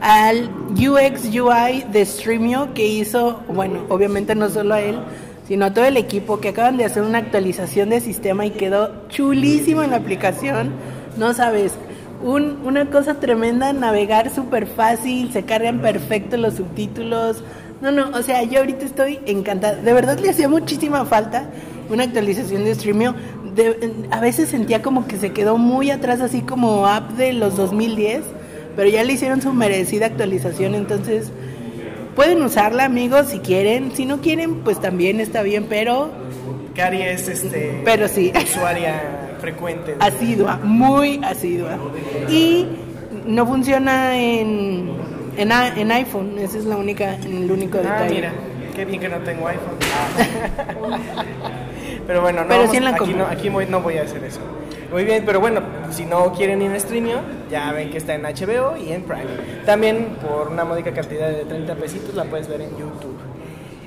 al 0.00 0.50
UX 0.72 1.24
UI 1.34 1.84
de 1.92 2.04
Streamio 2.04 2.72
que 2.74 2.86
hizo, 2.86 3.40
bueno, 3.48 3.80
obviamente 3.88 4.34
no 4.34 4.48
solo 4.48 4.74
a 4.74 4.80
él, 4.80 4.98
sino 5.46 5.66
a 5.66 5.74
todo 5.74 5.84
el 5.84 5.96
equipo 5.96 6.40
que 6.40 6.48
acaban 6.48 6.76
de 6.76 6.84
hacer 6.84 7.02
una 7.02 7.18
actualización 7.18 7.90
de 7.90 8.00
sistema 8.00 8.46
y 8.46 8.50
quedó 8.50 9.06
chulísimo 9.08 9.82
en 9.82 9.90
la 9.90 9.96
aplicación. 9.98 10.72
No 11.16 11.32
sabes, 11.34 11.72
un- 12.22 12.58
una 12.64 12.86
cosa 12.90 13.14
tremenda, 13.20 13.72
navegar 13.72 14.34
súper 14.34 14.66
fácil, 14.66 15.30
se 15.32 15.44
cargan 15.44 15.80
perfecto 15.80 16.36
los 16.36 16.54
subtítulos. 16.54 17.42
No, 17.80 17.90
no, 17.92 18.08
o 18.16 18.22
sea, 18.22 18.42
yo 18.42 18.60
ahorita 18.60 18.84
estoy 18.86 19.20
encantada. 19.26 19.76
De 19.76 19.92
verdad 19.92 20.18
le 20.18 20.30
hacía 20.30 20.48
muchísima 20.48 21.04
falta 21.04 21.44
una 21.88 22.04
actualización 22.04 22.64
de 22.64 22.74
Streamio. 22.74 23.14
De- 23.54 24.06
a 24.10 24.20
veces 24.20 24.48
sentía 24.50 24.82
como 24.82 25.06
que 25.06 25.16
se 25.16 25.32
quedó 25.32 25.56
muy 25.58 25.90
atrás, 25.90 26.20
así 26.20 26.42
como 26.42 26.86
app 26.86 27.12
de 27.12 27.32
los 27.32 27.56
2010, 27.56 28.22
pero 28.76 28.88
ya 28.88 29.02
le 29.04 29.14
hicieron 29.14 29.40
su 29.40 29.52
merecida 29.52 30.06
actualización, 30.06 30.74
entonces 30.74 31.30
pueden 32.14 32.42
usarla, 32.42 32.84
amigos, 32.84 33.28
si 33.28 33.38
quieren. 33.38 33.92
Si 33.94 34.04
no 34.06 34.20
quieren, 34.20 34.56
pues 34.56 34.80
también 34.80 35.20
está 35.20 35.42
bien, 35.42 35.66
pero 35.68 36.10
Cari 36.74 37.00
es 37.02 37.28
este 37.28 37.80
Pero 37.84 38.08
sí. 38.08 38.32
usuaria 38.36 39.00
frecuente. 39.40 39.96
asidua, 40.00 40.56
muy 40.62 41.20
asidua. 41.24 41.78
Y 42.28 42.66
no 43.26 43.46
funciona 43.46 44.16
en, 44.18 44.90
en, 45.38 45.50
en 45.52 45.92
iPhone, 45.92 46.38
esa 46.38 46.58
es 46.58 46.64
la 46.66 46.76
única, 46.76 47.14
el 47.16 47.50
único 47.50 47.78
Ah, 47.78 47.82
detalle. 47.82 48.14
mira, 48.14 48.32
qué 48.74 48.84
bien 48.84 49.00
que 49.00 49.08
no 49.08 49.16
tengo 49.18 49.48
iPhone. 49.48 49.76
pero 52.06 52.20
bueno, 52.20 52.42
no, 52.42 52.48
Pero 52.48 52.58
vamos- 52.60 52.70
sí 52.70 52.76
en 52.78 52.84
la 52.84 52.90
aquí, 52.90 53.14
no, 53.14 53.24
aquí 53.26 53.48
voy- 53.48 53.66
no 53.66 53.80
voy 53.80 53.98
a 53.98 54.02
hacer 54.02 54.22
eso. 54.24 54.40
Muy 54.92 55.04
bien, 55.04 55.24
pero 55.26 55.40
bueno, 55.40 55.60
si 55.90 56.04
no 56.04 56.32
quieren 56.32 56.62
ir 56.62 56.70
en 56.70 56.80
Streamio, 56.80 57.18
ya 57.50 57.72
ven 57.72 57.90
que 57.90 57.98
está 57.98 58.14
en 58.14 58.24
HBO 58.24 58.76
y 58.76 58.92
en 58.92 59.02
Prime. 59.02 59.26
También 59.66 60.16
por 60.26 60.48
una 60.48 60.64
módica 60.64 60.92
cantidad 60.92 61.28
de 61.28 61.44
30 61.44 61.74
pesitos 61.74 62.14
la 62.14 62.24
puedes 62.24 62.48
ver 62.48 62.60
en 62.60 62.70
YouTube. 62.70 63.16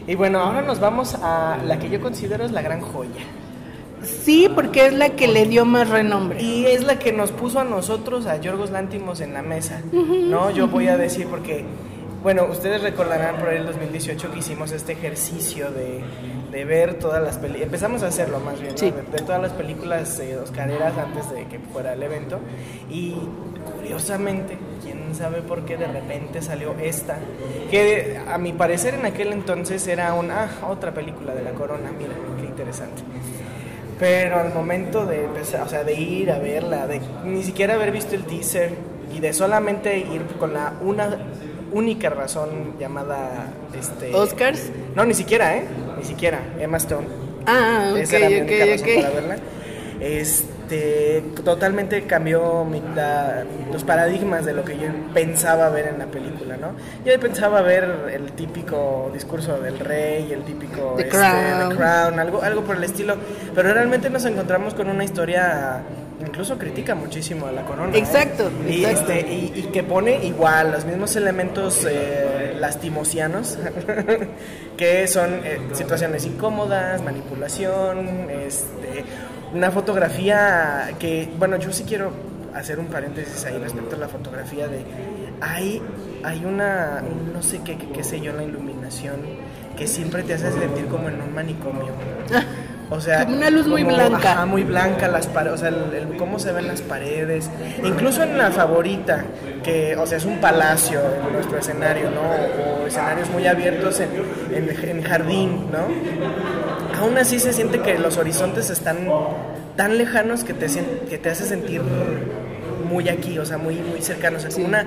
Y 0.08 0.16
bueno, 0.16 0.40
ahora 0.40 0.62
nos 0.62 0.80
vamos 0.80 1.16
a 1.22 1.58
la 1.66 1.80
que 1.80 1.90
yo 1.90 2.02
considero 2.02 2.44
es 2.44 2.52
la 2.52 2.62
gran 2.62 2.82
joya. 2.82 3.22
Sí, 4.04 4.50
porque 4.54 4.88
es 4.88 4.94
la 4.94 5.10
que 5.10 5.28
le 5.28 5.46
dio 5.46 5.66
más 5.66 5.90
renombre. 5.90 6.42
Y 6.42 6.66
es 6.66 6.84
la 6.84 6.98
que 7.00 7.12
nos 7.12 7.32
puso 7.32 7.60
a 7.60 7.64
nosotros, 7.64 8.26
a 8.26 8.38
Yorgos 8.40 8.72
Lántimos, 8.72 9.20
en 9.22 9.34
la 9.34 9.42
mesa. 9.42 9.82
¿No? 9.92 10.52
Yo 10.52 10.68
voy 10.68 10.88
a 10.88 10.98
decir 10.98 11.28
porque, 11.28 11.66
bueno, 12.24 12.46
ustedes 12.50 12.82
recordarán 12.82 13.38
por 13.38 13.50
el 13.50 13.66
2018 13.66 14.32
que 14.32 14.40
hicimos 14.40 14.72
este 14.72 14.94
ejercicio 14.94 15.70
de, 15.72 16.00
de 16.52 16.66
ver 16.66 16.96
todas 16.96 17.22
las 17.22 17.38
películas. 17.38 17.66
Empezamos 17.66 18.04
a 18.04 18.08
hacerlo 18.08 18.40
más 18.40 18.60
bien, 18.60 18.74
¿no? 18.74 18.78
Sí. 18.78 18.92
de, 18.92 19.02
de 19.04 19.24
todas 19.24 19.42
las 19.42 19.52
películas 19.54 20.20
eh, 20.20 20.38
oscareras 20.38 20.98
antes 20.98 21.30
de 21.32 21.46
que 21.46 21.60
fuera 21.60 21.94
el 21.94 22.04
evento. 22.04 22.40
Y 22.90 23.16
curiosamente, 23.76 24.58
quién 24.84 25.16
sabe 25.16 25.42
por 25.42 25.66
qué 25.66 25.78
de 25.78 25.88
repente 25.88 26.42
salió 26.42 26.76
esta, 26.80 27.18
que 27.70 28.20
a 28.28 28.38
mi 28.38 28.54
parecer 28.54 28.96
en 28.96 29.06
aquel 29.06 29.34
entonces 29.34 29.88
era 29.88 30.14
una, 30.14 30.44
ah, 30.44 30.68
otra 30.70 30.94
película 30.94 31.34
de 31.34 31.44
la 31.44 31.52
corona, 31.52 31.92
mira, 31.98 32.14
qué 32.40 32.46
interesante. 32.46 33.02
Pero 34.00 34.40
al 34.40 34.54
momento 34.54 35.06
de 35.06 35.26
empezar, 35.26 35.64
o 35.64 35.70
sea, 35.70 35.84
de 35.84 35.94
ir 35.94 36.32
a 36.32 36.40
verla, 36.40 36.88
de 36.88 37.02
ni 37.26 37.44
siquiera 37.44 37.74
haber 37.74 37.92
visto 37.92 38.16
el 38.16 38.24
teaser 38.24 38.72
y 39.14 39.20
de 39.20 39.34
solamente 39.34 39.98
ir 39.98 40.24
con 40.40 40.54
la 40.54 40.74
una 40.82 41.18
única 41.72 42.10
razón 42.10 42.76
llamada 42.80 43.48
este 43.78 44.16
¿Oscars? 44.16 44.72
No, 44.96 45.06
ni 45.06 45.14
siquiera, 45.14 45.58
¿eh? 45.58 45.64
Ni 46.00 46.06
siquiera, 46.06 46.40
Emma 46.60 46.78
Stone. 46.78 47.08
Ah, 47.46 47.90
ok, 47.94 47.98
Esa 48.00 48.18
era 48.18 48.30
mi 48.30 48.36
única 48.42 48.64
ok, 48.64 48.70
razón 48.72 48.90
para 48.96 49.10
verla. 49.10 49.36
Este, 50.02 51.24
totalmente 51.44 52.04
cambió 52.04 52.64
mi- 52.64 52.82
la- 52.96 53.44
los 53.72 53.84
paradigmas 53.84 54.46
de 54.46 54.54
lo 54.54 54.64
que 54.64 54.78
yo 54.78 54.88
pensaba 55.14 55.70
ver 55.70 55.88
en 55.88 56.00
la 56.00 56.06
película, 56.06 56.56
¿no? 56.58 56.72
Yo 57.06 57.20
pensaba 57.20 57.62
ver 57.62 57.84
el 58.14 58.32
típico 58.34 59.10
discurso 59.14 59.60
del 59.60 59.78
rey, 59.80 60.32
el 60.32 60.44
típico 60.44 60.94
The 60.96 61.04
este, 61.04 61.18
Crown. 61.18 61.70
The 61.70 61.76
Crown, 61.76 62.20
algo, 62.20 62.42
algo 62.42 62.62
por 62.62 62.78
el 62.78 62.84
estilo, 62.86 63.16
pero 63.54 63.74
realmente 63.74 64.10
nos 64.10 64.24
encontramos 64.26 64.74
con 64.74 64.90
una 64.90 65.04
historia 65.04 65.82
incluso 66.22 66.58
critica 66.58 66.96
muchísimo 66.96 67.48
a 67.48 67.52
la 67.52 67.64
corona. 67.64 67.94
¿eh? 67.96 68.00
Exacto, 68.00 68.52
Y, 68.68 68.84
exacto. 68.84 69.14
este, 69.14 69.34
y, 69.34 69.54
y 69.56 69.64
que 69.72 69.84
pone 69.84 70.26
igual 70.26 70.72
los 70.72 70.86
mismos 70.86 71.16
elementos 71.16 71.86
eh, 71.90 72.56
lastimosianos, 72.60 73.58
que 74.78 75.08
son 75.08 75.42
eh, 75.44 75.60
situaciones 75.74 76.26
incómodas, 76.26 77.02
manipulación, 77.04 78.30
este, 78.30 79.04
una 79.54 79.72
fotografía 79.72 80.92
que, 81.00 81.30
bueno, 81.38 81.58
yo 81.58 81.72
sí 81.72 81.84
quiero 81.84 82.12
hacer 82.54 82.80
un 82.80 82.88
paréntesis 82.88 83.46
ahí 83.46 83.58
respecto 83.58 83.96
a 83.96 84.00
la 84.00 84.08
fotografía 84.08 84.68
de, 84.68 84.84
hay, 85.42 85.82
hay 86.24 86.44
una, 86.46 87.04
un 87.10 87.34
no 87.34 87.42
sé 87.42 87.62
qué, 87.64 87.78
qué, 87.78 87.90
qué 87.90 88.04
sé 88.04 88.20
yo, 88.20 88.34
la 88.34 88.44
iluminación 88.44 89.18
que 89.78 89.88
siempre 89.88 90.24
te 90.24 90.34
hace 90.34 90.52
sentir 90.52 90.88
como 90.88 91.08
en 91.08 91.22
un 91.22 91.34
manicomio. 91.34 91.94
O 92.92 93.00
sea, 93.00 93.24
Como 93.26 93.38
una 93.38 93.50
luz 93.52 93.68
muy 93.68 93.84
blanca. 93.84 94.32
ajá, 94.34 94.46
muy 94.48 94.64
blanca 94.64 95.08
las 95.08 95.28
paredes, 95.28 95.54
o 95.56 95.58
sea, 95.60 95.70
el- 95.70 95.94
el- 95.94 96.18
cómo 96.18 96.40
se 96.40 96.52
ven 96.52 96.68
las 96.68 96.82
paredes. 96.82 97.48
Incluso 97.84 98.24
en 98.24 98.36
la 98.38 98.50
favorita, 98.50 99.26
que, 99.64 99.96
o 99.96 100.08
sea, 100.08 100.18
es 100.18 100.26
un 100.26 100.40
palacio 100.40 101.00
en 101.28 101.34
nuestro 101.34 101.60
escenario, 101.60 102.10
¿no? 102.10 102.22
O, 102.22 102.88
escenarios 102.88 103.30
muy 103.30 103.46
abiertos 103.46 104.00
en, 104.00 104.10
en- 104.56 104.90
en 104.90 105.04
jardín, 105.04 105.68
¿no? 105.72 107.00
Aún 107.00 107.16
así 107.20 107.38
se 107.40 107.54
siente 107.54 107.80
que 107.80 108.00
los 108.00 108.18
horizontes 108.18 108.72
están 108.72 109.08
tan 109.76 109.98
lejanos 110.00 110.44
que 110.44 110.54
te, 110.56 110.66
que 111.08 111.18
te 111.20 111.30
hace 111.30 111.46
sentir 111.46 111.82
muy 112.90 113.08
aquí, 113.08 113.38
o 113.38 113.46
sea, 113.46 113.60
muy, 113.60 113.76
muy 113.76 114.02
cercano, 114.02 114.38
o 114.38 114.40
sea, 114.40 114.50
como 114.50 114.66
una 114.66 114.84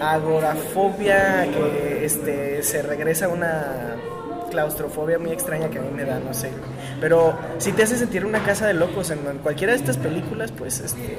agorafobia 0.00 1.46
que 1.52 2.04
este, 2.04 2.62
se 2.62 2.82
regresa 2.82 3.26
a 3.26 3.28
una 3.28 3.66
claustrofobia 4.52 5.18
muy 5.18 5.32
extraña 5.32 5.68
que 5.68 5.78
a 5.78 5.82
mí 5.82 5.88
me 5.94 6.04
da, 6.04 6.20
no 6.20 6.32
sé. 6.32 6.50
Pero 7.00 7.34
si 7.58 7.72
te 7.72 7.82
hace 7.82 7.96
sentir 7.96 8.24
una 8.24 8.38
casa 8.44 8.66
de 8.66 8.74
locos 8.74 9.10
en, 9.10 9.18
en 9.26 9.38
cualquiera 9.38 9.72
de 9.72 9.78
estas 9.80 9.96
películas, 9.96 10.52
pues 10.52 10.78
este, 10.80 11.16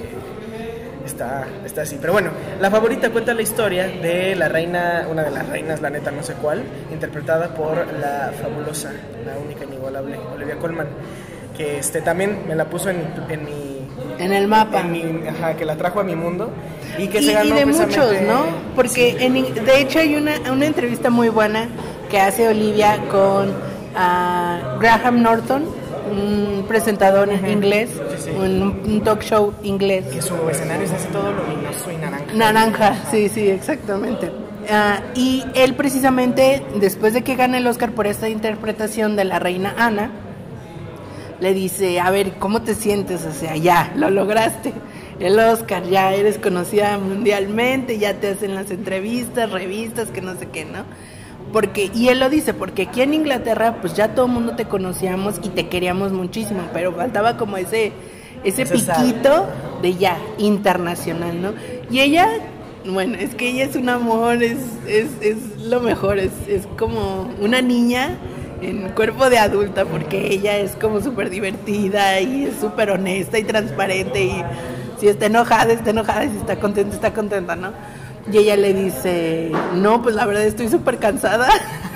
está, 1.05 1.45
está 1.65 1.81
así. 1.81 1.97
Pero 1.99 2.13
bueno, 2.13 2.31
la 2.61 2.69
favorita 2.71 3.09
cuenta 3.09 3.33
la 3.33 3.41
historia 3.41 3.87
de 3.87 4.35
la 4.35 4.47
reina, 4.47 5.07
una 5.11 5.23
de 5.23 5.31
las 5.31 5.47
reinas, 5.49 5.81
la 5.81 5.89
neta 5.89 6.11
no 6.11 6.23
sé 6.23 6.33
cuál, 6.35 6.63
interpretada 6.91 7.53
por 7.53 7.75
la 7.99 8.31
fabulosa, 8.41 8.91
la 9.25 9.37
única 9.43 9.65
inigualable, 9.65 10.17
Olivia 10.35 10.55
Colman, 10.57 10.87
que 11.57 11.79
este, 11.79 12.01
también 12.01 12.43
me 12.47 12.55
la 12.55 12.65
puso 12.65 12.89
en, 12.89 13.01
en 13.29 13.43
mi... 13.45 13.73
En 14.19 14.31
el 14.31 14.47
mapa. 14.47 14.79
en 14.81 14.91
mi- 14.91 15.27
ajá, 15.27 15.55
que 15.55 15.65
la 15.65 15.75
trajo 15.75 15.99
a 15.99 16.03
mi 16.03 16.15
mundo 16.15 16.51
y 16.97 17.07
que 17.07 17.19
y, 17.19 17.23
se 17.25 17.31
y 17.31 17.33
ganó 17.33 17.55
de 17.55 17.63
precisamente- 17.65 17.99
muchos, 17.99 18.21
¿no? 18.27 18.45
Porque 18.75 19.17
en 19.19 19.33
de 19.65 19.79
hecho 19.81 19.99
hay 19.99 20.15
una, 20.15 20.33
una 20.51 20.65
entrevista 20.65 21.09
muy 21.09 21.29
buena 21.29 21.67
que 22.13 22.19
hace 22.19 22.47
Olivia 22.47 22.99
con 23.09 23.51
ah, 23.95 24.77
Graham 24.79 25.23
Norton, 25.23 25.63
un 26.11 26.63
presentador 26.67 27.27
inglés, 27.49 27.89
Sí, 27.89 28.25
sí. 28.25 28.29
Un, 28.29 28.83
un 28.85 29.01
talk 29.03 29.23
show 29.23 29.51
inglés. 29.63 30.05
que 30.05 30.21
su 30.21 30.35
escenario 30.47 30.85
es 30.85 30.93
así 30.93 31.07
todo 31.07 31.31
luminoso 31.31 31.91
y 31.91 31.97
naranja. 31.97 32.33
Naranja, 32.35 32.95
sí, 33.09 33.29
sí, 33.29 33.49
exactamente. 33.49 34.29
Ah, 34.69 34.99
y 35.15 35.43
él 35.55 35.73
precisamente, 35.73 36.63
después 36.75 37.15
de 37.15 37.23
que 37.23 37.35
gana 37.35 37.57
el 37.57 37.65
Oscar 37.65 37.93
por 37.93 38.05
esta 38.05 38.29
interpretación 38.29 39.15
de 39.15 39.23
la 39.25 39.39
reina 39.39 39.73
Ana, 39.75 40.11
le 41.39 41.55
dice, 41.55 41.99
a 41.99 42.11
ver, 42.11 42.33
¿cómo 42.33 42.61
te 42.61 42.75
sientes? 42.75 43.25
O 43.25 43.31
sea, 43.33 43.55
ya, 43.57 43.91
lo 43.95 44.11
lograste. 44.11 44.71
El 45.19 45.39
Oscar, 45.39 45.81
ya 45.89 46.13
eres 46.13 46.37
conocida 46.37 46.95
mundialmente, 46.99 47.97
ya 47.97 48.13
te 48.13 48.29
hacen 48.29 48.53
las 48.53 48.69
entrevistas, 48.69 49.49
revistas, 49.51 50.09
que 50.09 50.21
no 50.21 50.35
sé 50.35 50.49
qué, 50.49 50.63
¿no? 50.63 50.83
Porque, 51.53 51.91
y 51.93 52.09
él 52.09 52.19
lo 52.19 52.29
dice, 52.29 52.55
porque 52.55 52.83
aquí 52.83 53.01
en 53.01 53.13
Inglaterra, 53.13 53.77
pues 53.79 53.93
ya 53.93 54.15
todo 54.15 54.25
el 54.25 54.31
mundo 54.31 54.55
te 54.55 54.65
conocíamos 54.65 55.35
y 55.43 55.49
te 55.49 55.67
queríamos 55.69 56.11
muchísimo, 56.11 56.61
pero 56.73 56.91
faltaba 56.93 57.37
como 57.37 57.57
ese, 57.57 57.91
ese 58.43 58.65
piquito 58.65 59.47
de 59.83 59.93
ya, 59.93 60.17
internacional, 60.39 61.39
¿no? 61.39 61.53
Y 61.91 61.99
ella, 61.99 62.27
bueno, 62.85 63.17
es 63.19 63.35
que 63.35 63.49
ella 63.49 63.65
es 63.65 63.75
un 63.75 63.87
amor, 63.87 64.41
es, 64.41 64.57
es, 64.87 65.11
es 65.21 65.37
lo 65.59 65.79
mejor, 65.79 66.17
es, 66.17 66.31
es 66.47 66.65
como 66.75 67.29
una 67.39 67.61
niña 67.61 68.17
en 68.61 68.89
cuerpo 68.89 69.29
de 69.29 69.37
adulta, 69.37 69.85
porque 69.85 70.33
ella 70.33 70.57
es 70.57 70.71
como 70.71 71.01
súper 71.01 71.29
divertida 71.29 72.19
y 72.19 72.45
es 72.45 72.55
súper 72.59 72.89
honesta 72.89 73.37
y 73.37 73.43
transparente 73.43 74.23
y 74.23 74.43
si 74.99 75.07
está 75.07 75.27
enojada, 75.27 75.73
está 75.73 75.91
enojada 75.91 76.23
si 76.23 76.37
está 76.37 76.59
contenta, 76.59 76.95
está 76.95 77.13
contenta, 77.13 77.55
¿no? 77.55 77.73
Y 78.31 78.37
ella 78.37 78.55
le 78.55 78.73
dice, 78.73 79.51
no, 79.75 80.01
pues 80.01 80.15
la 80.15 80.25
verdad 80.25 80.43
estoy 80.43 80.69
súper 80.69 80.97
cansada. 80.97 81.49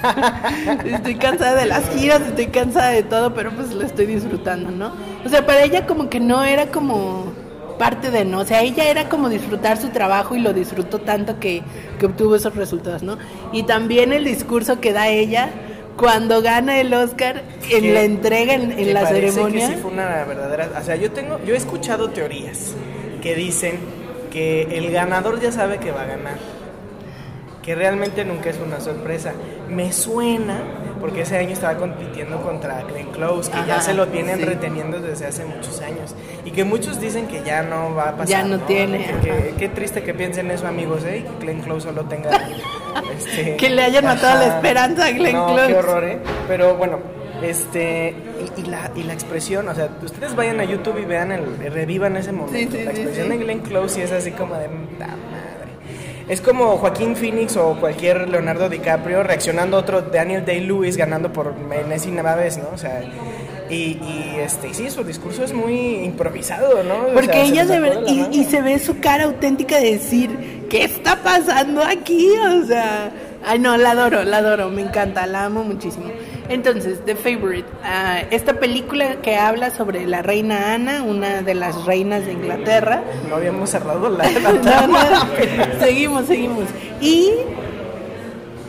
estoy 0.86 1.16
cansada 1.16 1.56
de 1.56 1.66
las 1.66 1.90
giras, 1.90 2.22
estoy 2.22 2.48
cansada 2.48 2.90
de 2.90 3.04
todo, 3.04 3.34
pero 3.34 3.52
pues 3.52 3.74
lo 3.74 3.84
estoy 3.84 4.08
disfrutando, 4.08 4.70
¿no? 4.72 4.92
O 5.26 5.30
sea, 5.30 5.46
para 5.46 5.64
ella 5.64 5.86
como 5.86 6.10
que 6.10 6.20
no 6.20 6.44
era 6.44 6.68
como 6.68 7.32
parte 7.80 8.12
de, 8.12 8.26
¿no? 8.26 8.40
O 8.40 8.46
sea, 8.46 8.62
ella 8.62 8.90
era 8.90 9.08
como 9.08 9.30
disfrutar 9.30 9.78
su 9.78 9.90
trabajo 9.90 10.36
y 10.36 10.40
lo 10.40 10.52
disfrutó 10.52 11.00
tanto 11.00 11.40
que, 11.40 11.64
que 12.00 12.06
obtuvo 12.08 12.36
esos 12.36 12.56
resultados, 12.56 13.04
¿no? 13.04 13.18
Y 13.54 13.64
también 13.64 14.12
el 14.12 14.26
discurso 14.26 14.82
que 14.82 14.92
da 14.94 15.08
ella 15.08 15.50
cuando 15.96 16.42
gana 16.42 16.80
el 16.80 16.94
Oscar 16.94 17.44
en 17.70 17.82
Que- 17.82 17.94
la 17.94 18.02
entrega, 18.02 18.54
en, 18.54 18.94
la 18.94 19.06
ceremonia. 19.08 19.68
Que 19.70 19.76
sí 19.76 19.82
fue 19.82 19.92
una 19.92 20.26
verdadera. 20.26 20.70
O 20.80 20.84
sea, 20.84 20.96
yo 20.96 21.12
tengo, 21.12 21.40
yo 21.46 21.54
he 21.54 21.58
escuchado 21.58 22.10
teorías 22.10 22.74
que 23.22 23.36
dicen 23.36 23.80
que 24.38 24.78
el 24.78 24.92
ganador 24.92 25.40
ya 25.40 25.52
sabe 25.52 25.80
que 25.80 25.92
va 25.92 26.04
a 26.04 26.06
ganar. 26.06 26.38
Que 27.64 27.74
realmente 27.74 28.24
nunca 28.24 28.52
es 28.52 28.60
una 28.60 28.80
sorpresa. 28.80 29.34
Me 29.68 29.92
suena, 29.92 30.60
porque 31.02 31.22
ese 31.22 31.38
año 31.38 31.50
estaba 31.50 31.76
compitiendo 31.78 32.40
contra 32.42 32.84
Glenn 32.84 33.08
Close, 33.08 33.52
que 33.52 33.58
ya 33.68 33.82
se 33.82 33.96
lo 33.96 34.06
vienen 34.06 34.38
sí. 34.38 34.46
reteniendo 34.46 35.02
desde 35.02 35.26
hace 35.26 35.44
muchos 35.44 35.82
años. 35.82 36.16
Y 36.46 36.52
que 36.52 36.64
muchos 36.64 37.02
dicen 37.02 37.28
que 37.28 37.42
ya 37.44 37.64
no 37.64 37.96
va 37.96 38.10
a 38.10 38.12
pasar. 38.12 38.28
Ya 38.28 38.44
no 38.44 38.60
tiene, 38.60 39.10
qué 39.58 39.70
triste 39.70 40.04
que 40.04 40.14
piensen 40.14 40.52
eso, 40.52 40.68
amigos, 40.68 41.04
¿eh? 41.04 41.26
Que 41.40 41.46
Glenn 41.46 41.62
Close 41.62 41.88
solo 41.88 42.06
tenga. 42.06 42.30
este, 43.18 43.58
Que 43.58 43.70
le 43.72 43.82
hayan 43.82 44.06
matado 44.06 44.40
la 44.40 44.56
esperanza 44.56 45.08
a 45.08 45.12
Glenn 45.12 45.34
no, 45.34 45.48
Close. 45.48 45.68
Qué 45.68 45.76
horror, 45.76 46.04
¿eh? 46.04 46.20
Pero 46.48 46.76
bueno, 46.76 47.00
este. 47.42 48.16
Y, 48.56 48.62
y 48.62 48.66
la, 48.66 48.92
y 48.96 49.04
la 49.04 49.14
expresión, 49.14 49.68
o 49.68 49.76
sea, 49.76 49.90
ustedes 50.04 50.36
vayan 50.36 50.60
a 50.60 50.64
YouTube 50.64 51.00
y 51.02 51.06
vean, 51.06 51.32
el, 51.32 51.58
revivan 51.72 52.18
ese 52.18 52.32
momento. 52.32 52.58
Sí, 52.58 52.68
sí, 52.80 52.84
la 52.86 52.92
expresión 52.92 53.30
de 53.30 53.38
Glenn 53.38 53.60
Close 53.60 54.00
y 54.00 54.04
es 54.04 54.12
así 54.12 54.32
como 54.32 54.56
de. 54.56 54.68
"Ta 55.00 55.08
madre". 55.08 55.48
Es 56.28 56.42
como 56.42 56.78
Joaquín 56.78 57.16
Phoenix 57.16 57.56
o 57.56 57.78
cualquier 57.80 58.28
Leonardo 58.30 58.68
DiCaprio 58.68 59.24
reaccionando 59.24 59.78
a 59.78 59.80
otro 59.80 60.02
Daniel 60.02 60.44
Day-Lewis 60.46 60.98
ganando 60.98 61.32
por 61.32 61.54
enésima 61.72 62.36
vez, 62.36 62.58
¿no? 62.58 62.68
O 62.74 62.78
sea, 62.78 63.02
y, 63.70 63.76
y, 63.76 64.36
este, 64.40 64.74
sí, 64.74 64.90
su 64.90 65.04
discurso 65.06 65.44
es 65.46 65.54
muy 65.54 66.04
improvisado, 66.04 66.84
¿no? 66.84 66.96
O 67.08 67.14
Porque 67.14 67.32
sea, 67.32 67.44
ella 67.44 67.66
se 67.66 67.80
ve, 67.80 68.00
y, 68.08 68.28
y 68.40 68.44
se 68.44 68.62
ve 68.62 68.78
su 68.80 69.00
cara 69.00 69.24
auténtica 69.26 69.78
de 69.80 69.94
decir, 69.94 70.66
¿qué 70.70 70.84
está 70.84 71.18
pasando 71.24 71.82
aquí? 71.84 72.30
O 72.62 72.66
sea, 72.66 73.10
ay 73.46 73.60
no, 73.60 73.78
la 73.78 73.92
adoro, 73.92 74.24
la 74.24 74.38
adoro, 74.38 74.70
me 74.70 74.82
encanta, 74.82 75.26
la 75.28 75.46
amo 75.46 75.64
muchísimo. 75.64 76.06
Entonces, 76.50 77.00
The 77.06 77.16
Favorite, 77.16 77.68
ah, 77.84 78.22
esta 78.32 78.54
película 78.54 79.18
que 79.22 79.36
habla 79.36 79.70
sobre 79.72 80.06
la 80.08 80.22
reina 80.22 80.74
Ana, 80.74 81.04
una 81.04 81.42
de 81.42 81.54
las 81.54 81.86
reinas 81.86 82.26
de 82.26 82.34
Inglaterra. 82.34 83.04
No 83.30 83.36
habíamos 83.36 83.70
cerrado 83.70 84.10
la, 84.10 84.30
la 84.32 84.52
No, 84.54 84.62
trama. 84.62 85.04
no, 85.04 85.80
seguimos, 85.80 86.26
seguimos. 86.26 86.66
Y 87.02 87.32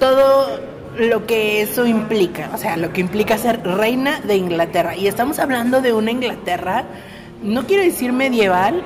todo 0.01 0.61
lo 0.97 1.26
que 1.26 1.62
eso 1.62 1.87
implica, 1.87 2.51
o 2.53 2.59
sea, 2.59 2.76
lo 2.76 2.93
que 2.93 3.01
implica 3.01 3.39
ser 3.39 3.62
reina 3.64 4.20
de 4.20 4.37
Inglaterra. 4.37 4.97
Y 4.97 5.07
estamos 5.07 5.39
hablando 5.39 5.81
de 5.81 5.93
una 5.93 6.11
Inglaterra, 6.11 6.85
no 7.43 7.64
quiero 7.66 7.85
decir 7.85 8.12
medieval, 8.12 8.83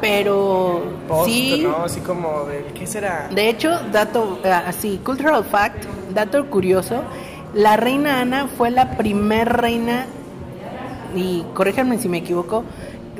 pero 0.00 0.82
Post, 1.06 1.28
sí. 1.30 1.60
¿no? 1.62 1.84
Así 1.84 2.00
como 2.00 2.44
de, 2.44 2.64
¿qué 2.74 2.86
será? 2.86 3.28
De 3.30 3.50
hecho, 3.50 3.78
dato 3.92 4.38
ah, 4.44 4.62
así, 4.66 4.98
cultural 5.04 5.44
fact, 5.44 5.84
dato 6.14 6.46
curioso, 6.46 7.02
la 7.54 7.76
reina 7.76 8.20
Ana 8.20 8.46
fue 8.46 8.70
la 8.70 8.96
primer 8.96 9.48
reina, 9.48 10.06
y 11.14 11.44
corríjanme 11.54 11.98
si 11.98 12.08
me 12.08 12.18
equivoco, 12.18 12.64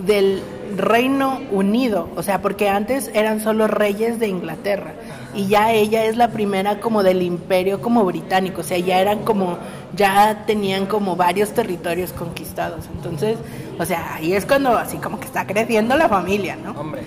del 0.04 0.42
Reino 0.76 1.40
Unido, 1.50 2.08
o 2.16 2.22
sea, 2.22 2.40
porque 2.40 2.68
antes 2.68 3.10
eran 3.12 3.40
solo 3.40 3.66
reyes 3.66 4.20
de 4.20 4.28
Inglaterra 4.28 4.92
y 5.34 5.46
ya 5.46 5.72
ella 5.72 6.04
es 6.04 6.16
la 6.16 6.28
primera 6.28 6.80
como 6.80 7.02
del 7.02 7.22
imperio 7.22 7.80
como 7.80 8.04
británico, 8.04 8.60
o 8.60 8.64
sea, 8.64 8.78
ya 8.78 9.00
eran 9.00 9.20
como, 9.20 9.58
ya 9.94 10.44
tenían 10.46 10.86
como 10.86 11.16
varios 11.16 11.50
territorios 11.50 12.12
conquistados, 12.12 12.88
entonces, 12.94 13.36
o 13.78 13.84
sea, 13.84 14.14
ahí 14.14 14.32
es 14.32 14.46
cuando 14.46 14.76
así 14.76 14.96
como 14.98 15.18
que 15.20 15.26
está 15.26 15.46
creciendo 15.46 15.96
la 15.96 16.08
familia, 16.08 16.56
¿no? 16.56 16.72
Hombre. 16.72 17.02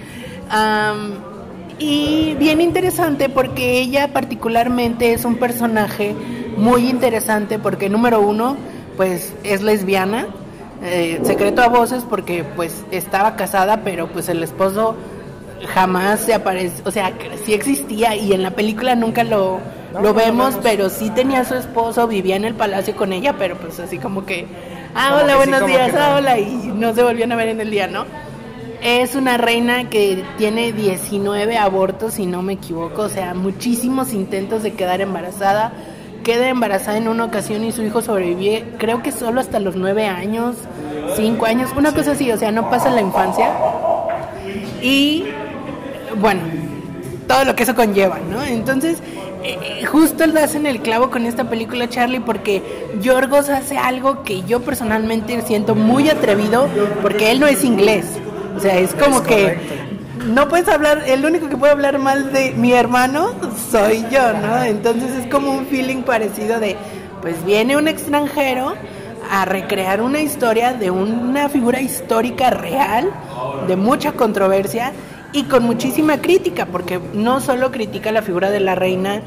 Y 1.84 2.36
bien 2.36 2.62
interesante 2.62 3.28
porque 3.28 3.80
ella 3.80 4.14
particularmente 4.14 5.12
es 5.12 5.26
un 5.26 5.36
personaje 5.36 6.16
muy 6.56 6.88
interesante 6.90 7.60
porque 7.60 7.90
número 7.90 8.22
uno, 8.22 8.56
pues 8.96 9.34
es 9.44 9.62
lesbiana, 9.62 10.28
eh, 10.82 11.20
secreto 11.24 11.62
a 11.62 11.68
voces 11.68 12.06
porque 12.10 12.46
pues 12.56 12.86
estaba 12.92 13.36
casada 13.36 13.82
pero 13.84 14.08
pues 14.08 14.30
el 14.30 14.44
esposo 14.44 14.96
jamás 15.68 16.22
se 16.22 16.34
aparece, 16.34 16.82
o 16.86 16.92
sea, 16.92 17.12
sí 17.44 17.54
existía 17.54 18.16
y 18.16 18.32
en 18.32 18.44
la 18.44 18.52
película 18.52 18.96
nunca 18.96 19.24
lo, 19.26 19.60
No, 19.94 20.00
lo 20.00 20.02
no 20.02 20.02
lo 20.02 20.14
vemos, 20.14 20.60
pero 20.64 20.90
sí 20.90 21.10
tenía 21.10 21.42
a 21.42 21.46
su 21.46 21.56
esposo, 21.56 22.08
vivía 22.08 22.38
en 22.38 22.46
el 22.46 22.54
palacio 22.54 22.96
con 22.96 23.12
ella, 23.12 23.36
pero 23.38 23.58
pues 23.58 23.80
así 23.80 23.98
como 23.98 24.26
que, 24.26 24.48
ah, 24.96 25.10
Como 25.10 25.22
hola, 25.24 25.34
que 25.34 25.38
buenos 25.38 25.66
días, 25.68 25.94
no. 25.94 26.00
ah, 26.00 26.16
hola, 26.18 26.40
y 26.40 26.72
no 26.76 26.94
se 26.94 27.04
volvían 27.04 27.32
a 27.32 27.36
ver 27.36 27.50
en 27.50 27.62
el 27.62 27.70
día, 27.72 27.88
¿no? 27.88 28.06
Es 28.84 29.16
una 29.16 29.38
reina 29.38 29.90
que 29.90 30.26
tiene 30.38 30.74
19 30.74 31.58
abortos, 31.58 32.16
si 32.16 32.26
no 32.26 32.42
me 32.42 32.54
equivoco, 32.54 33.04
o 33.04 33.10
sea, 33.10 33.34
muchísimos 33.34 34.12
intentos 34.12 34.62
de 34.62 34.74
quedar 34.74 35.00
embarazada. 35.00 35.72
Queda 36.26 36.50
embarazada 36.50 36.98
en 36.98 37.08
una 37.08 37.24
ocasión 37.24 37.64
y 37.64 37.72
su 37.72 37.82
hijo 37.82 38.02
sobrevive, 38.02 38.66
creo 38.78 39.02
que 39.02 39.14
solo 39.14 39.40
hasta 39.40 39.62
los 39.62 39.78
9 39.78 40.06
años, 40.08 40.58
5 41.16 41.46
años, 41.46 41.70
una 41.78 41.94
cosa 41.94 42.12
así, 42.12 42.30
o 42.30 42.38
sea, 42.38 42.52
no 42.52 42.70
pasa 42.70 42.90
la 42.90 43.00
infancia. 43.00 43.54
Y 44.82 45.28
bueno, 46.20 46.42
todo 47.26 47.46
lo 47.46 47.56
que 47.56 47.64
eso 47.64 47.76
conlleva, 47.76 48.20
¿no? 48.30 48.44
Entonces, 48.44 48.98
eh, 49.44 49.86
justo 49.86 50.28
lo 50.28 50.42
hacen 50.42 50.66
el 50.66 50.82
clavo 50.82 51.10
con 51.10 51.26
esta 51.26 51.50
película 51.50 51.88
Charlie 51.88 52.20
porque 52.20 52.62
Yorgos 53.02 53.48
hace 53.48 53.78
algo 53.78 54.24
que 54.24 54.44
yo 54.44 54.62
personalmente 54.62 55.42
siento 55.42 55.74
muy 55.74 56.10
atrevido 56.10 56.68
porque 57.02 57.32
él 57.32 57.40
no 57.40 57.48
es 57.48 57.64
inglés. 57.64 58.06
O 58.56 58.60
sea, 58.60 58.78
es 58.78 58.94
como 58.94 59.18
Es 59.18 59.22
que 59.24 59.58
no 60.28 60.48
puedes 60.48 60.68
hablar, 60.68 61.04
el 61.06 61.26
único 61.26 61.50
que 61.50 61.58
puede 61.58 61.74
hablar 61.74 62.00
mal 62.00 62.32
de 62.32 62.52
mi 62.52 62.74
hermano 62.74 63.32
soy 63.72 64.06
yo, 64.12 64.34
¿no? 64.34 64.64
Entonces 64.64 65.12
es 65.12 65.28
como 65.28 65.52
un 65.52 65.66
feeling 65.68 66.04
parecido 66.04 66.60
de, 66.60 66.78
pues 67.22 67.44
viene 67.46 67.78
un 67.78 67.88
extranjero 67.88 68.76
a 69.32 69.46
recrear 69.46 70.02
una 70.02 70.22
historia 70.22 70.74
de 70.74 70.92
una 70.92 71.50
figura 71.50 71.82
histórica 71.82 72.52
real, 72.52 73.10
de 73.68 73.76
mucha 73.76 74.14
controversia 74.14 74.92
y 75.32 75.44
con 75.44 75.64
muchísima 75.64 76.18
crítica, 76.22 76.68
porque 76.68 77.00
no 77.14 77.42
solo 77.42 77.72
critica 77.72 78.12
la 78.12 78.22
figura 78.22 78.52
de 78.52 78.60
la 78.60 78.76
reina, 78.76 79.22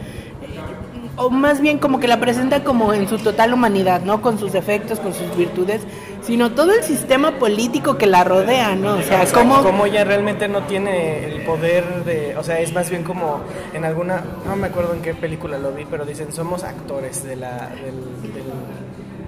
o 1.17 1.31
más 1.31 1.61
bien 1.61 1.79
como 1.79 1.99
que 1.99 2.09
la 2.09 2.21
presenta 2.21 2.63
como 2.63 2.93
en 2.93 3.09
su 3.09 3.19
total 3.19 3.53
humanidad, 3.53 4.03
¿no? 4.03 4.23
Con 4.23 4.39
sus 4.39 4.53
defectos, 4.53 5.01
con 5.01 5.15
sus 5.15 5.35
virtudes, 5.37 5.83
sino 6.27 6.53
todo 6.53 6.73
el 6.73 6.83
sistema 6.83 7.39
político 7.39 7.97
que 7.97 8.07
la 8.07 8.25
rodea, 8.25 8.75
¿no? 8.75 8.95
O 8.95 9.03
sea, 9.03 9.23
O 9.23 9.27
sea, 9.27 9.33
como... 9.43 9.63
como 9.63 9.87
ella 9.87 10.05
realmente 10.05 10.49
no 10.49 10.63
tiene 10.65 11.25
el 11.27 11.45
poder 11.45 12.05
de, 12.05 12.37
o 12.37 12.43
sea, 12.43 12.59
es 12.61 12.73
más 12.73 12.91
bien 12.91 13.05
como 13.05 13.41
en 13.73 13.85
alguna, 13.85 14.25
no 14.47 14.57
me 14.57 14.67
acuerdo 14.67 14.95
en 14.95 15.03
qué 15.03 15.15
película 15.15 15.57
lo 15.59 15.73
vi, 15.73 15.85
pero 15.85 16.05
dicen 16.05 16.33
somos 16.33 16.65
actores 16.65 17.23
de 17.25 17.37
la, 17.37 17.69
del, 17.69 18.33
del- 18.33 18.43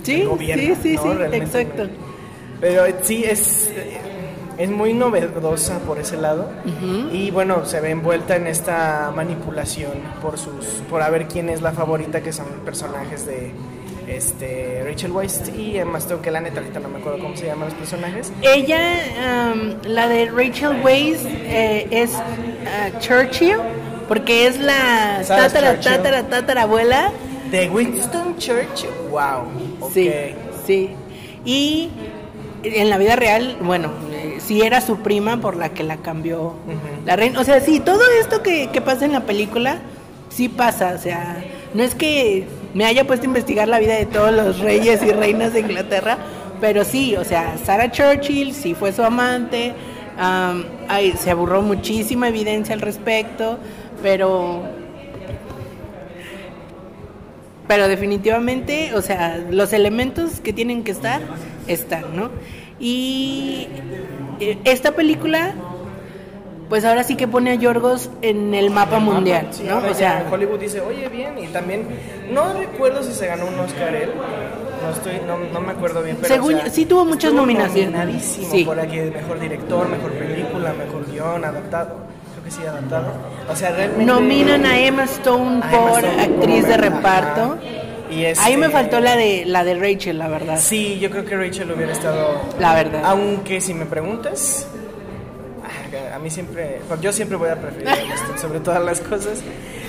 Sí, 0.03 0.17
del 0.19 0.29
gobierno, 0.29 0.75
sí, 0.75 0.77
sí, 0.83 0.95
¿no? 0.97 1.03
sí, 1.03 1.09
Realmente, 1.19 1.61
exacto. 1.61 1.89
Pero 2.61 2.83
sí 3.03 3.25
es 3.25 3.71
es 4.59 4.69
muy 4.71 4.93
novedosa 4.93 5.79
por 5.87 5.99
ese 6.01 6.17
lado 6.17 6.49
y 7.13 7.31
bueno 7.31 7.65
se 7.65 7.81
ve 7.81 7.91
envuelta 7.91 8.35
en 8.35 8.49
esta 8.49 9.13
manipulación 9.15 9.93
por 10.21 10.37
sus 10.37 10.65
por 10.91 11.01
a 11.01 11.09
ver 11.11 11.29
quién 11.29 11.49
es 11.49 11.63
la 11.63 11.71
favorita 11.71 12.23
que 12.25 12.33
son 12.33 12.47
personajes 12.65 13.25
de 13.25 13.53
este 14.09 14.83
Rachel 14.85 15.13
Weisz 15.13 15.49
y 15.57 15.77
Emma 15.79 15.99
Stone 15.99 16.23
que 16.23 16.31
la 16.31 16.41
neta 16.41 16.61
ahorita 16.61 16.81
no 16.81 16.89
me 16.89 16.99
acuerdo 16.99 17.19
cómo 17.21 17.37
se 17.37 17.47
llaman 17.47 17.69
los 17.69 17.75
personajes 17.75 18.33
Ella, 18.43 19.51
am, 19.51 19.77
la 19.85 20.09
de 20.09 20.27
Rachel 20.27 20.81
Weisz, 20.83 21.21
eh, 21.25 21.87
es 21.91 22.15
ah, 22.15 22.99
Churchill, 23.01 23.59
porque 24.09 24.47
es 24.47 24.59
la 24.59 25.23
tatara, 25.27 25.75
Churchill. 25.75 25.93
tatara, 25.97 26.23
tatara 26.29 26.63
abuela. 26.63 27.13
de 27.51 27.69
Winston 27.69 28.37
Churchill 28.39 28.91
wow 29.11 29.47
ok. 29.81 29.93
Sí, 29.93 30.11
sí. 30.67 30.91
Y 31.45 31.91
en 32.63 32.91
la 32.91 32.99
vida 32.99 33.17
real, 33.17 33.57
bueno, 33.63 33.91
sí 34.39 34.63
era 34.63 34.81
su 34.81 34.99
prima 34.99 35.41
por 35.41 35.57
la 35.57 35.71
que 35.71 35.83
la 35.83 35.99
cambió 35.99 36.55
la 37.07 37.17
reina. 37.17 37.41
O 37.41 37.45
sea, 37.45 37.61
sí, 37.61 37.81
todo 37.81 38.01
esto 38.21 38.43
que, 38.43 38.71
que 38.71 38.81
pasa 38.81 39.05
en 39.05 39.13
la 39.13 39.21
película, 39.21 39.79
sí 40.29 40.49
pasa. 40.49 40.93
O 40.95 40.99
sea, 40.99 41.43
no 41.75 41.83
es 41.83 41.95
que 41.95 42.47
me 42.75 42.85
haya 42.85 43.07
puesto 43.07 43.25
a 43.25 43.29
investigar 43.29 43.69
la 43.69 43.79
vida 43.79 43.95
de 43.95 44.07
todos 44.07 44.33
los 44.33 44.59
reyes 44.61 45.03
y 45.03 45.13
reinas 45.13 45.53
de 45.53 45.61
Inglaterra, 45.61 46.19
pero 46.61 46.85
sí, 46.85 47.17
o 47.17 47.25
sea, 47.25 47.57
Sarah 47.65 47.91
Churchill 47.91 48.53
sí 48.53 48.75
fue 48.75 48.93
su 48.93 49.03
amante. 49.03 49.73
am, 50.19 50.65
ay, 50.89 51.13
se 51.13 51.31
aburró 51.31 51.63
muchísima 51.63 52.29
evidencia 52.29 52.75
al 52.75 52.81
respecto, 52.81 53.59
pero 54.03 54.63
pero 57.69 57.87
definitivamente, 57.87 58.95
o 58.95 59.03
sea, 59.03 59.45
los 59.51 59.75
elementos 59.75 60.41
que 60.41 60.55
tienen 60.55 60.83
que 60.85 60.91
estar, 60.91 61.21
están, 61.67 62.17
¿no? 62.17 62.31
Y 62.81 63.69
eh, 64.41 64.59
esta 64.65 64.93
película, 64.93 65.55
pues 66.69 66.85
ahora 66.85 67.03
sí 67.05 67.17
que 67.17 67.27
pone 67.27 67.51
a 67.53 67.55
Yorgos 67.55 68.11
en 68.23 68.53
el 68.55 68.71
mapa 68.71 68.99
mundial, 68.99 69.49
Sí, 69.51 69.65
¿no? 69.65 69.79
O 69.79 69.95
sea, 69.95 70.25
Hollywood 70.31 70.59
dice, 70.61 70.81
oye, 70.81 71.09
bien, 71.09 71.39
y 71.39 71.47
también, 71.49 71.87
no 72.31 72.53
recuerdo 72.53 73.03
si 73.03 73.13
se 73.13 73.27
ganó 73.27 73.47
un 73.47 73.59
Oscar 73.59 73.95
él, 73.95 74.11
no, 74.83 74.91
estoy, 74.93 75.15
no, 75.27 75.39
no 75.53 75.61
me 75.61 75.73
acuerdo 75.73 76.03
bien, 76.03 76.19
pero 76.21 76.35
Según 76.35 76.55
o 76.55 76.57
sea, 76.59 76.67
yo, 76.67 76.73
sí 76.73 76.85
tuvo 76.87 77.05
muchas 77.05 77.33
nominaciones. 77.33 77.91
nominadísimo 77.93 78.51
Sí. 78.51 78.65
por 78.65 78.79
aquí, 78.79 78.99
mejor 78.99 79.41
director, 79.41 79.89
mejor 79.89 80.13
película, 80.13 80.73
mejor 80.75 81.11
guion, 81.11 81.45
adaptado, 81.45 81.97
creo 82.33 82.45
que 82.45 82.51
sí, 82.51 82.61
adaptado, 82.67 83.07
o 83.51 83.57
sea, 83.57 83.71
realmente... 83.73 84.05
nominan 84.05 84.67
a 84.67 84.79
Emma 84.79 85.05
Stone 85.05 85.61
a 85.63 85.69
Emma 85.75 85.89
por 85.91 86.05
Stone 86.05 86.23
actriz 86.23 86.67
de 86.69 86.77
reparto. 86.77 87.41
ajá. 87.43 87.57
Y 88.11 88.25
Ahí 88.25 88.57
me 88.57 88.67
este- 88.67 88.71
faltó 88.71 89.01
la 89.01 89.17
de 89.17 89.45
la 89.45 89.65
de 89.65 89.75
Rachel, 89.75 90.19
la 90.19 90.29
verdad. 90.29 90.59
Sí, 90.59 90.99
yo 90.99 91.11
creo 91.11 91.27
que 91.27 91.37
Rachel 91.37 91.71
hubiera 91.71 91.93
estado... 91.93 92.41
La 92.59 92.73
verdad. 92.73 93.03
Aunque 93.05 93.61
si 93.61 93.75
me 93.75 93.85
preguntas, 93.85 94.67
a 96.15 96.19
mí 96.19 96.31
siempre, 96.31 96.81
pues, 96.89 97.01
yo 97.01 97.13
siempre 97.13 97.37
voy 97.37 97.49
a 97.51 97.57
preferir 97.61 97.89
a 97.89 98.01
Emma 98.01 98.15
Stone 98.15 98.39
sobre 98.39 98.61
todas 98.61 98.83
las 98.83 99.01
cosas. 99.01 99.41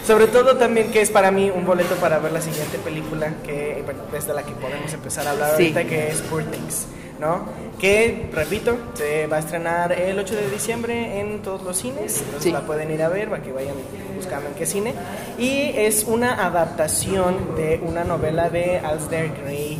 Sobre 0.06 0.28
todo 0.28 0.56
también 0.58 0.92
que 0.92 1.02
es 1.02 1.10
para 1.12 1.30
mí 1.32 1.52
un 1.54 1.66
boleto 1.66 1.96
para 1.96 2.18
ver 2.20 2.32
la 2.32 2.42
siguiente 2.42 2.78
película 2.80 3.34
que 3.46 3.82
bueno, 3.86 4.02
es 4.18 4.26
de 4.26 4.34
la 4.34 4.44
que 4.44 4.54
podemos 4.54 4.92
empezar 4.94 5.28
a 5.28 5.32
hablar 5.32 5.50
Sí. 5.58 5.64
ahorita 5.64 5.84
que 5.86 6.08
es 6.08 6.22
Poor 6.22 6.44
Things, 6.46 6.88
¿no? 7.20 7.46
Que 7.80 8.28
repito, 8.34 8.76
se 8.96 9.28
va 9.28 9.38
a 9.38 9.40
estrenar 9.40 9.92
el 9.92 10.18
8 10.18 10.36
de 10.36 10.50
diciembre 10.50 11.20
en 11.20 11.42
todos 11.42 11.62
los 11.64 11.78
cines, 11.78 12.18
entonces 12.20 12.44
Sí. 12.44 12.52
la 12.52 12.62
pueden 12.62 12.90
ir 12.92 13.04
a 13.04 13.10
ver 13.10 13.30
para 13.30 13.44
que 13.44 13.52
vayan 13.52 13.76
buscando 14.16 14.48
en 14.50 14.56
qué 14.56 14.66
cine 14.66 14.94
y 15.38 15.74
es 15.76 16.06
una 16.06 16.46
adaptación 16.46 17.56
de 17.56 17.80
una 17.84 18.04
novela 18.04 18.50
de 18.50 18.80
Alistair 18.80 19.32
Gray 19.44 19.78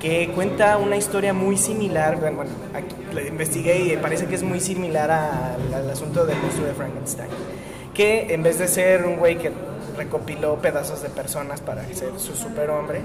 que 0.00 0.28
cuenta 0.34 0.76
una 0.76 0.96
historia 0.96 1.32
muy 1.32 1.56
similar, 1.56 2.18
bueno, 2.20 2.42
aquí 2.74 2.94
la 3.12 3.22
investigué 3.22 3.78
y 3.78 3.96
parece 3.96 4.26
que 4.26 4.36
es 4.36 4.42
muy 4.42 4.60
similar 4.60 5.10
al, 5.10 5.74
al 5.74 5.90
asunto 5.90 6.24
del 6.24 6.38
monstruo 6.38 6.66
de 6.66 6.74
Frankenstein, 6.74 7.28
que 7.94 8.32
en 8.32 8.42
vez 8.42 8.58
de 8.58 8.68
ser 8.68 9.04
un 9.04 9.16
güey 9.16 9.36
que 9.36 9.50
recopiló 9.96 10.56
pedazos 10.56 11.02
de 11.02 11.10
personas 11.10 11.60
para 11.60 11.82
ser 11.92 12.18
su 12.18 12.34
superhombre, 12.36 13.00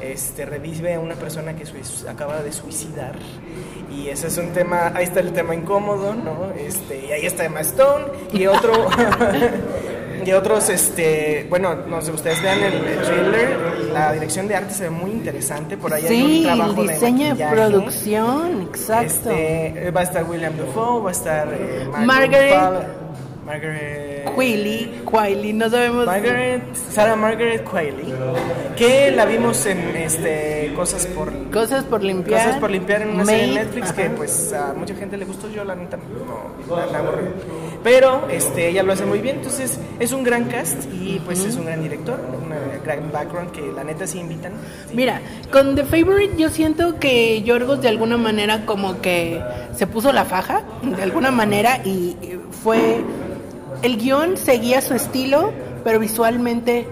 este, 0.00 0.46
revive 0.46 0.94
a 0.94 1.00
una 1.00 1.16
persona 1.16 1.56
que 1.56 1.64
acaba 2.08 2.40
de 2.42 2.52
suicidar 2.52 3.16
y 3.90 4.08
ese 4.08 4.28
es 4.28 4.38
un 4.38 4.52
tema, 4.52 4.92
ahí 4.94 5.04
está 5.04 5.20
el 5.20 5.32
tema 5.32 5.54
incómodo, 5.54 6.14
¿no? 6.14 6.52
Este, 6.56 7.06
y 7.06 7.12
ahí 7.12 7.26
está 7.26 7.44
Emma 7.44 7.60
Stone 7.60 8.04
y 8.32 8.46
otro... 8.46 8.72
Y 10.28 10.32
otros, 10.32 10.68
este, 10.68 11.46
bueno, 11.48 11.74
no 11.88 12.02
sé, 12.02 12.10
ustedes 12.12 12.42
vean 12.42 12.58
el, 12.62 12.74
el 12.74 12.98
trailer, 13.02 13.56
la 13.94 14.12
dirección 14.12 14.46
de 14.46 14.56
arte 14.56 14.74
se 14.74 14.82
ve 14.84 14.90
muy 14.90 15.10
interesante, 15.12 15.78
por 15.78 15.94
ahí 15.94 16.04
hay 16.06 16.20
un 16.22 16.28
Sí, 16.28 16.42
trabajo 16.44 16.82
el 16.82 16.88
diseño 16.88 17.24
de, 17.24 17.28
maquillaje. 17.30 17.54
producción, 17.56 18.60
exacto. 18.62 19.30
Este, 19.30 19.90
va 19.90 20.00
a 20.00 20.02
estar 20.04 20.24
William 20.24 20.52
Dafoe, 20.58 21.02
va 21.02 21.08
a 21.08 21.12
estar 21.12 21.48
eh, 21.54 21.88
Margaret- 22.04 22.86
Margaret 23.46 24.07
Quilly, 24.38 25.02
Quiley, 25.10 25.52
no 25.52 25.68
sabemos. 25.68 26.06
Margaret, 26.06 26.62
Sarah 26.90 27.16
Margaret 27.16 27.64
Qualley, 27.64 28.14
que 28.76 29.10
la 29.10 29.24
vimos 29.24 29.66
en 29.66 29.96
este 29.96 30.72
cosas 30.76 31.06
por 31.06 31.32
Cosas 31.50 31.84
por 31.84 32.02
limpiar. 32.04 32.44
Cosas 32.44 32.60
por 32.60 32.70
limpiar 32.70 33.02
en 33.02 33.10
una 33.10 33.24
serie 33.24 33.48
de 33.48 33.54
Netflix 33.64 33.92
que 33.92 34.10
pues 34.10 34.52
a 34.52 34.74
mucha 34.74 34.94
gente 34.94 35.16
le 35.16 35.24
gustó, 35.24 35.50
yo 35.50 35.64
la 35.64 35.74
neta 35.74 35.96
no, 35.96 36.76
la, 36.76 36.86
la. 36.86 37.02
Pero 37.82 38.28
este, 38.30 38.68
ella 38.68 38.82
lo 38.82 38.92
hace 38.92 39.06
muy 39.06 39.20
bien, 39.20 39.36
entonces 39.36 39.78
es 39.98 40.12
un 40.12 40.22
gran 40.22 40.44
cast 40.44 40.84
y 40.92 41.20
pues 41.24 41.44
es 41.44 41.56
un 41.56 41.66
gran 41.66 41.82
director, 41.82 42.20
un 42.20 42.48
gran 42.84 43.10
background 43.10 43.50
que 43.50 43.72
la 43.74 43.82
neta 43.84 44.06
sí 44.06 44.18
invitan. 44.18 44.52
Sí. 44.88 44.94
Mira, 44.94 45.20
con 45.50 45.74
The 45.74 45.84
Favorite 45.84 46.34
yo 46.36 46.48
siento 46.50 46.98
que 46.98 47.42
Yorgos 47.42 47.80
de 47.80 47.88
alguna 47.88 48.16
manera 48.16 48.66
como 48.66 49.00
que 49.00 49.40
se 49.74 49.86
puso 49.86 50.12
la 50.12 50.24
faja, 50.24 50.62
de 50.82 51.02
alguna 51.02 51.30
manera, 51.30 51.80
y 51.84 52.16
fue... 52.62 53.02
El 53.82 53.96
guion 53.98 54.36
seguía 54.36 54.80
su 54.80 54.94
estilo, 54.94 55.52
pero 55.84 55.98
visualmente 56.00 56.86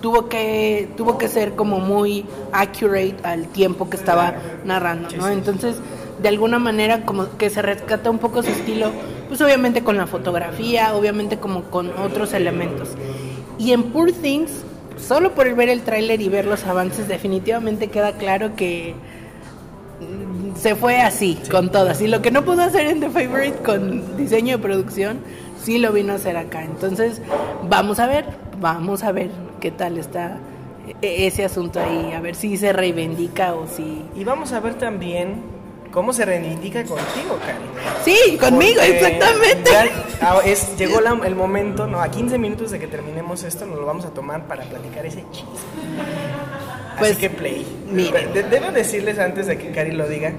tuvo 0.00 0.28
que 0.28 0.88
tuvo 0.96 1.18
que 1.18 1.28
ser 1.28 1.54
como 1.54 1.80
muy 1.80 2.24
accurate 2.52 3.16
al 3.22 3.48
tiempo 3.48 3.90
que 3.90 3.96
estaba 3.96 4.34
narrando, 4.64 5.08
¿no? 5.16 5.28
Entonces, 5.28 5.76
de 6.20 6.28
alguna 6.28 6.58
manera 6.58 7.04
como 7.04 7.36
que 7.36 7.50
se 7.50 7.62
rescata 7.62 8.10
un 8.10 8.18
poco 8.18 8.42
su 8.42 8.50
estilo, 8.50 8.90
pues 9.28 9.40
obviamente 9.40 9.82
con 9.82 9.96
la 9.96 10.06
fotografía, 10.06 10.94
obviamente 10.94 11.38
como 11.38 11.64
con 11.64 11.90
otros 11.98 12.32
elementos. 12.32 12.90
Y 13.58 13.72
en 13.72 13.84
Poor 13.84 14.12
Things, 14.12 14.50
solo 14.96 15.34
por 15.34 15.52
ver 15.54 15.68
el 15.68 15.82
tráiler 15.82 16.20
y 16.20 16.28
ver 16.28 16.46
los 16.46 16.64
avances, 16.64 17.08
definitivamente 17.08 17.88
queda 17.88 18.12
claro 18.12 18.56
que 18.56 18.94
se 20.54 20.74
fue 20.74 21.00
así, 21.00 21.38
con 21.50 21.70
todas. 21.70 22.00
Y 22.00 22.08
lo 22.08 22.22
que 22.22 22.30
no 22.30 22.44
pudo 22.44 22.62
hacer 22.62 22.86
en 22.86 23.00
The 23.00 23.10
Favorite 23.10 23.58
con 23.64 24.16
diseño 24.16 24.56
de 24.56 24.62
producción, 24.62 25.18
sí 25.62 25.78
lo 25.78 25.92
vino 25.92 26.12
a 26.12 26.16
hacer 26.16 26.36
acá. 26.36 26.62
Entonces, 26.64 27.20
vamos 27.68 27.98
a 27.98 28.06
ver, 28.06 28.24
vamos 28.60 29.02
a 29.02 29.12
ver 29.12 29.30
qué 29.60 29.70
tal 29.70 29.98
está 29.98 30.38
e- 31.02 31.26
ese 31.26 31.44
asunto 31.44 31.80
ahí, 31.80 32.12
a 32.12 32.20
ver 32.20 32.34
si 32.34 32.56
se 32.56 32.72
reivindica 32.72 33.54
o 33.54 33.66
si... 33.66 34.02
Y 34.16 34.24
vamos 34.24 34.52
a 34.52 34.60
ver 34.60 34.74
también 34.74 35.42
cómo 35.92 36.12
se 36.12 36.24
reivindica 36.24 36.82
contigo, 36.84 37.38
Cari. 37.44 37.64
Sí, 38.04 38.36
conmigo, 38.38 38.74
Porque 38.80 38.96
exactamente. 38.98 39.70
ya, 39.70 39.86
ah, 40.22 40.40
es, 40.44 40.76
llegó 40.78 41.00
la- 41.00 41.18
el 41.26 41.34
momento, 41.34 41.86
no, 41.86 42.00
a 42.00 42.10
15 42.10 42.38
minutos 42.38 42.70
de 42.70 42.78
que 42.78 42.86
terminemos 42.86 43.42
esto, 43.42 43.66
nos 43.66 43.78
lo 43.78 43.86
vamos 43.86 44.04
a 44.04 44.10
tomar 44.10 44.44
para 44.46 44.64
platicar 44.64 45.04
ese 45.06 45.24
chisme. 45.32 45.48
Pues, 46.98 47.12
Así 47.12 47.20
que 47.20 47.30
play. 47.30 47.66
miren. 47.92 48.32
De- 48.32 48.42
debo 48.42 48.70
decirles 48.72 49.18
antes 49.18 49.46
de 49.46 49.56
que 49.56 49.70
Cari 49.70 49.92
lo 49.92 50.08
diga 50.08 50.32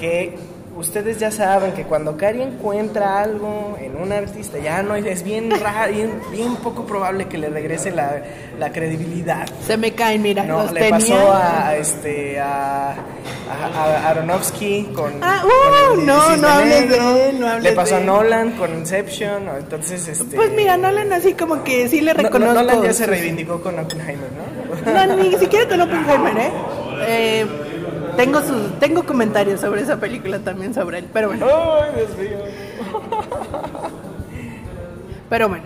que 0.00 0.36
ustedes 0.78 1.18
ya 1.18 1.30
saben 1.30 1.72
que 1.72 1.82
cuando 1.82 2.16
Cari 2.16 2.40
encuentra 2.42 3.20
algo 3.20 3.76
en 3.80 3.96
un 3.96 4.12
artista, 4.12 4.58
ya 4.58 4.82
no 4.82 4.94
es, 4.94 5.22
bien 5.22 5.50
raro, 5.60 5.92
bien, 5.92 6.12
bien 6.30 6.56
poco 6.56 6.84
probable 6.86 7.26
que 7.26 7.36
le 7.38 7.48
regrese 7.48 7.90
la, 7.90 8.22
la 8.58 8.70
credibilidad. 8.72 9.46
Se 9.66 9.76
me 9.76 9.92
caen, 9.92 10.22
mira, 10.22 10.44
No, 10.44 10.62
los 10.62 10.72
le 10.72 10.80
tenía. 10.80 10.98
pasó 10.98 11.32
a 11.34 11.76
este 11.76 12.40
a, 12.40 12.90
a- 12.92 12.94
a 13.74 14.08
Aronofsky 14.10 14.90
con, 14.94 15.12
Ah, 15.22 15.40
con 15.42 15.50
uh, 15.50 16.00
el 16.00 16.06
no, 16.06 16.36
no 16.36 16.48
hables 16.48 16.88
de 16.90 17.28
él, 17.30 17.40
no 17.40 17.48
hables 17.48 17.64
le 17.64 17.72
pasó 17.72 17.96
de 17.96 18.02
a. 18.02 18.04
Nolan 18.04 18.50
con 18.52 18.72
Inception, 18.74 19.46
¿no? 19.46 19.56
entonces 19.56 20.06
este 20.06 20.36
Pues 20.36 20.52
mira, 20.52 20.76
Nolan 20.76 21.12
así 21.12 21.32
como 21.34 21.64
que 21.64 21.88
sí 21.88 22.00
le 22.00 22.12
No- 22.14 22.22
no- 22.22 22.28
reconozco. 22.28 22.54
Nolan 22.54 22.82
ya 22.82 22.92
se 22.92 23.06
reivindicó 23.06 23.60
con 23.60 23.78
Oppenheimer, 23.78 24.28
¿no? 24.32 25.06
No, 25.06 25.16
ni 25.16 25.34
siquiera 25.36 25.68
con 25.68 25.80
Oppenheimer, 25.80 26.36
¿eh? 26.38 26.50
Eh, 27.00 27.46
tengo, 28.18 28.42
sus, 28.42 28.80
tengo 28.80 29.04
comentarios 29.04 29.60
sobre 29.60 29.82
esa 29.82 30.00
película 30.00 30.40
también 30.40 30.74
sobre 30.74 30.98
él, 30.98 31.06
pero 31.12 31.28
bueno. 31.28 31.46
Ay, 31.46 31.92
Dios 31.94 32.18
mío. 32.18 32.38
Pero 35.28 35.48
bueno. 35.48 35.64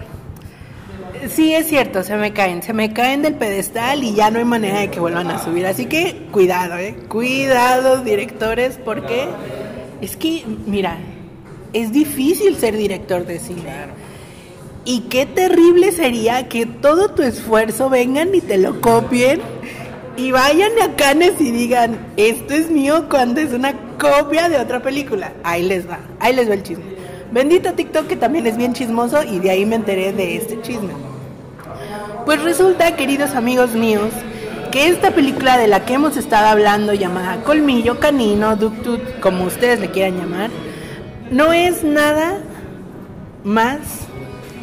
Sí, 1.30 1.55
es 1.55 1.68
cierto, 1.68 2.03
se 2.03 2.14
me 2.16 2.34
caen. 2.34 2.62
Se 2.62 2.74
me 2.74 2.92
caen 2.92 3.22
del 3.22 3.36
pedestal 3.36 4.05
y 4.05 4.12
ya 4.12 4.30
no 4.30 4.38
hay 4.38 4.44
manera 4.44 4.80
de 4.80 4.90
que 4.90 5.00
vuelvan 5.00 5.30
a 5.30 5.42
subir. 5.42 5.66
Así 5.66 5.86
que 5.86 6.26
cuidado, 6.30 6.76
¿eh? 6.76 6.94
Cuidado, 7.09 8.03
directores, 8.03 8.78
porque 8.84 9.28
es 10.03 10.16
que, 10.16 10.44
mira, 10.66 10.98
es 11.72 11.90
difícil 11.90 12.57
ser 12.57 12.76
director 12.76 13.24
de 13.24 13.38
cine. 13.38 13.72
Y 14.84 15.03
qué 15.03 15.24
terrible 15.24 15.92
sería 15.92 16.48
que 16.48 16.66
todo 16.66 17.11
tu 17.11 17.22
esfuerzo 17.22 17.88
vengan 17.88 18.34
y 18.34 18.42
te 18.42 18.59
lo 18.59 18.80
copien 18.82 19.40
y 20.16 20.30
vayan 20.30 20.72
a 20.82 20.94
Cannes 20.94 21.40
y 21.40 21.50
digan, 21.50 21.98
esto 22.16 22.54
es 22.54 22.70
mío 22.70 23.06
cuando 23.08 23.40
es 23.40 23.52
una 23.52 23.74
copia 23.98 24.48
de 24.48 24.58
otra 24.58 24.80
película. 24.80 25.32
Ahí 25.42 25.62
les 25.62 25.88
va, 25.88 26.00
ahí 26.20 26.34
les 26.34 26.48
va 26.48 26.54
el 26.54 26.62
chisme. 26.62 26.84
Bendito 27.30 27.72
TikTok 27.72 28.06
que 28.06 28.16
también 28.16 28.46
es 28.46 28.56
bien 28.56 28.74
chismoso 28.74 29.22
y 29.22 29.38
de 29.38 29.50
ahí 29.50 29.64
me 29.64 29.76
enteré 29.76 30.12
de 30.12 30.36
este 30.36 30.60
chisme. 30.60 30.92
Pues 32.26 32.42
resulta, 32.42 32.94
queridos 32.94 33.34
amigos 33.34 33.72
míos, 33.72 34.10
que 34.70 34.88
esta 34.88 35.12
película 35.12 35.58
de 35.58 35.66
la 35.66 35.84
que 35.84 35.94
hemos 35.94 36.16
estado 36.16 36.46
hablando, 36.46 36.92
llamada 36.92 37.42
Colmillo 37.42 37.98
Canino, 37.98 38.56
Duk, 38.56 39.20
como 39.20 39.44
ustedes 39.44 39.80
le 39.80 39.90
quieran 39.90 40.18
llamar, 40.18 40.50
no 41.30 41.52
es 41.52 41.82
nada 41.82 42.38
más 43.44 43.78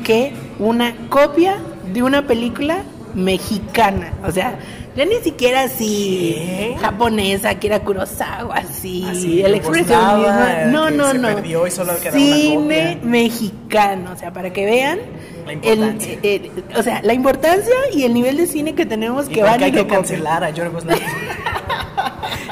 que 0.04 0.34
una 0.60 0.96
copia 1.10 1.58
de 1.92 2.04
una 2.04 2.28
película 2.28 2.84
mexicana. 3.14 4.14
O 4.26 4.32
sea, 4.32 4.58
ya 4.96 5.06
ni 5.06 5.16
siquiera 5.16 5.62
así 5.64 6.34
¿Qué? 6.36 6.76
japonesa, 6.82 7.56
que 7.56 7.68
era 7.68 7.80
Kurosawa, 7.82 8.56
así, 8.56 9.06
Así, 9.10 9.42
el 9.42 9.56
yugoslava, 9.56 10.18
expresionismo. 10.58 10.72
No, 10.80 10.86
que 10.88 10.92
no, 10.96 11.14
no. 11.14 11.36
perdió 11.36 11.68
y 11.68 11.72
solo 11.72 11.94
quedaba 11.98 12.18
una 12.18 12.26
Cine 12.26 13.00
mexicano, 13.04 14.12
o 14.14 14.18
sea, 14.18 14.34
para 14.34 14.52
que 14.52 14.66
vean. 14.66 15.00
La 15.46 15.54
el- 15.54 15.58
importancia. 15.60 16.20
el- 16.24 16.52
o 16.76 16.84
sea, 16.84 17.02
la 17.04 17.14
importancia 17.14 17.74
y 17.94 18.04
el 18.04 18.14
nivel 18.14 18.38
de 18.38 18.46
cine 18.48 18.76
que 18.76 18.86
tenemos 18.86 19.28
que 19.30 19.42
van 19.44 19.64
hay 19.64 19.72
que 19.72 19.80
copian. 19.80 20.02
cancelar 20.02 20.44
a 20.44 20.50
Yorgos. 20.50 20.84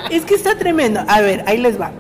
Es 0.10 0.24
que 0.24 0.36
está 0.36 0.58
tremendo. 0.58 1.02
A 1.08 1.20
ver, 1.22 1.44
ahí 1.48 1.58
les 1.58 1.80
va. 1.80 1.92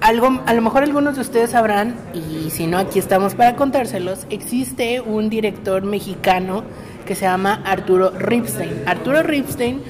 Algo, 0.00 0.42
a 0.46 0.52
lo 0.52 0.62
mejor 0.62 0.82
algunos 0.82 1.14
de 1.14 1.20
ustedes 1.22 1.50
sabrán, 1.50 1.94
y 2.12 2.50
si 2.50 2.66
no, 2.66 2.78
aquí 2.78 2.98
estamos 2.98 3.34
para 3.34 3.56
contárselos, 3.56 4.26
existe 4.30 5.00
un 5.00 5.30
director 5.30 5.82
mexicano 5.84 6.64
que 7.06 7.14
se 7.14 7.22
llama 7.22 7.62
Arturo 7.64 8.10
Ripstein. 8.10 8.82
Arturo 8.84 9.22
Ripstein 9.22 9.80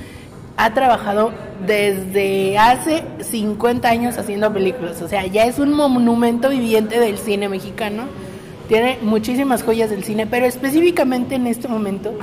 ha 0.56 0.72
trabajado 0.72 1.32
desde 1.66 2.56
hace 2.58 3.02
50 3.20 3.88
años 3.88 4.16
haciendo 4.18 4.52
películas, 4.52 5.02
o 5.02 5.08
sea, 5.08 5.26
ya 5.26 5.46
es 5.46 5.58
un 5.58 5.72
monumento 5.72 6.50
viviente 6.50 7.00
del 7.00 7.18
cine 7.18 7.48
mexicano. 7.48 8.04
Tiene 8.68 8.98
muchísimas 9.02 9.64
joyas 9.64 9.90
del 9.90 10.04
cine, 10.04 10.26
pero 10.26 10.46
específicamente 10.46 11.34
en 11.34 11.46
este 11.46 11.68
momento 11.68 12.14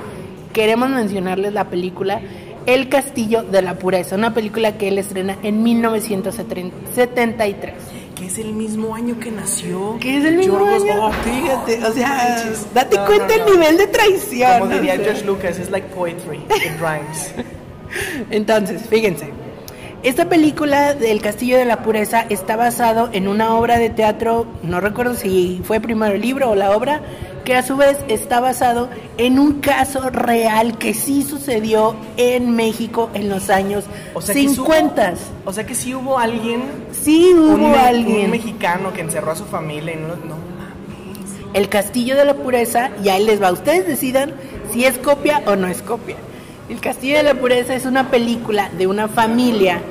queremos 0.52 0.90
mencionarles 0.90 1.54
la 1.54 1.70
película 1.70 2.20
El 2.66 2.90
Castillo 2.90 3.44
de 3.44 3.62
la 3.62 3.76
Pureza, 3.76 4.16
una 4.16 4.34
película 4.34 4.78
que 4.78 4.88
él 4.90 4.98
estrena 4.98 5.38
en 5.44 5.64
1973. 5.64 7.74
Que 8.16 8.26
es 8.28 8.38
el 8.38 8.54
mismo 8.54 8.94
año 8.96 9.20
que 9.20 9.32
nació. 9.32 9.98
Que 10.00 10.18
es 10.18 10.26
el 10.26 10.38
mismo 10.38 10.60
Yorgos- 10.60 10.84
año. 10.84 11.06
Oh, 11.08 11.12
Fíjate, 11.12 11.86
o 11.86 11.92
sea, 11.94 12.44
date 12.74 12.98
No, 12.98 13.06
cuenta 13.06 13.28
no, 13.28 13.34
el 13.34 13.40
no. 13.42 13.52
nivel 13.54 13.78
de 13.78 13.88
traición. 13.88 14.60
Como 14.60 14.72
diría 14.74 14.96
sea. 14.96 15.04
George 15.06 15.26
Lucas, 15.26 15.60
es 15.60 15.70
like 15.72 15.88
poetry, 15.96 16.38
it 16.38 16.80
rhymes. 16.80 17.34
Entonces, 18.32 18.84
fíjense. 18.90 19.30
Esta 20.04 20.28
película 20.28 20.94
del 20.96 21.22
Castillo 21.22 21.58
de 21.58 21.64
la 21.66 21.82
Pureza 21.82 22.26
está 22.30 22.58
basado 22.58 23.10
en 23.14 23.28
una 23.30 23.56
obra 23.56 23.78
de 23.78 23.90
teatro, 23.90 24.46
no 24.62 24.82
recuerdo 24.82 25.16
si 25.16 25.62
fue 25.64 25.80
primero 25.80 26.14
el 26.16 26.22
libro 26.22 26.50
o 26.52 26.56
la 26.56 26.76
obra, 26.76 27.02
que 27.44 27.56
a 27.56 27.64
su 27.64 27.76
vez 27.78 27.98
está 28.08 28.40
basado 28.40 28.90
en 29.18 29.38
un 29.40 29.60
caso 29.60 30.10
real 30.10 30.78
que 30.78 30.94
sí 30.94 31.24
sucedió 31.24 31.96
en 32.18 32.56
México 32.56 33.10
en 33.14 33.30
los 33.30 33.50
años 33.50 33.84
O 34.14 34.22
sea, 34.22 34.34
que 34.34 34.42
sí 34.42 34.48
hubo- 34.48 34.56
50. 34.66 35.14
O 35.46 35.54
sea 35.54 35.66
que 35.66 35.76
sí 35.76 35.94
hubo 35.94 36.18
alguien, 36.20 36.64
Sí 36.92 37.34
hubo 37.38 37.54
un, 37.56 37.76
alguien. 37.76 38.26
un 38.26 38.32
mexicano 38.32 38.94
que 38.94 39.02
encerró 39.02 39.32
a 39.32 39.36
su 39.36 39.46
familia 39.46 39.94
y 39.94 39.98
no, 39.98 40.08
no 40.10 40.36
mames. 40.36 41.54
El 41.54 41.70
Castillo 41.70 42.16
de 42.16 42.26
la 42.26 42.34
Pureza, 42.36 42.92
y 43.04 43.10
ahí 43.10 43.26
les 43.26 43.42
va, 43.42 43.52
ustedes 43.52 43.86
decidan 43.88 44.34
si 44.72 44.86
es 44.86 44.98
copia 44.98 45.42
o 45.46 45.56
no 45.56 45.68
es 45.68 45.82
copia. 45.82 46.16
El 46.70 46.80
Castillo 46.80 47.18
de 47.18 47.24
la 47.24 47.36
Pureza 47.36 47.76
es 47.76 47.86
una 47.86 48.10
película 48.10 48.70
de 48.78 48.88
una 48.88 49.08
familia 49.08 49.82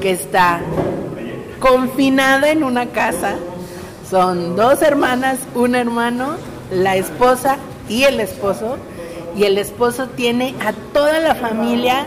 que 0.00 0.10
está 0.12 0.60
confinada 1.60 2.50
en 2.50 2.64
una 2.64 2.86
casa. 2.86 3.34
Son 4.10 4.56
dos 4.56 4.82
hermanas, 4.82 5.38
un 5.54 5.74
hermano, 5.74 6.36
la 6.72 6.96
esposa 6.96 7.58
y 7.88 8.04
el 8.04 8.20
esposo. 8.20 8.76
Y 9.36 9.44
el 9.44 9.58
esposo 9.58 10.08
tiene 10.08 10.54
a 10.60 10.72
toda 10.92 11.18
la 11.20 11.34
familia 11.34 12.06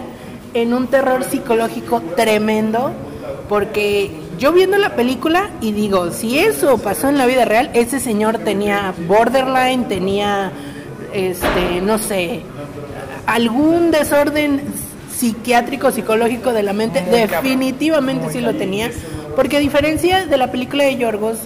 en 0.54 0.74
un 0.74 0.88
terror 0.88 1.24
psicológico 1.24 2.02
tremendo. 2.16 2.92
Porque 3.50 4.12
yo 4.40 4.52
viendo 4.52 4.78
la 4.78 4.96
película 4.96 5.50
y 5.62 5.72
digo, 5.72 6.12
si 6.12 6.40
eso 6.40 6.78
pasó 6.78 7.10
en 7.10 7.18
la 7.18 7.26
vida 7.26 7.46
real, 7.46 7.70
ese 7.74 8.00
señor 8.00 8.40
tenía 8.40 8.94
borderline, 9.08 9.88
tenía, 9.88 10.52
este, 11.14 11.82
no 11.82 11.98
sé, 11.98 12.42
algún 13.26 13.92
desorden 13.92 14.62
psiquiátrico, 15.16 15.92
psicológico 15.92 16.54
de 16.54 16.64
la 16.64 16.74
mente, 16.74 17.02
definitivamente 17.02 18.30
sí 18.32 18.42
lo 18.42 18.54
tenía, 18.56 18.92
porque 19.36 19.58
a 19.58 19.60
diferencia 19.60 20.26
de 20.26 20.38
la 20.38 20.52
película 20.52 20.84
de 20.84 20.98
Yorgos, 20.98 21.40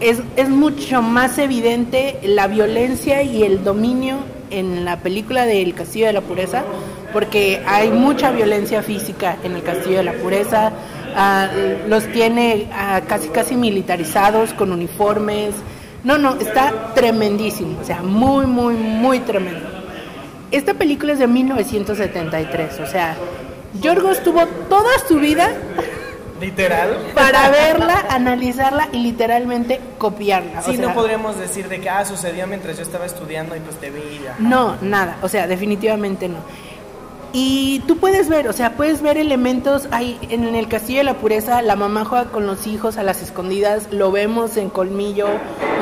es, 0.00 0.20
es 0.36 0.48
mucho 0.48 1.02
más 1.02 1.38
evidente 1.38 2.18
la 2.22 2.46
violencia 2.46 3.22
y 3.22 3.42
el 3.42 3.64
dominio 3.64 4.18
en 4.50 4.84
la 4.84 4.98
película 5.00 5.46
de 5.46 5.62
El 5.62 5.74
Castillo 5.74 6.06
de 6.06 6.12
la 6.12 6.20
Pureza, 6.20 6.64
porque 7.12 7.62
hay 7.66 7.90
mucha 7.90 8.30
violencia 8.30 8.82
física 8.82 9.36
en 9.42 9.56
el 9.56 9.62
Castillo 9.62 9.98
de 9.98 10.04
la 10.04 10.12
Pureza, 10.12 10.72
ah, 11.16 11.48
los 11.88 12.06
tiene 12.12 12.68
ah, 12.72 13.00
casi 13.06 13.28
casi 13.28 13.56
militarizados 13.56 14.52
con 14.52 14.72
uniformes. 14.72 15.54
No, 16.04 16.18
no, 16.18 16.36
está 16.36 16.92
tremendísimo, 16.94 17.78
o 17.80 17.84
sea, 17.84 18.02
muy, 18.02 18.46
muy, 18.46 18.74
muy 18.74 19.20
tremendo. 19.20 19.66
Esta 20.52 20.74
película 20.74 21.14
es 21.14 21.18
de 21.18 21.26
1973, 21.26 22.80
o 22.80 22.86
sea, 22.86 23.16
Yorgos 23.80 24.22
tuvo 24.22 24.46
toda 24.68 24.90
su 25.08 25.16
vida 25.18 25.50
Literal. 26.40 27.12
para 27.14 27.48
verla, 27.50 28.04
analizarla 28.10 28.88
y 28.92 28.98
literalmente 28.98 29.80
copiarla. 29.98 30.62
Sí, 30.62 30.72
o 30.72 30.74
sea, 30.74 30.88
no 30.88 30.94
podríamos 30.94 31.38
decir 31.38 31.68
de 31.68 31.80
que 31.80 31.88
ah, 31.88 32.04
sucedió 32.04 32.46
mientras 32.46 32.76
yo 32.76 32.82
estaba 32.82 33.06
estudiando 33.06 33.56
y 33.56 33.60
pues 33.60 33.76
te 33.76 33.90
vi. 33.90 34.20
No, 34.38 34.76
nada, 34.82 35.16
o 35.22 35.28
sea, 35.28 35.46
definitivamente 35.46 36.28
no. 36.28 36.38
Y 37.32 37.80
tú 37.80 37.98
puedes 37.98 38.28
ver, 38.28 38.48
o 38.48 38.52
sea, 38.52 38.76
puedes 38.76 39.02
ver 39.02 39.18
elementos 39.18 39.88
ahí 39.90 40.18
en 40.30 40.54
el 40.54 40.68
Castillo 40.68 41.00
de 41.00 41.04
la 41.04 41.18
Pureza, 41.18 41.60
la 41.60 41.76
mamá 41.76 42.04
juega 42.04 42.30
con 42.30 42.46
los 42.46 42.66
hijos 42.66 42.96
a 42.96 43.02
las 43.02 43.20
escondidas, 43.20 43.88
lo 43.90 44.10
vemos 44.10 44.56
en 44.56 44.70
Colmillo, 44.70 45.28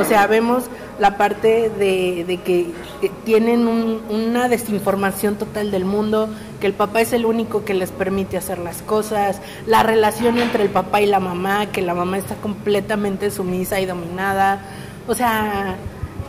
o 0.00 0.04
sea, 0.04 0.26
vemos 0.26 0.64
la 0.98 1.16
parte 1.16 1.70
de, 1.70 2.24
de 2.24 2.36
que 2.38 2.60
eh, 3.02 3.10
tienen 3.24 3.66
un- 3.66 4.00
una 4.10 4.48
desinformación 4.48 5.36
total 5.36 5.70
del 5.70 5.84
mundo, 5.84 6.28
que 6.60 6.66
el 6.66 6.72
papá 6.72 7.00
es 7.00 7.12
el 7.12 7.26
único 7.26 7.64
que 7.64 7.74
les 7.74 7.90
permite 7.90 8.36
hacer 8.36 8.58
las 8.58 8.82
cosas, 8.82 9.40
la 9.66 9.82
relación 9.82 10.38
entre 10.38 10.62
el 10.62 10.70
papá 10.70 11.00
y 11.00 11.06
la 11.06 11.20
mamá, 11.20 11.66
que 11.66 11.82
la 11.82 11.94
mamá 11.94 12.18
está 12.18 12.36
completamente 12.36 13.30
sumisa 13.30 13.80
y 13.80 13.86
dominada, 13.86 14.60
o 15.08 15.14
sea, 15.14 15.76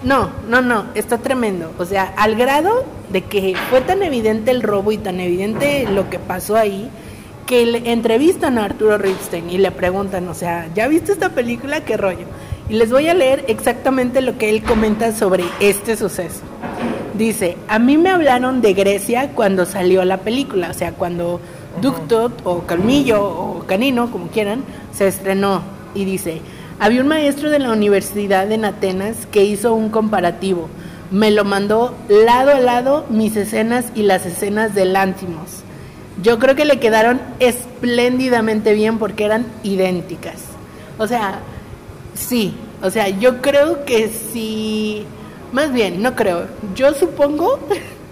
no, 0.04 0.30
no, 0.50 0.62
no, 0.62 0.86
está 0.96 1.18
tremendo. 1.20 1.72
O 1.80 1.86
sea, 1.86 2.14
al 2.18 2.36
grado 2.36 2.84
de 3.12 3.22
que 3.24 3.56
fue 3.70 3.82
tan 3.82 4.04
evidente 4.04 4.52
el 4.52 4.62
robo 4.62 4.92
y 4.92 4.98
tan 4.98 5.20
evidente 5.20 5.88
lo 5.90 6.10
que 6.10 6.20
pasó 6.20 6.56
ahí, 6.58 6.90
que 7.46 7.66
le 7.66 7.92
entrevistan 7.92 8.58
a 8.58 8.66
Arturo 8.66 8.98
Ripstein 8.98 9.50
y 9.50 9.60
le 9.60 9.70
preguntan, 9.72 10.28
o 10.28 10.34
sea, 10.34 10.68
¿ya 10.74 10.88
viste 10.88 11.12
esta 11.12 11.30
película? 11.30 11.82
¿Qué 11.86 11.96
rollo? 11.96 12.26
Y 12.68 12.74
les 12.74 12.92
voy 12.92 13.08
a 13.08 13.14
leer 13.14 13.46
exactamente 13.48 14.22
lo 14.22 14.38
que 14.38 14.50
él 14.50 14.64
comenta 14.64 15.16
sobre 15.16 15.44
este 15.60 15.96
suceso. 15.96 16.42
Dice, 17.16 17.58
a 17.68 17.78
mí 17.78 17.98
me 17.98 18.10
hablaron 18.10 18.62
de 18.62 18.74
Grecia 18.74 19.32
cuando 19.36 19.66
salió 19.66 20.04
la 20.04 20.18
película, 20.18 20.72
o 20.72 20.74
sea, 20.74 20.92
cuando 20.92 21.40
Ductot 21.82 22.42
o 22.44 22.62
Calmillo 22.62 23.24
o 23.24 23.64
Canino, 23.68 24.12
como 24.12 24.28
quieran, 24.28 24.64
se 24.94 25.08
estrenó 25.08 25.62
y 25.94 26.06
dice, 26.06 26.42
había 26.80 27.02
un 27.02 27.08
maestro 27.08 27.50
de 27.50 27.60
la 27.60 27.72
Universidad 27.72 28.52
en 28.52 28.66
Atenas 28.66 29.28
que 29.32 29.46
hizo 29.46 29.74
un 29.76 29.90
comparativo. 29.90 30.68
Me 31.12 31.32
lo 31.32 31.46
mandó 31.46 31.96
lado 32.10 32.52
a 32.52 32.60
lado 32.60 33.06
mis 33.10 33.36
escenas 33.38 33.86
y 33.94 34.02
las 34.02 34.26
escenas 34.26 34.74
de 34.74 34.86
Lántimos. 34.86 35.64
Yo 36.22 36.40
creo 36.40 36.56
que 36.56 36.66
le 36.66 36.80
quedaron 36.80 37.22
espléndidamente 37.40 38.74
bien 38.74 38.98
porque 38.98 39.24
eran 39.24 39.46
idénticas. 39.64 40.36
O 40.98 41.08
sea, 41.08 41.40
sí, 42.16 42.54
o 42.82 42.90
sea, 42.90 43.10
yo 43.10 43.42
creo 43.42 43.86
que 43.86 44.10
sí, 44.34 45.06
más 45.52 45.72
bien, 45.72 46.02
no 46.02 46.16
creo, 46.16 46.48
yo 46.76 46.94
supongo 46.94 47.60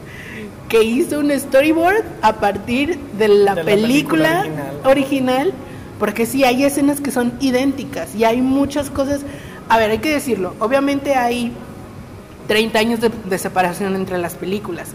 que 0.70 0.84
hizo 0.84 1.20
un 1.20 1.32
storyboard 1.32 2.04
a 2.22 2.34
partir 2.34 3.00
de 3.18 3.28
la, 3.28 3.56
De 3.56 3.64
la 3.64 3.66
película, 3.66 4.46
original. 4.86 5.54
porque 6.00 6.26
sí, 6.26 6.44
hay 6.44 6.64
escenas 6.64 7.02
que 7.02 7.12
son 7.12 7.34
idénticas 7.40 8.16
y 8.16 8.24
hay 8.24 8.42
muchas 8.42 8.90
cosas, 8.90 9.22
a 9.70 9.78
ver, 9.78 9.92
hay 9.92 10.00
que 10.00 10.14
decirlo, 10.14 10.54
obviamente 10.60 11.16
hay 11.16 11.52
30 12.48 12.80
años 12.80 13.02
de, 13.02 13.10
de 13.10 13.38
separación 13.38 13.96
entre 13.96 14.18
las 14.18 14.34
películas. 14.36 14.90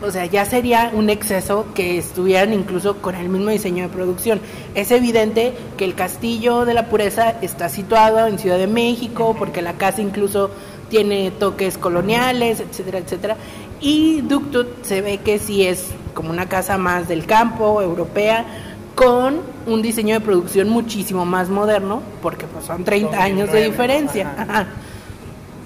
O 0.00 0.10
sea, 0.12 0.26
ya 0.26 0.44
sería 0.44 0.90
un 0.94 1.10
exceso 1.10 1.66
que 1.74 1.98
estuvieran 1.98 2.52
incluso 2.52 2.98
con 2.98 3.16
el 3.16 3.28
mismo 3.28 3.50
diseño 3.50 3.84
de 3.84 3.88
producción. 3.88 4.40
Es 4.74 4.92
evidente 4.92 5.54
que 5.76 5.84
el 5.84 5.94
castillo 5.94 6.64
de 6.64 6.74
la 6.74 6.88
pureza 6.88 7.34
está 7.42 7.68
situado 7.68 8.26
en 8.26 8.38
Ciudad 8.38 8.58
de 8.58 8.68
México, 8.68 9.34
porque 9.36 9.60
la 9.60 9.72
casa 9.72 10.00
incluso 10.00 10.50
tiene 10.88 11.32
toques 11.32 11.78
coloniales, 11.78 12.60
etcétera, 12.60 12.98
etcétera. 12.98 13.36
Y 13.80 14.20
Ductut 14.22 14.84
se 14.84 15.02
ve 15.02 15.18
que 15.18 15.38
sí 15.38 15.66
es 15.66 15.86
como 16.14 16.30
una 16.30 16.48
casa 16.48 16.78
más 16.78 17.08
del 17.08 17.26
campo, 17.26 17.82
europea, 17.82 18.46
con 18.94 19.40
un 19.66 19.82
diseño 19.82 20.14
de 20.14 20.20
producción 20.20 20.68
muchísimo 20.68 21.24
más 21.24 21.48
moderno, 21.48 22.02
porque 22.22 22.46
pues 22.46 22.64
son 22.64 22.84
30 22.84 23.16
años 23.22 23.52
de 23.52 23.66
2009, 23.66 23.70
diferencia. 23.70 24.34
ajá. 24.36 24.66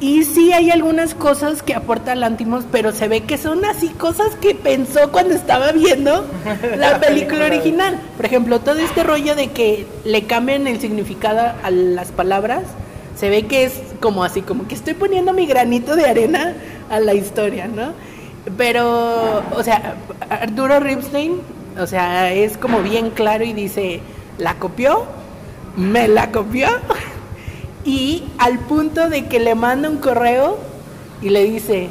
Y 0.03 0.25
sí 0.25 0.53
hay 0.53 0.73
algunas 0.73 1.15
cosas 1.15 1.63
que 1.63 1.77
aporta 1.77 2.17
Lantimos, 2.17 2.65
pero 2.73 2.91
se 2.91 3.07
ve 3.07 3.21
que 3.21 3.39
son 3.39 3.65
así 3.65 3.87
cosas 3.91 4.35
que 4.35 4.53
pensó 4.53 5.13
cuando 5.13 5.33
estaba 5.33 5.71
viendo 5.71 6.27
la 6.77 6.99
película 6.99 7.47
original. 7.47 8.01
Por 8.17 8.27
ejemplo, 8.27 8.59
todo 8.59 8.81
este 8.81 9.05
rollo 9.05 9.37
de 9.37 9.53
que 9.53 9.87
le 10.05 10.25
cambian 10.25 10.67
el 10.67 10.81
significado 10.81 11.53
a 11.63 11.71
las 11.71 12.11
palabras, 12.11 12.65
se 13.15 13.31
ve 13.31 13.47
que 13.47 13.63
es 13.63 13.81
como 14.01 14.25
así, 14.25 14.43
como 14.43 14.67
que 14.67 14.75
estoy 14.75 14.95
poniendo 14.95 15.33
mi 15.33 15.47
granito 15.47 15.95
de 15.95 16.05
arena 16.07 16.55
a 16.91 16.99
la 16.99 17.15
historia, 17.15 17.69
¿no? 17.69 17.93
Pero, 18.57 19.45
o 19.55 19.63
sea, 19.63 19.95
Arturo 20.29 20.81
Ripstein, 20.81 21.41
o 21.79 21.87
sea, 21.87 22.33
es 22.33 22.57
como 22.57 22.83
bien 22.83 23.11
claro 23.11 23.45
y 23.45 23.53
dice, 23.53 24.01
¿la 24.39 24.55
copió? 24.55 25.05
¿Me 25.77 26.09
la 26.09 26.33
copió? 26.33 26.67
Y 27.85 28.25
al 28.39 28.59
punto 28.61 29.09
de 29.09 29.27
que 29.27 29.41
le 29.41 29.55
manda 29.55 29.91
un 29.91 29.99
correo 29.99 30.59
y 31.21 31.31
le 31.31 31.45
dice, 31.45 31.89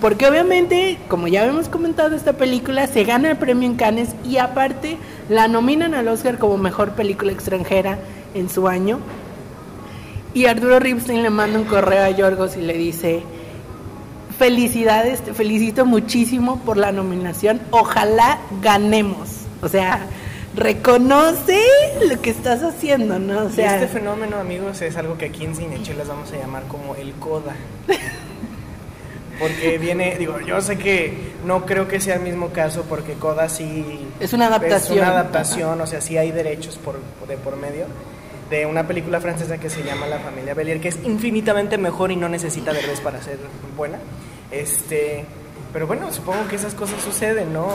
porque 0.00 0.26
obviamente, 0.26 0.98
como 1.08 1.26
ya 1.26 1.44
hemos 1.44 1.68
comentado, 1.68 2.14
esta 2.14 2.34
película 2.34 2.86
se 2.86 3.04
gana 3.04 3.30
el 3.30 3.36
premio 3.36 3.68
en 3.68 3.76
Cannes 3.76 4.10
y 4.24 4.36
aparte 4.36 4.98
la 5.28 5.48
nominan 5.48 5.94
al 5.94 6.08
Oscar 6.08 6.38
como 6.38 6.56
mejor 6.56 6.92
película 6.92 7.32
extranjera 7.32 7.98
en 8.34 8.48
su 8.48 8.68
año. 8.68 9.00
Y 10.32 10.46
Arturo 10.46 10.78
Ripstein 10.78 11.22
le 11.22 11.30
manda 11.30 11.58
un 11.58 11.64
correo 11.64 12.04
a 12.04 12.10
Yorgos 12.10 12.56
y 12.56 12.60
le 12.60 12.74
dice, 12.74 13.22
felicidades, 14.38 15.22
te 15.22 15.34
felicito 15.34 15.84
muchísimo 15.84 16.60
por 16.60 16.76
la 16.76 16.92
nominación, 16.92 17.60
ojalá 17.72 18.38
ganemos. 18.62 19.28
O 19.60 19.68
sea, 19.68 20.06
reconoce 20.54 21.60
lo 22.08 22.20
que 22.20 22.30
estás 22.30 22.62
haciendo, 22.62 23.18
¿no? 23.18 23.46
O 23.46 23.48
Y 23.48 23.52
sea, 23.52 23.74
este 23.76 23.88
fenómeno, 23.88 24.36
amigos, 24.38 24.82
es 24.82 24.96
algo 24.96 25.16
que 25.16 25.26
aquí 25.26 25.44
en 25.44 25.54
Cinechelas 25.54 26.08
vamos 26.08 26.32
a 26.32 26.36
llamar 26.36 26.64
como 26.64 26.94
el 26.96 27.12
coda. 27.14 27.54
Porque 29.38 29.78
viene, 29.78 30.16
digo, 30.18 30.38
yo 30.40 30.60
sé 30.60 30.76
que 30.76 31.32
no 31.46 31.64
creo 31.64 31.88
que 31.88 31.98
sea 31.98 32.16
el 32.16 32.20
mismo 32.20 32.50
caso 32.50 32.84
porque 32.86 33.14
Coda 33.14 33.48
sí 33.48 34.06
Es 34.20 34.34
una 34.34 34.48
adaptación. 34.48 34.98
Es 34.98 35.02
una 35.02 35.12
adaptación, 35.12 35.80
o 35.80 35.86
sea, 35.86 36.02
sí 36.02 36.18
hay 36.18 36.30
derechos 36.30 36.76
por, 36.76 36.96
de 37.26 37.38
por 37.38 37.56
medio 37.56 37.86
de 38.50 38.66
una 38.66 38.86
película 38.86 39.20
francesa 39.20 39.58
que 39.58 39.70
se 39.70 39.82
llama 39.82 40.06
La 40.08 40.18
familia 40.18 40.52
Belier, 40.52 40.80
que 40.80 40.88
es 40.88 40.98
infinitamente 41.04 41.78
mejor 41.78 42.10
y 42.10 42.16
no 42.16 42.28
necesita 42.28 42.72
derbez 42.72 43.00
para 43.00 43.22
ser 43.22 43.38
buena. 43.76 43.98
Este, 44.50 45.24
pero 45.72 45.86
bueno, 45.86 46.12
supongo 46.12 46.48
que 46.48 46.56
esas 46.56 46.74
cosas 46.74 47.02
suceden, 47.02 47.52
¿no? 47.52 47.68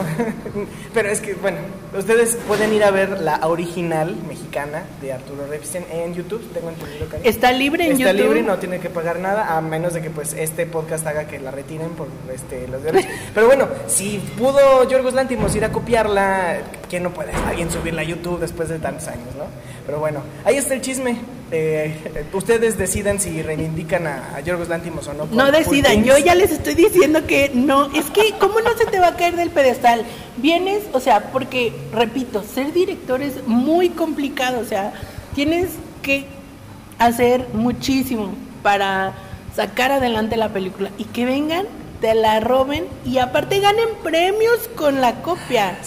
pero 0.93 1.09
es 1.09 1.21
que, 1.21 1.33
bueno, 1.35 1.57
ustedes 1.97 2.37
pueden 2.47 2.73
ir 2.73 2.83
a 2.83 2.91
ver 2.91 3.21
la 3.21 3.39
original 3.47 4.15
mexicana 4.27 4.83
de 5.01 5.13
Arturo 5.13 5.47
Ripstein 5.49 5.85
en 5.91 6.13
YouTube, 6.13 6.41
tengo 6.53 6.69
entendido 6.69 7.07
que 7.09 7.27
Está 7.27 7.51
libre 7.51 7.85
en 7.85 7.93
Está 7.93 8.11
YouTube. 8.11 8.23
libre, 8.23 8.41
no 8.43 8.57
tiene 8.57 8.79
que 8.79 8.89
pagar 8.89 9.19
nada, 9.19 9.55
a 9.57 9.61
menos 9.61 9.93
de 9.93 10.01
que 10.01 10.09
pues 10.09 10.33
este 10.33 10.65
podcast 10.65 11.05
haga 11.07 11.25
que 11.27 11.39
la 11.39 11.51
retiren 11.51 11.89
por 11.91 12.07
este, 12.33 12.67
los 12.67 12.83
derechos. 12.83 13.11
Pero 13.33 13.47
bueno, 13.47 13.67
si 13.87 14.19
pudo 14.37 14.87
Yorgos 14.89 15.13
Lantimos 15.13 15.55
ir 15.55 15.63
a 15.65 15.71
copiarla, 15.71 16.57
¿quién 16.89 17.03
no 17.03 17.11
puede? 17.11 17.31
Alguien 17.31 17.71
subirla 17.71 18.01
a 18.01 18.05
YouTube 18.05 18.39
después 18.39 18.69
de 18.69 18.79
tantos 18.79 19.07
años, 19.07 19.35
¿no? 19.37 19.45
Pero 19.85 19.99
bueno, 19.99 20.21
ahí 20.43 20.57
está 20.57 20.73
el 20.73 20.81
chisme. 20.81 21.17
Eh, 21.51 22.27
ustedes 22.33 22.77
deciden 22.77 23.19
si 23.19 23.41
reivindican 23.41 24.07
a, 24.07 24.35
a 24.35 24.39
Yorgos 24.39 24.67
Lantimos 24.67 25.07
o 25.07 25.13
no. 25.13 25.25
No 25.27 25.51
decidan, 25.51 26.03
yo 26.03 26.17
ya 26.17 26.33
les 26.33 26.51
estoy 26.51 26.73
diciendo 26.73 27.27
que 27.27 27.51
no, 27.53 27.85
es 27.93 28.05
que 28.05 28.33
¿cómo 28.39 28.61
no 28.61 28.75
se 28.75 28.85
te 28.85 28.99
va 28.99 29.09
a 29.09 29.15
caer 29.15 29.35
del 29.35 29.51
pedestal? 29.51 30.03
Vienes, 30.37 30.83
o 30.91 30.99
sea, 30.99 31.31
porque, 31.31 31.71
repito, 31.93 32.43
ser 32.43 32.73
director 32.73 33.21
es 33.21 33.45
muy 33.47 33.89
complicado, 33.89 34.59
o 34.59 34.65
sea, 34.65 34.93
tienes 35.35 35.69
que 36.01 36.25
hacer 36.97 37.47
muchísimo 37.53 38.33
para 38.63 39.13
sacar 39.55 39.91
adelante 39.91 40.37
la 40.37 40.49
película 40.49 40.89
y 40.97 41.05
que 41.05 41.25
vengan, 41.25 41.67
te 42.01 42.15
la 42.15 42.39
roben 42.39 42.85
y 43.05 43.19
aparte 43.19 43.59
ganen 43.59 43.89
premios 44.03 44.67
con 44.75 44.99
la 44.99 45.21
copia. 45.21 45.77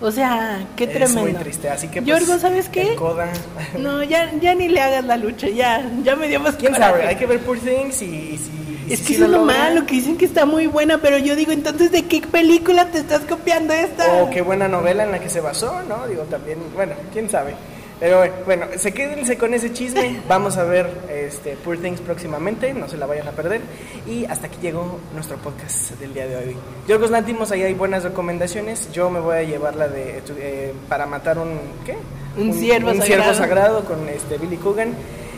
O 0.00 0.10
sea, 0.10 0.66
qué 0.76 0.84
Es 0.84 0.90
tremendo. 0.92 1.20
muy 1.22 1.32
triste, 1.34 1.70
así 1.70 1.88
que 1.88 2.02
pues, 2.02 2.20
Yorgo, 2.20 2.38
¿sabes 2.40 2.68
qué? 2.68 2.94
Coda- 2.96 3.32
No, 3.78 4.02
ya, 4.02 4.30
ya 4.40 4.54
ni 4.54 4.68
le 4.68 4.80
hagas 4.80 5.04
la 5.04 5.16
lucha, 5.16 5.48
ya, 5.48 5.82
ya 6.02 6.16
me 6.16 6.28
dio 6.28 6.40
más 6.40 6.56
¿Quién 6.56 6.72
coraje. 6.72 6.92
sabe? 6.92 7.06
Hay 7.08 7.16
que 7.16 7.26
ver 7.26 7.38
Poor 7.40 7.58
Things 7.58 8.02
y, 8.02 8.04
y 8.06 8.38
si... 8.38 8.92
Es 8.92 9.00
que 9.00 9.14
eso 9.14 9.24
es 9.24 9.30
lo 9.30 9.44
malo, 9.46 9.86
que 9.86 9.94
dicen 9.94 10.18
que 10.18 10.26
está 10.26 10.44
muy 10.44 10.66
buena, 10.66 10.98
pero 10.98 11.16
yo 11.16 11.34
digo, 11.36 11.52
entonces, 11.52 11.90
¿de 11.90 12.02
qué 12.04 12.20
película 12.20 12.86
te 12.86 12.98
estás 12.98 13.20
copiando 13.22 13.72
esta? 13.72 14.22
O 14.22 14.28
qué 14.28 14.42
buena 14.42 14.68
novela 14.68 15.04
en 15.04 15.10
la 15.12 15.20
que 15.20 15.30
se 15.30 15.40
basó, 15.40 15.82
¿no? 15.88 16.06
Digo, 16.06 16.24
también, 16.24 16.58
bueno, 16.74 16.92
quién 17.12 17.30
sabe. 17.30 17.54
Pero 18.00 18.24
bueno, 18.44 18.66
se 18.76 18.92
quédense 18.92 19.38
con 19.38 19.54
ese 19.54 19.72
chisme. 19.72 20.20
Vamos 20.28 20.56
a 20.56 20.64
ver 20.64 20.88
este, 21.10 21.56
Poor 21.56 21.78
Things 21.78 22.00
próximamente, 22.00 22.74
no 22.74 22.88
se 22.88 22.96
la 22.96 23.06
vayan 23.06 23.28
a 23.28 23.32
perder. 23.32 23.60
Y 24.06 24.24
hasta 24.26 24.46
aquí 24.48 24.58
llegó 24.60 24.98
nuestro 25.14 25.36
podcast 25.36 25.92
del 25.92 26.12
día 26.12 26.26
de 26.26 26.36
hoy. 26.36 26.56
Yorgos 26.88 27.10
Lantimos, 27.10 27.50
ahí 27.52 27.62
hay 27.62 27.74
buenas 27.74 28.02
recomendaciones. 28.02 28.90
Yo 28.92 29.10
me 29.10 29.20
voy 29.20 29.36
a 29.36 29.42
llevar 29.42 29.76
la 29.76 29.88
de 29.88 30.22
eh, 30.38 30.72
Para 30.88 31.06
matar 31.06 31.38
un. 31.38 31.58
¿Qué? 31.84 31.96
Un 32.36 32.52
ciervo 32.52 32.90
un 32.90 32.98
sagrado. 32.98 33.22
ciervo 33.22 33.34
sagrado 33.34 33.84
con 33.84 34.08
este, 34.08 34.38
Billy 34.38 34.56
Coogan. 34.56 34.94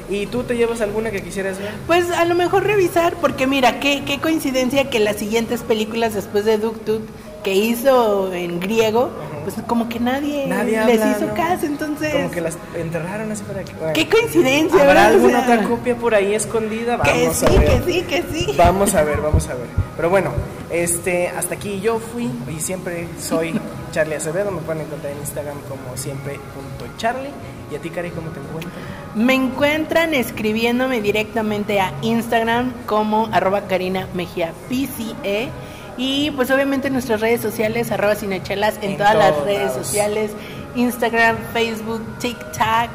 ¿Y 0.09 0.26
tú 0.26 0.44
te 0.44 0.57
llevas 0.57 0.80
alguna 0.80 1.11
que 1.11 1.20
quisieras 1.20 1.59
ver? 1.59 1.72
Pues 1.86 2.11
a 2.11 2.24
lo 2.24 2.36
mejor 2.36 2.64
revisar, 2.64 3.14
porque 3.20 3.46
mira, 3.46 3.80
qué, 3.80 4.04
qué 4.04 4.20
coincidencia 4.20 4.88
que 4.88 5.00
las 5.00 5.16
siguientes 5.16 5.62
películas 5.62 6.14
después 6.14 6.44
de 6.44 6.59
Duktut 6.59 7.02
que 7.47 7.55
hizo 7.55 8.32
en 8.32 8.59
griego, 8.59 9.09
pues 9.44 9.55
como 9.68 9.88
que 9.88 10.01
nadie, 10.01 10.49
Nadie 10.49 10.84
les 10.84 10.97
hizo 10.97 11.26
¿no? 11.26 11.34
caso, 11.34 11.64
entonces... 11.64 12.12
Como 12.12 12.28
que 12.32 12.40
las 12.40 12.59
enterraron 12.74 13.30
así 13.30 13.44
para 13.44 13.62
que. 13.62 13.72
bueno. 13.74 13.92
Qué 13.92 14.09
coincidencia, 14.09 14.82
¿Habrá 14.82 15.07
alguna 15.07 15.44
sea, 15.44 15.55
otra 15.55 15.68
copia 15.68 15.94
por 15.94 16.16
ahí 16.16 16.34
escondida? 16.34 17.01
Que 17.03 17.22
Vamos 17.22 17.36
sí, 17.36 17.47
a 17.47 17.61
ver. 17.61 17.82
que 17.84 17.92
sí, 17.92 18.03
que 18.03 18.24
sí. 18.32 18.55
Vamos 18.59 18.97
a 18.97 19.05
ver, 19.05 19.20
vamos 19.20 19.47
a 19.49 19.55
ver. 19.55 19.68
Pero 19.94 20.11
bueno, 20.11 20.32
este, 20.70 21.28
hasta 21.28 21.55
aquí 21.55 21.80
yo 21.80 22.01
fui 22.01 22.28
y 22.53 22.59
siempre 22.59 23.07
soy 23.20 23.55
Charlie 23.92 24.16
Acevedo. 24.16 24.51
Me 24.51 24.62
pueden 24.62 24.82
encontrar 24.82 25.12
en 25.12 25.18
Instagram 25.20 25.59
como 25.68 25.97
siempre 25.97 26.40
punto 26.53 26.92
Charlie. 26.97 27.30
¿Y 27.70 27.76
a 27.76 27.78
ti, 27.78 27.90
Cari, 27.90 28.11
cómo 28.11 28.30
te 28.30 28.40
encuentras? 28.40 28.74
Me 29.14 29.34
encuentran 29.34 30.14
escribiéndome 30.14 31.01
directamente 31.01 31.78
a 31.78 31.92
Instagram 32.03 32.72
como 32.86 33.28
arroba 33.30 33.68
Karina 33.68 34.09
Mejía 34.14 34.53
PCE. 34.68 35.49
Y 35.97 36.30
pues 36.32 36.51
obviamente 36.51 36.88
en 36.88 36.92
nuestras 36.92 37.20
redes 37.20 37.40
sociales, 37.40 37.90
arroba 37.90 38.14
cinechelas, 38.14 38.76
en, 38.78 38.92
En 38.92 38.97
todas 38.99 39.14
las 39.14 39.36
redes 39.44 39.72
sociales, 39.72 40.32
Instagram, 40.74 41.36
Facebook, 41.53 42.03
TikTok, 42.18 42.90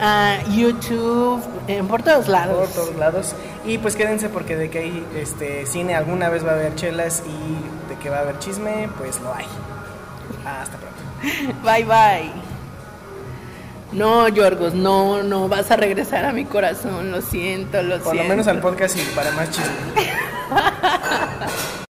ah, 0.00 0.36
YouTube, 0.50 1.42
eh, 1.68 1.82
por 1.88 2.02
todos 2.02 2.28
lados. 2.28 2.68
Por 2.68 2.68
todos 2.68 2.96
lados. 2.96 3.34
Y 3.64 3.78
pues 3.78 3.96
quédense 3.96 4.28
porque 4.28 4.56
de 4.56 4.68
que 4.68 4.78
hay 4.80 5.06
este, 5.16 5.64
cine 5.66 5.94
alguna 5.94 6.28
vez 6.28 6.44
va 6.44 6.50
a 6.50 6.54
haber 6.54 6.74
chelas 6.74 7.22
y 7.26 7.88
de 7.88 7.98
que 8.00 8.10
va 8.10 8.18
a 8.18 8.20
haber 8.20 8.38
chisme, 8.38 8.88
pues 8.98 9.20
lo 9.20 9.34
hay. 9.34 9.46
Hasta 10.44 10.76
pronto. 10.76 11.62
Bye 11.64 11.84
bye. 11.84 12.32
No, 13.92 14.26
Yorgos, 14.28 14.74
no, 14.74 15.22
no, 15.22 15.48
vas 15.48 15.70
a 15.70 15.76
regresar 15.76 16.24
a 16.24 16.32
mi 16.32 16.46
corazón, 16.46 17.12
lo 17.12 17.20
siento, 17.20 17.82
lo 17.82 17.98
Por 17.98 18.12
siento. 18.12 18.22
lo 18.22 18.28
menos 18.28 18.46
al 18.46 18.60
podcast 18.60 18.96
y 18.96 19.02
para 19.14 19.30
más 19.32 19.50
chisme. 19.50 19.68